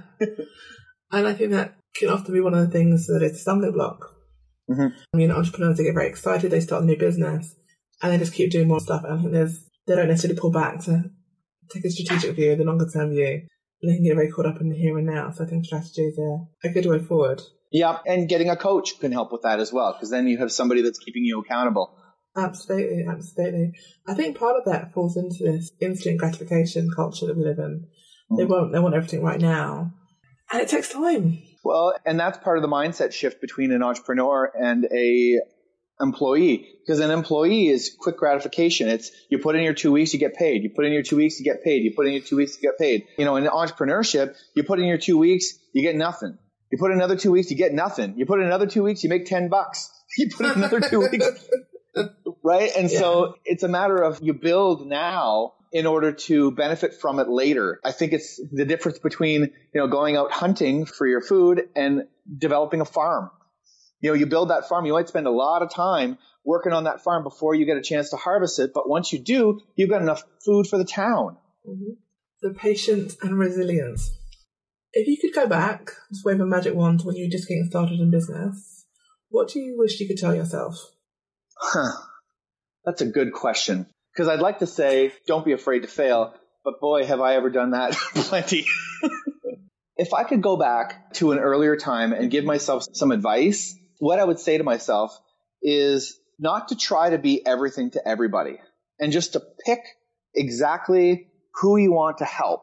and 1.12 1.26
I 1.28 1.35
think 1.35 1.50
that 1.50 1.74
can 1.96 2.09
often 2.09 2.33
be 2.33 2.40
one 2.40 2.54
of 2.54 2.61
the 2.61 2.72
things 2.72 3.07
that 3.09 3.22
is 3.22 3.33
a 3.33 3.38
stumbling 3.38 3.72
block 3.72 4.14
Mm-hmm. 4.70 4.98
I 5.12 5.16
mean, 5.16 5.30
entrepreneurs 5.30 5.76
they 5.76 5.85
get 5.85 5.94
very 5.94 6.09
excited, 6.09 6.50
they 6.50 6.61
start 6.61 6.83
a 6.83 6.87
new 6.87 6.96
business, 6.96 7.54
and 8.02 8.12
they 8.12 8.18
just 8.18 8.35
keep 8.35 8.50
doing 8.50 8.68
more 8.68 8.80
stuff. 8.80 9.04
I 9.09 9.16
think 9.18 9.33
there's 9.33 9.61
they 9.87 9.94
don't 9.94 10.09
necessarily 10.09 10.40
pull 10.40 10.50
back 10.50 10.80
to 10.85 11.04
take 11.70 11.85
a 11.85 11.90
strategic 11.90 12.37
view, 12.37 12.57
the 12.57 12.64
longer 12.64 12.88
term 12.92 13.11
view. 13.11 13.42
They 13.83 13.96
can 13.96 14.05
get 14.05 14.14
very 14.14 14.31
caught 14.31 14.46
up 14.46 14.61
in 14.61 14.70
the 14.70 14.77
here 14.77 14.96
and 14.96 15.07
now. 15.07 15.31
So 15.31 15.44
I 15.44 15.46
think 15.46 15.66
strategy 15.66 16.03
is 16.03 16.18
a, 16.18 16.68
a 16.68 16.72
good 16.72 16.87
way 16.87 16.98
forward. 17.00 17.42
Yeah, 17.70 17.98
and 18.07 18.29
getting 18.29 18.48
a 18.48 18.57
coach 18.57 18.98
can 19.00 19.12
help 19.12 19.33
with 19.33 19.42
that 19.42 19.61
as 19.61 19.72
well, 19.72 19.92
because 19.92 20.11
then 20.11 20.29
you 20.29 20.38
have 20.38 20.53
somebody 20.53 20.81
that's 20.81 20.98
keeping 20.98 21.24
you 21.24 21.40
accountable. 21.40 21.98
Absolutely, 22.37 23.05
absolutely. 23.09 23.72
I 24.07 24.14
think 24.14 24.38
part 24.38 24.57
of 24.57 24.64
that 24.66 24.92
falls 24.92 25.16
into 25.16 25.44
this 25.44 25.72
instant 25.81 26.18
gratification 26.18 26.88
culture 26.94 27.27
that 27.27 27.37
we 27.37 27.44
live 27.44 27.59
in. 27.59 27.87
Mm. 28.31 28.38
They 28.38 28.44
want 28.44 28.72
they 28.72 28.79
want 28.79 28.94
everything 28.94 29.22
right 29.22 29.40
now, 29.40 29.92
and 30.53 30.62
it 30.62 30.68
takes 30.68 30.92
time. 30.92 31.42
Well, 31.64 31.94
and 32.05 32.18
that's 32.18 32.38
part 32.38 32.59
of 32.59 32.62
the 32.62 32.68
mindset 32.68 33.12
shift 33.12 33.40
between 33.40 33.72
an 33.72 33.83
entrepreneur 33.83 34.53
and 34.55 34.85
a 34.85 35.40
employee 36.00 36.68
because 36.85 37.00
an 37.00 37.11
employee 37.11 37.68
is 37.68 37.94
quick 37.98 38.16
gratification. 38.16 38.88
It's 38.88 39.11
you 39.30 39.38
put 39.38 39.57
in 39.57 39.62
your 39.62 39.74
two 39.74 39.92
weeks, 39.92 40.12
you 40.12 40.20
get 40.20 40.35
paid. 40.35 40.62
You 40.62 40.70
put 40.70 40.85
in 40.85 40.92
your 40.92 41.02
two 41.02 41.16
weeks, 41.16 41.38
you 41.38 41.44
get 41.44 41.62
paid. 41.62 41.83
You 41.83 41.92
put 41.94 42.07
in 42.07 42.12
your 42.12 42.22
two 42.22 42.37
weeks, 42.37 42.57
you 42.61 42.68
get 42.68 42.78
paid. 42.78 43.07
You 43.16 43.24
know, 43.24 43.37
in 43.37 43.44
entrepreneurship, 43.44 44.35
you 44.54 44.64
put 44.64 44.78
in 44.78 44.87
your 44.87 44.98
two 44.98 45.18
weeks, 45.18 45.54
you 45.72 45.83
get 45.83 45.96
nothing. 45.96 46.38
You 46.70 46.78
put 46.78 46.90
in 46.90 46.98
another 46.98 47.16
two 47.16 47.30
weeks, 47.30 47.50
you 47.50 47.57
get 47.57 47.72
nothing. 47.72 48.14
You 48.16 48.26
put 48.26 48.40
in 48.40 48.46
another 48.46 48.66
two 48.66 48.83
weeks, 48.83 49.04
you 49.04 49.11
make 49.11 49.26
10 49.26 49.48
bucks. 49.48 49.90
You 50.16 50.28
put 50.28 50.46
in 50.46 50.52
another 50.52 50.80
two 50.80 51.00
weeks, 51.00 51.48
right? 52.44 52.70
And 52.76 52.88
yeah. 52.88 52.98
so 53.00 53.35
it's 53.44 53.64
a 53.64 53.68
matter 53.68 53.96
of 53.96 54.20
you 54.22 54.33
build 54.33 54.87
now 54.87 55.54
in 55.72 55.87
order 55.87 56.12
to 56.12 56.52
benefit 56.52 56.94
from 56.94 57.18
it 57.18 57.28
later. 57.28 57.80
I 57.85 57.90
think 57.90 58.12
it's 58.12 58.40
the 58.52 58.64
difference 58.64 59.00
between, 59.00 59.40
you 59.42 59.80
know, 59.80 59.88
going 59.88 60.16
out 60.16 60.30
hunting 60.30 60.87
for 60.87 61.04
your 61.04 61.20
food 61.20 61.68
and 61.74 62.04
developing 62.38 62.80
a 62.80 62.85
farm 62.85 63.30
you 64.04 64.10
know, 64.10 64.14
you 64.14 64.26
build 64.26 64.50
that 64.50 64.68
farm, 64.68 64.84
you 64.84 64.92
might 64.92 65.08
spend 65.08 65.26
a 65.26 65.30
lot 65.30 65.62
of 65.62 65.70
time 65.72 66.18
working 66.44 66.74
on 66.74 66.84
that 66.84 67.02
farm 67.02 67.22
before 67.22 67.54
you 67.54 67.64
get 67.64 67.78
a 67.78 67.82
chance 67.82 68.10
to 68.10 68.16
harvest 68.16 68.58
it. 68.58 68.72
But 68.74 68.86
once 68.86 69.14
you 69.14 69.18
do, 69.18 69.62
you've 69.76 69.88
got 69.88 70.02
enough 70.02 70.22
food 70.44 70.66
for 70.66 70.76
the 70.76 70.84
town. 70.84 71.38
Mm-hmm. 71.66 71.94
The 72.42 72.52
patience 72.52 73.16
and 73.22 73.38
resilience. 73.38 74.12
If 74.92 75.08
you 75.08 75.16
could 75.16 75.34
go 75.34 75.48
back, 75.48 75.92
just 76.10 76.22
wave 76.22 76.38
a 76.38 76.44
magic 76.44 76.74
wand 76.74 77.00
when 77.02 77.16
you 77.16 77.24
were 77.24 77.30
just 77.30 77.48
getting 77.48 77.64
started 77.64 77.98
in 77.98 78.10
business, 78.10 78.84
what 79.30 79.48
do 79.48 79.58
you 79.58 79.74
wish 79.78 79.98
you 79.98 80.06
could 80.06 80.18
tell 80.18 80.34
yourself? 80.34 80.76
Huh. 81.56 81.92
That's 82.84 83.00
a 83.00 83.06
good 83.06 83.32
question. 83.32 83.86
Because 84.12 84.28
I'd 84.28 84.40
like 84.40 84.58
to 84.58 84.66
say, 84.66 85.14
don't 85.26 85.46
be 85.46 85.52
afraid 85.52 85.80
to 85.80 85.88
fail. 85.88 86.34
But 86.62 86.78
boy, 86.78 87.06
have 87.06 87.22
I 87.22 87.36
ever 87.36 87.48
done 87.48 87.70
that 87.70 87.92
plenty. 88.14 88.66
if 89.96 90.12
I 90.12 90.24
could 90.24 90.42
go 90.42 90.58
back 90.58 91.14
to 91.14 91.32
an 91.32 91.38
earlier 91.38 91.78
time 91.78 92.12
and 92.12 92.30
give 92.30 92.44
myself 92.44 92.84
some 92.92 93.10
advice, 93.10 93.78
what 93.98 94.18
I 94.18 94.24
would 94.24 94.38
say 94.38 94.59
to 94.59 94.64
myself 94.64 95.18
is 95.62 96.18
not 96.38 96.68
to 96.68 96.76
try 96.76 97.11
to 97.11 97.18
be 97.18 97.44
everything 97.46 97.90
to 97.92 98.07
everybody 98.07 98.59
and 98.98 99.12
just 99.12 99.35
to 99.35 99.42
pick 99.64 99.80
exactly 100.35 101.28
who 101.54 101.76
you 101.76 101.92
want 101.92 102.18
to 102.18 102.24
help 102.24 102.62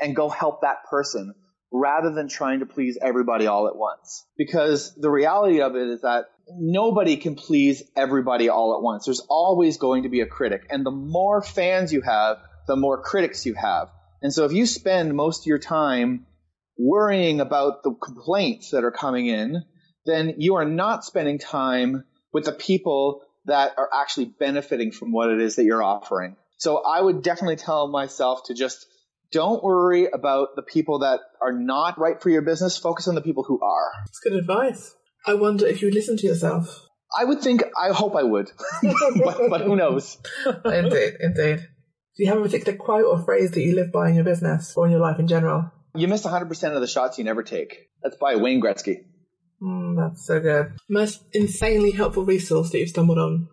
and 0.00 0.16
go 0.16 0.28
help 0.28 0.62
that 0.62 0.84
person 0.90 1.34
rather 1.72 2.12
than 2.12 2.28
trying 2.28 2.60
to 2.60 2.66
please 2.66 2.98
everybody 3.00 3.46
all 3.46 3.66
at 3.66 3.76
once. 3.76 4.26
Because 4.36 4.94
the 4.94 5.10
reality 5.10 5.62
of 5.62 5.74
it 5.74 5.88
is 5.88 6.02
that 6.02 6.26
nobody 6.58 7.16
can 7.16 7.34
please 7.34 7.82
everybody 7.96 8.48
all 8.48 8.76
at 8.76 8.82
once. 8.82 9.06
There's 9.06 9.24
always 9.28 9.78
going 9.78 10.02
to 10.02 10.08
be 10.08 10.20
a 10.20 10.26
critic. 10.26 10.66
And 10.68 10.84
the 10.84 10.90
more 10.90 11.40
fans 11.42 11.92
you 11.92 12.02
have, 12.02 12.38
the 12.66 12.76
more 12.76 13.00
critics 13.00 13.46
you 13.46 13.54
have. 13.54 13.88
And 14.20 14.32
so 14.32 14.44
if 14.44 14.52
you 14.52 14.66
spend 14.66 15.14
most 15.14 15.42
of 15.42 15.46
your 15.46 15.58
time 15.58 16.26
worrying 16.78 17.40
about 17.40 17.82
the 17.82 17.92
complaints 17.94 18.70
that 18.70 18.84
are 18.84 18.92
coming 18.92 19.26
in 19.26 19.64
then 20.04 20.34
you 20.38 20.56
are 20.56 20.64
not 20.64 21.04
spending 21.04 21.38
time 21.38 22.04
with 22.32 22.44
the 22.44 22.52
people 22.52 23.22
that 23.44 23.72
are 23.76 23.88
actually 23.92 24.26
benefiting 24.26 24.92
from 24.92 25.12
what 25.12 25.30
it 25.30 25.40
is 25.40 25.56
that 25.56 25.64
you're 25.64 25.82
offering. 25.82 26.36
So 26.58 26.78
I 26.78 27.00
would 27.00 27.22
definitely 27.22 27.56
tell 27.56 27.88
myself 27.88 28.44
to 28.46 28.54
just 28.54 28.86
don't 29.32 29.64
worry 29.64 30.06
about 30.06 30.54
the 30.54 30.62
people 30.62 31.00
that 31.00 31.20
are 31.40 31.52
not 31.52 31.98
right 31.98 32.20
for 32.22 32.28
your 32.30 32.42
business. 32.42 32.76
Focus 32.76 33.08
on 33.08 33.14
the 33.14 33.22
people 33.22 33.42
who 33.42 33.60
are. 33.60 33.90
That's 34.04 34.20
good 34.20 34.34
advice. 34.34 34.94
I 35.26 35.34
wonder 35.34 35.66
if 35.66 35.82
you 35.82 35.86
would 35.86 35.94
listen 35.94 36.16
to 36.18 36.26
yourself. 36.26 36.86
I 37.18 37.24
would 37.24 37.40
think, 37.40 37.62
I 37.76 37.92
hope 37.92 38.16
I 38.16 38.22
would, 38.22 38.50
but, 38.82 39.50
but 39.50 39.60
who 39.62 39.76
knows? 39.76 40.16
indeed, 40.64 41.14
indeed. 41.20 41.68
Do 42.16 42.24
you 42.24 42.28
have 42.28 42.38
a 42.38 42.42
particular 42.42 42.76
quote 42.78 43.04
or 43.04 43.22
phrase 43.22 43.50
that 43.52 43.62
you 43.62 43.74
live 43.74 43.92
by 43.92 44.08
in 44.08 44.14
your 44.14 44.24
business 44.24 44.74
or 44.76 44.86
in 44.86 44.92
your 44.92 45.00
life 45.00 45.18
in 45.18 45.26
general? 45.26 45.70
You 45.94 46.08
miss 46.08 46.24
100% 46.24 46.74
of 46.74 46.80
the 46.80 46.86
shots 46.86 47.18
you 47.18 47.24
never 47.24 47.42
take. 47.42 47.88
That's 48.02 48.16
by 48.16 48.36
Wayne 48.36 48.62
Gretzky. 48.62 49.04
Mm, 49.62 49.96
that's 49.96 50.26
so 50.26 50.40
good. 50.40 50.72
Most 50.88 51.22
insanely 51.32 51.92
helpful 51.92 52.24
resource 52.24 52.70
that 52.70 52.78
you've 52.78 52.88
stumbled 52.88 53.18
on? 53.18 53.48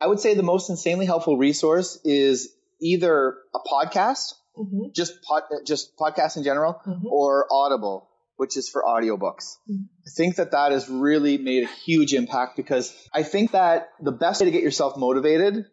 I 0.00 0.06
would 0.06 0.20
say 0.20 0.34
the 0.34 0.42
most 0.42 0.70
insanely 0.70 1.06
helpful 1.06 1.36
resource 1.36 1.98
is 2.04 2.52
either 2.80 3.34
a 3.54 3.58
podcast, 3.58 4.34
mm-hmm. 4.56 4.92
just 4.94 5.22
pod, 5.22 5.42
just 5.66 5.96
podcast 5.96 6.36
in 6.36 6.44
general, 6.44 6.80
mm-hmm. 6.86 7.06
or 7.06 7.46
Audible, 7.50 8.08
which 8.36 8.56
is 8.56 8.68
for 8.68 8.82
audiobooks. 8.82 9.56
Mm-hmm. 9.70 9.84
I 10.06 10.10
think 10.16 10.36
that 10.36 10.52
that 10.52 10.72
has 10.72 10.88
really 10.88 11.38
made 11.38 11.64
a 11.64 11.66
huge 11.84 12.12
impact 12.12 12.56
because 12.56 12.94
I 13.12 13.22
think 13.22 13.52
that 13.52 13.88
the 14.00 14.12
best 14.12 14.40
way 14.40 14.46
to 14.46 14.50
get 14.50 14.62
yourself 14.62 14.96
motivated 14.96 15.64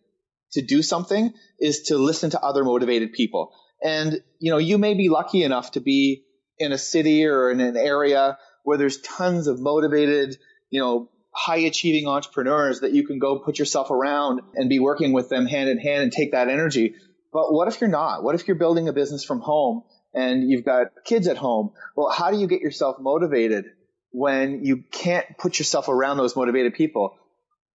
to 0.54 0.62
do 0.62 0.82
something 0.82 1.34
is 1.60 1.84
to 1.84 1.98
listen 1.98 2.30
to 2.32 2.42
other 2.42 2.64
motivated 2.64 3.14
people. 3.14 3.54
And, 3.84 4.22
you 4.40 4.52
know, 4.52 4.60
you 4.60 4.78
may 4.78 4.94
be 4.94 5.10
lucky 5.10 5.44
enough 5.44 5.72
to 5.72 5.82
be 5.82 6.24
in 6.58 6.72
a 6.72 6.78
city 6.78 7.26
or 7.26 7.52
in 7.52 7.60
an 7.60 7.76
area 7.76 8.38
where 8.64 8.78
there's 8.78 8.98
tons 9.02 9.48
of 9.48 9.60
motivated, 9.60 10.38
you 10.70 10.80
know, 10.80 11.10
high 11.32 11.58
achieving 11.58 12.08
entrepreneurs 12.08 12.82
that 12.82 12.94
you 12.94 13.06
can 13.06 13.20
go 13.20 13.40
put 13.40 13.60
yourself 13.60 13.92
around 13.92 14.42
and 14.56 14.70
be 14.70 14.80
working 14.80 15.14
with 15.14 15.30
them 15.30 15.46
hand 15.46 15.70
in 15.70 15.80
hand 15.80 16.04
and 16.04 16.12
take 16.12 16.32
that 16.32 16.48
energy. 16.48 16.96
But 17.32 17.52
what 17.52 17.68
if 17.68 17.82
you're 17.82 17.90
not? 17.90 18.24
What 18.24 18.36
if 18.36 18.48
you're 18.48 18.58
building 18.58 18.88
a 18.88 18.94
business 18.94 19.26
from 19.26 19.40
home 19.40 19.84
and 20.14 20.50
you've 20.50 20.64
got 20.64 20.88
kids 21.04 21.28
at 21.28 21.38
home? 21.38 21.72
Well, 21.96 22.10
how 22.10 22.32
do 22.32 22.38
you 22.38 22.48
get 22.48 22.62
yourself 22.62 22.98
motivated 23.00 23.66
when 24.12 24.64
you 24.64 24.84
can't 24.92 25.26
put 25.40 25.58
yourself 25.58 25.90
around 25.90 26.18
those 26.18 26.36
motivated 26.36 26.76
people? 26.76 27.16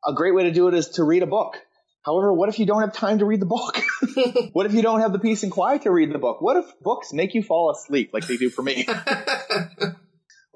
A 0.06 0.14
great 0.14 0.34
way 0.34 0.44
to 0.44 0.52
do 0.52 0.68
it 0.68 0.74
is 0.74 0.90
to 0.90 1.02
read 1.02 1.24
a 1.24 1.26
book. 1.26 1.56
However, 2.02 2.32
what 2.32 2.48
if 2.48 2.60
you 2.60 2.66
don't 2.66 2.80
have 2.82 2.92
time 2.92 3.18
to 3.18 3.24
read 3.24 3.40
the 3.40 3.46
book? 3.46 3.76
what 4.52 4.66
if 4.66 4.72
you 4.72 4.82
don't 4.82 5.00
have 5.00 5.12
the 5.12 5.18
peace 5.18 5.42
and 5.42 5.50
quiet 5.50 5.82
to 5.82 5.90
read 5.90 6.12
the 6.12 6.18
book? 6.18 6.40
What 6.40 6.56
if 6.56 6.66
books 6.80 7.12
make 7.12 7.34
you 7.34 7.42
fall 7.42 7.72
asleep 7.72 8.10
like 8.12 8.26
they 8.26 8.36
do 8.36 8.50
for 8.50 8.62
me? 8.62 8.86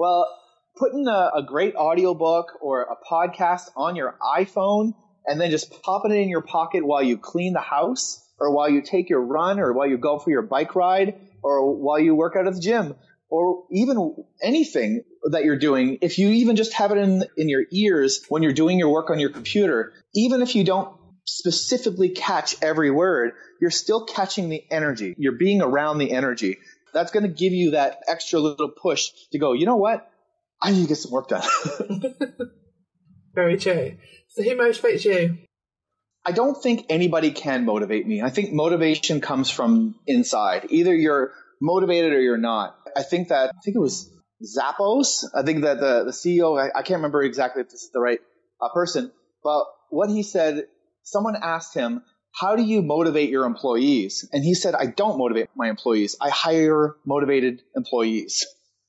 Well, 0.02 0.26
putting 0.78 1.06
a, 1.06 1.30
a 1.36 1.44
great 1.46 1.76
audiobook 1.76 2.58
or 2.60 2.82
a 2.82 2.96
podcast 3.08 3.70
on 3.76 3.94
your 3.94 4.16
iPhone 4.36 4.94
and 5.24 5.40
then 5.40 5.52
just 5.52 5.80
popping 5.84 6.10
it 6.10 6.16
in 6.16 6.28
your 6.28 6.40
pocket 6.40 6.84
while 6.84 7.04
you 7.04 7.18
clean 7.18 7.52
the 7.52 7.60
house 7.60 8.20
or 8.36 8.52
while 8.52 8.68
you 8.68 8.82
take 8.82 9.08
your 9.08 9.20
run 9.20 9.60
or 9.60 9.72
while 9.72 9.86
you 9.86 9.96
go 9.96 10.18
for 10.18 10.30
your 10.30 10.42
bike 10.42 10.74
ride 10.74 11.20
or 11.40 11.76
while 11.76 12.00
you 12.00 12.16
work 12.16 12.34
out 12.34 12.48
at 12.48 12.54
the 12.54 12.60
gym 12.60 12.96
or 13.28 13.62
even 13.70 14.16
anything 14.42 15.04
that 15.30 15.44
you're 15.44 15.56
doing, 15.56 15.98
if 16.00 16.18
you 16.18 16.30
even 16.30 16.56
just 16.56 16.72
have 16.72 16.90
it 16.90 16.98
in, 16.98 17.24
in 17.36 17.48
your 17.48 17.62
ears 17.70 18.24
when 18.28 18.42
you're 18.42 18.52
doing 18.52 18.80
your 18.80 18.88
work 18.88 19.08
on 19.08 19.20
your 19.20 19.30
computer, 19.30 19.92
even 20.16 20.42
if 20.42 20.56
you 20.56 20.64
don't 20.64 20.92
specifically 21.26 22.08
catch 22.08 22.56
every 22.60 22.90
word, 22.90 23.34
you're 23.60 23.70
still 23.70 24.04
catching 24.04 24.48
the 24.48 24.64
energy. 24.68 25.14
You're 25.16 25.38
being 25.38 25.62
around 25.62 25.98
the 25.98 26.10
energy 26.10 26.58
that's 26.92 27.10
going 27.10 27.24
to 27.24 27.28
give 27.28 27.52
you 27.52 27.72
that 27.72 28.00
extra 28.06 28.40
little 28.40 28.70
push 28.70 29.10
to 29.32 29.38
go, 29.38 29.52
you 29.52 29.66
know 29.66 29.76
what? 29.76 30.08
I 30.60 30.70
need 30.70 30.82
to 30.82 30.88
get 30.88 30.96
some 30.96 31.10
work 31.10 31.28
done. 31.28 31.42
Very 33.34 33.56
true. 33.56 33.96
So 34.28 34.42
who 34.42 34.50
motivates 34.50 35.04
you? 35.04 35.38
I 36.24 36.32
don't 36.32 36.60
think 36.62 36.86
anybody 36.88 37.32
can 37.32 37.64
motivate 37.64 38.06
me. 38.06 38.22
I 38.22 38.30
think 38.30 38.52
motivation 38.52 39.20
comes 39.20 39.50
from 39.50 39.96
inside. 40.06 40.66
Either 40.70 40.94
you're 40.94 41.32
motivated 41.60 42.12
or 42.12 42.20
you're 42.20 42.36
not. 42.36 42.76
I 42.96 43.02
think 43.02 43.28
that, 43.28 43.50
I 43.50 43.60
think 43.64 43.76
it 43.76 43.80
was 43.80 44.08
Zappos. 44.42 45.24
I 45.34 45.42
think 45.42 45.62
that 45.62 45.80
the, 45.80 46.04
the 46.04 46.10
CEO, 46.12 46.60
I, 46.60 46.78
I 46.78 46.82
can't 46.82 46.98
remember 46.98 47.22
exactly 47.22 47.62
if 47.62 47.70
this 47.70 47.82
is 47.82 47.90
the 47.92 48.00
right 48.00 48.20
uh, 48.60 48.68
person, 48.72 49.10
but 49.42 49.64
what 49.90 50.10
he 50.10 50.22
said, 50.22 50.66
someone 51.02 51.36
asked 51.40 51.74
him, 51.74 52.02
how 52.32 52.56
do 52.56 52.62
you 52.62 52.82
motivate 52.82 53.30
your 53.30 53.44
employees? 53.44 54.28
And 54.32 54.42
he 54.42 54.54
said, 54.54 54.74
I 54.74 54.86
don't 54.86 55.18
motivate 55.18 55.48
my 55.54 55.68
employees. 55.68 56.16
I 56.20 56.30
hire 56.30 56.96
motivated 57.04 57.62
employees. 57.76 58.46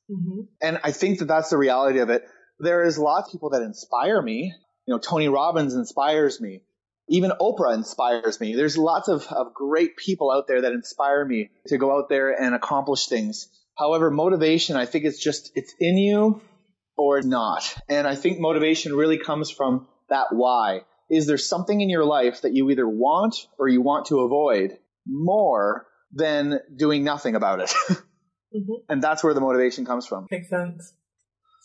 Mm-hmm. 0.09 0.41
And 0.61 0.79
I 0.83 0.91
think 0.91 1.19
that 1.19 1.25
that's 1.25 1.49
the 1.49 1.57
reality 1.57 1.99
of 1.99 2.09
it. 2.09 2.25
There 2.59 2.83
is 2.83 2.97
lots 2.97 3.27
of 3.27 3.31
people 3.33 3.49
that 3.51 3.61
inspire 3.61 4.21
me. 4.21 4.53
You 4.85 4.93
know, 4.93 4.99
Tony 4.99 5.27
Robbins 5.27 5.75
inspires 5.75 6.39
me. 6.39 6.61
Even 7.09 7.31
Oprah 7.31 7.75
inspires 7.75 8.39
me. 8.39 8.55
There's 8.55 8.77
lots 8.77 9.09
of, 9.09 9.27
of 9.27 9.53
great 9.53 9.97
people 9.97 10.31
out 10.31 10.47
there 10.47 10.61
that 10.61 10.71
inspire 10.71 11.25
me 11.25 11.49
to 11.67 11.77
go 11.77 11.97
out 11.97 12.07
there 12.07 12.31
and 12.31 12.55
accomplish 12.55 13.07
things. 13.07 13.49
However, 13.77 14.09
motivation, 14.09 14.77
I 14.77 14.85
think 14.85 15.03
it's 15.03 15.21
just, 15.21 15.51
it's 15.55 15.73
in 15.79 15.97
you 15.97 16.41
or 16.95 17.21
not. 17.21 17.75
And 17.89 18.07
I 18.07 18.15
think 18.15 18.39
motivation 18.39 18.95
really 18.95 19.17
comes 19.17 19.51
from 19.51 19.87
that 20.09 20.27
why 20.31 20.83
is 21.09 21.27
there 21.27 21.37
something 21.37 21.81
in 21.81 21.89
your 21.89 22.05
life 22.05 22.41
that 22.41 22.53
you 22.53 22.69
either 22.69 22.87
want 22.87 23.47
or 23.57 23.67
you 23.67 23.81
want 23.81 24.07
to 24.07 24.21
avoid 24.21 24.77
more 25.05 25.85
than 26.13 26.59
doing 26.75 27.03
nothing 27.03 27.35
about 27.35 27.59
it? 27.59 27.69
mm-hmm. 27.89 28.73
And 28.89 29.01
that's 29.01 29.23
where 29.23 29.33
the 29.33 29.41
motivation 29.41 29.85
comes 29.85 30.05
from. 30.05 30.27
Makes 30.31 30.49
sense. 30.49 30.93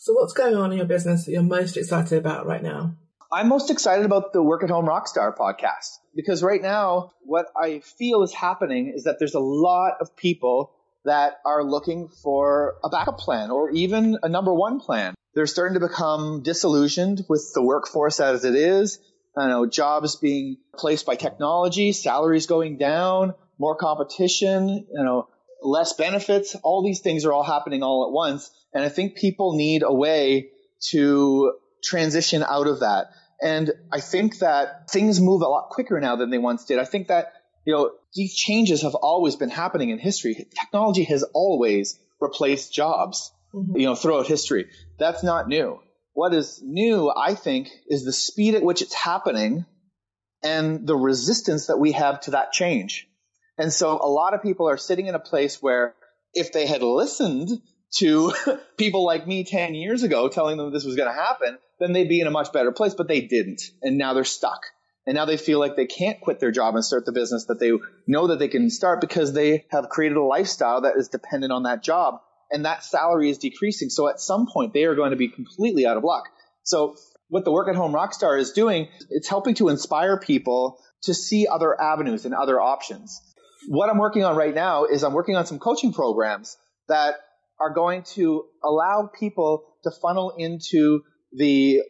So, 0.01 0.13
what's 0.13 0.33
going 0.33 0.55
on 0.55 0.71
in 0.73 0.79
your 0.79 0.87
business 0.87 1.25
that 1.25 1.33
you're 1.33 1.43
most 1.43 1.77
excited 1.77 2.19
about 2.19 2.47
right 2.47 2.63
now? 2.63 2.95
I'm 3.31 3.49
most 3.49 3.71
excited 3.71 4.07
about 4.07 4.33
the 4.33 4.43
Work 4.43 4.63
at 4.63 4.71
Home 4.71 4.87
Rockstar 4.87 5.37
podcast 5.37 5.99
because 6.15 6.43
right 6.43 6.63
now, 6.63 7.13
what 7.21 7.47
I 7.55 7.81
feel 7.81 8.23
is 8.23 8.33
happening 8.33 8.93
is 8.95 9.05
that 9.05 9.17
there's 9.19 9.35
a 9.35 9.41
lot 9.41 9.95
of 10.01 10.17
people 10.17 10.73
that 11.05 11.35
are 11.45 11.63
looking 11.63 12.09
for 12.09 12.77
a 12.83 12.89
backup 12.89 13.19
plan 13.19 13.51
or 13.51 13.71
even 13.71 14.19
a 14.23 14.29
number 14.29 14.55
one 14.55 14.81
plan. 14.81 15.15
They're 15.35 15.47
starting 15.47 15.79
to 15.79 15.87
become 15.87 16.43
disillusioned 16.43 17.25
with 17.29 17.51
the 17.55 17.63
workforce 17.63 18.19
as 18.21 18.45
it 18.45 18.55
is. 18.55 18.99
I 19.41 19.49
know 19.49 19.67
jobs 19.67 20.17
being 20.17 20.59
placed 20.77 21.07
by 21.07 21.17
technology, 21.17 21.93
salaries 21.93 22.47
going 22.47 22.79
down, 22.79 23.35
more 23.59 23.77
competition, 23.77 24.69
you 24.69 25.05
know, 25.05 25.29
less 25.63 25.93
benefits. 25.93 26.55
All 26.63 26.85
these 26.85 27.01
things 27.01 27.25
are 27.25 27.33
all 27.33 27.43
happening 27.43 27.83
all 27.83 28.07
at 28.07 28.13
once. 28.13 28.51
And 28.73 28.85
I 28.85 28.89
think 28.89 29.17
people 29.17 29.57
need 29.57 29.83
a 29.83 29.93
way 29.93 30.51
to 30.91 31.55
transition 31.83 32.43
out 32.43 32.67
of 32.67 32.81
that. 32.81 33.09
And 33.41 33.73
I 33.93 34.01
think 34.01 34.39
that 34.39 34.91
things 34.91 35.21
move 35.21 35.43
a 35.43 35.49
lot 35.49 35.71
quicker 35.71 36.01
now 36.01 36.17
than 36.17 36.31
they 36.31 36.39
once 36.39 36.65
did. 36.65 36.79
I 36.79 36.85
think 36.85 37.09
that, 37.09 37.33
you 37.65 37.73
know, 37.73 37.93
these 38.15 38.35
changes 38.35 38.83
have 38.83 38.95
always 38.95 39.37
been 39.37 39.51
happening 39.51 39.91
in 39.91 39.99
history. 39.99 40.35
Technology 40.35 41.05
has 41.05 41.23
always 41.35 41.99
replaced 42.21 42.73
jobs, 42.73 43.33
mm-hmm. 43.55 43.77
you 43.77 43.87
know, 43.87 43.95
throughout 43.95 44.27
history. 44.27 44.67
That's 44.99 45.23
not 45.23 45.49
new. 45.49 45.81
What 46.19 46.35
is 46.35 46.61
new, 46.61 47.13
I 47.17 47.37
think, 47.37 47.71
is 47.87 48.05
the 48.05 48.13
speed 48.13 48.57
at 48.57 48.65
which 48.65 48.83
it's 48.83 48.93
happening 48.93 49.65
and 50.43 50.85
the 50.85 50.97
resistance 50.97 51.69
that 51.69 51.79
we 51.79 51.93
have 51.93 52.19
to 52.23 52.33
that 52.33 52.51
change. 52.51 53.07
And 53.57 53.73
so 53.73 54.01
a 54.03 54.11
lot 54.11 54.35
of 54.35 54.43
people 54.43 54.69
are 54.69 54.77
sitting 54.77 55.07
in 55.07 55.15
a 55.15 55.21
place 55.21 55.63
where 55.63 55.95
if 56.35 56.53
they 56.53 56.67
had 56.67 56.83
listened 56.83 57.51
to 57.99 58.35
people 58.77 59.07
like 59.07 59.29
me 59.29 59.45
10 59.45 59.77
years 59.77 60.03
ago 60.03 60.29
telling 60.29 60.57
them 60.57 60.73
this 60.73 60.85
was 60.85 60.97
going 60.97 61.09
to 61.09 61.15
happen, 61.15 61.57
then 61.79 61.93
they'd 61.93 62.09
be 62.09 62.21
in 62.21 62.27
a 62.27 62.33
much 62.33 62.53
better 62.53 62.73
place, 62.73 62.95
but 62.95 63.07
they 63.07 63.21
didn't. 63.21 63.63
And 63.81 63.97
now 63.97 64.13
they're 64.13 64.25
stuck. 64.25 64.63
And 65.07 65.15
now 65.15 65.25
they 65.25 65.37
feel 65.37 65.61
like 65.61 65.77
they 65.77 65.87
can't 65.87 66.21
quit 66.21 66.41
their 66.41 66.51
job 66.51 66.75
and 66.75 66.85
start 66.85 67.07
the 67.07 67.13
business 67.13 67.45
that 67.45 67.61
they 67.61 67.71
know 68.09 68.27
that 68.27 68.41
they 68.41 68.49
can 68.49 68.71
start 68.71 69.01
because 69.01 69.35
they 69.35 69.67
have 69.71 69.89
created 69.89 70.19
a 70.19 70.25
lifestyle 70.25 70.81
that 70.81 70.97
is 70.97 71.07
dependent 71.07 71.53
on 71.53 71.63
that 71.63 71.85
job. 71.85 72.23
And 72.51 72.65
that 72.65 72.83
salary 72.83 73.31
is 73.31 73.39
decreasing. 73.39 73.91
So 73.91 74.09
at 74.09 74.21
some 74.21 74.47
point 74.53 74.73
they 74.73 74.85
are 74.85 74.95
going 74.95 75.11
to 75.11 75.17
be 75.17 75.29
completely 75.29 75.87
out 75.87 75.97
of 75.97 76.05
luck. 76.05 76.25
So 76.63 76.97
what 77.29 77.45
the 77.45 77.53
work 77.53 77.69
at 77.69 77.77
home 77.77 77.93
rockstar 77.93 78.39
is 78.39 78.53
doing, 78.53 78.89
it's 79.11 79.29
helping 79.29 79.55
to 79.57 79.69
inspire 79.69 80.19
people 80.19 80.79
to 81.03 81.15
see 81.15 81.47
other 81.47 81.79
avenues 81.81 82.25
and 82.25 82.35
other 82.35 82.61
options. 82.61 83.21
What 83.69 83.91
I'm 83.91 83.99
working 83.99 84.25
on 84.25 84.37
right 84.37 84.55
now 84.55 84.85
is 84.85 85.05
I'm 85.05 85.13
working 85.13 85.37
on 85.37 85.47
some 85.47 85.59
coaching 85.59 85.93
programs 85.93 86.57
that 86.89 87.17
are 87.61 87.75
going 87.75 88.05
to 88.15 88.45
allow 88.65 89.11
people 89.19 89.65
to 89.85 89.91
funnel 89.91 90.35
into 90.37 91.03
the 91.33 91.83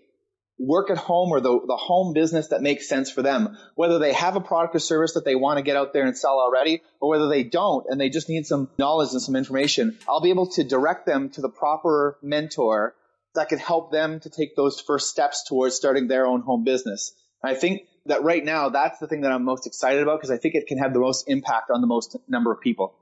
work 0.58 0.90
at 0.90 0.98
home 0.98 1.30
or 1.30 1.40
the, 1.40 1.60
the 1.66 1.76
home 1.76 2.12
business 2.12 2.48
that 2.48 2.62
makes 2.62 2.88
sense 2.88 3.10
for 3.10 3.22
them. 3.22 3.56
Whether 3.74 3.98
they 3.98 4.12
have 4.12 4.36
a 4.36 4.40
product 4.40 4.74
or 4.74 4.80
service 4.80 5.14
that 5.14 5.24
they 5.24 5.34
want 5.34 5.58
to 5.58 5.62
get 5.62 5.76
out 5.76 5.92
there 5.92 6.06
and 6.06 6.16
sell 6.16 6.38
already, 6.40 6.82
or 7.00 7.10
whether 7.10 7.28
they 7.28 7.44
don't 7.44 7.86
and 7.88 8.00
they 8.00 8.08
just 8.08 8.28
need 8.28 8.46
some 8.46 8.68
knowledge 8.78 9.12
and 9.12 9.22
some 9.22 9.36
information, 9.36 9.98
I'll 10.08 10.20
be 10.20 10.30
able 10.30 10.50
to 10.52 10.64
direct 10.64 11.06
them 11.06 11.30
to 11.30 11.40
the 11.40 11.48
proper 11.48 12.18
mentor 12.22 12.94
that 13.34 13.48
can 13.48 13.58
help 13.58 13.92
them 13.92 14.20
to 14.20 14.30
take 14.30 14.56
those 14.56 14.80
first 14.80 15.08
steps 15.08 15.44
towards 15.48 15.76
starting 15.76 16.08
their 16.08 16.26
own 16.26 16.42
home 16.42 16.64
business. 16.64 17.12
I 17.44 17.54
think 17.54 17.82
that 18.06 18.24
right 18.24 18.44
now, 18.44 18.70
that's 18.70 18.98
the 18.98 19.06
thing 19.06 19.20
that 19.20 19.30
I'm 19.32 19.44
most 19.44 19.66
excited 19.66 20.02
about 20.02 20.18
because 20.18 20.30
I 20.30 20.38
think 20.38 20.54
it 20.54 20.66
can 20.66 20.78
have 20.78 20.92
the 20.92 20.98
most 20.98 21.28
impact 21.28 21.70
on 21.72 21.80
the 21.80 21.86
most 21.86 22.16
number 22.26 22.50
of 22.50 22.60
people. 22.60 22.94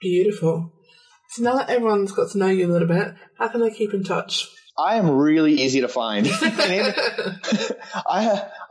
Beautiful. 0.00 0.72
So 1.30 1.42
now 1.42 1.56
that 1.56 1.70
everyone's 1.70 2.12
got 2.12 2.30
to 2.30 2.38
know 2.38 2.46
you 2.46 2.66
a 2.66 2.72
little 2.72 2.88
bit, 2.88 3.14
how 3.38 3.48
can 3.48 3.60
they 3.60 3.70
keep 3.70 3.92
in 3.92 4.04
touch? 4.04 4.48
I 4.76 4.96
am 4.96 5.08
really 5.10 5.60
easy 5.60 5.82
to 5.82 5.88
find. 5.88 6.26
I, 6.28 6.92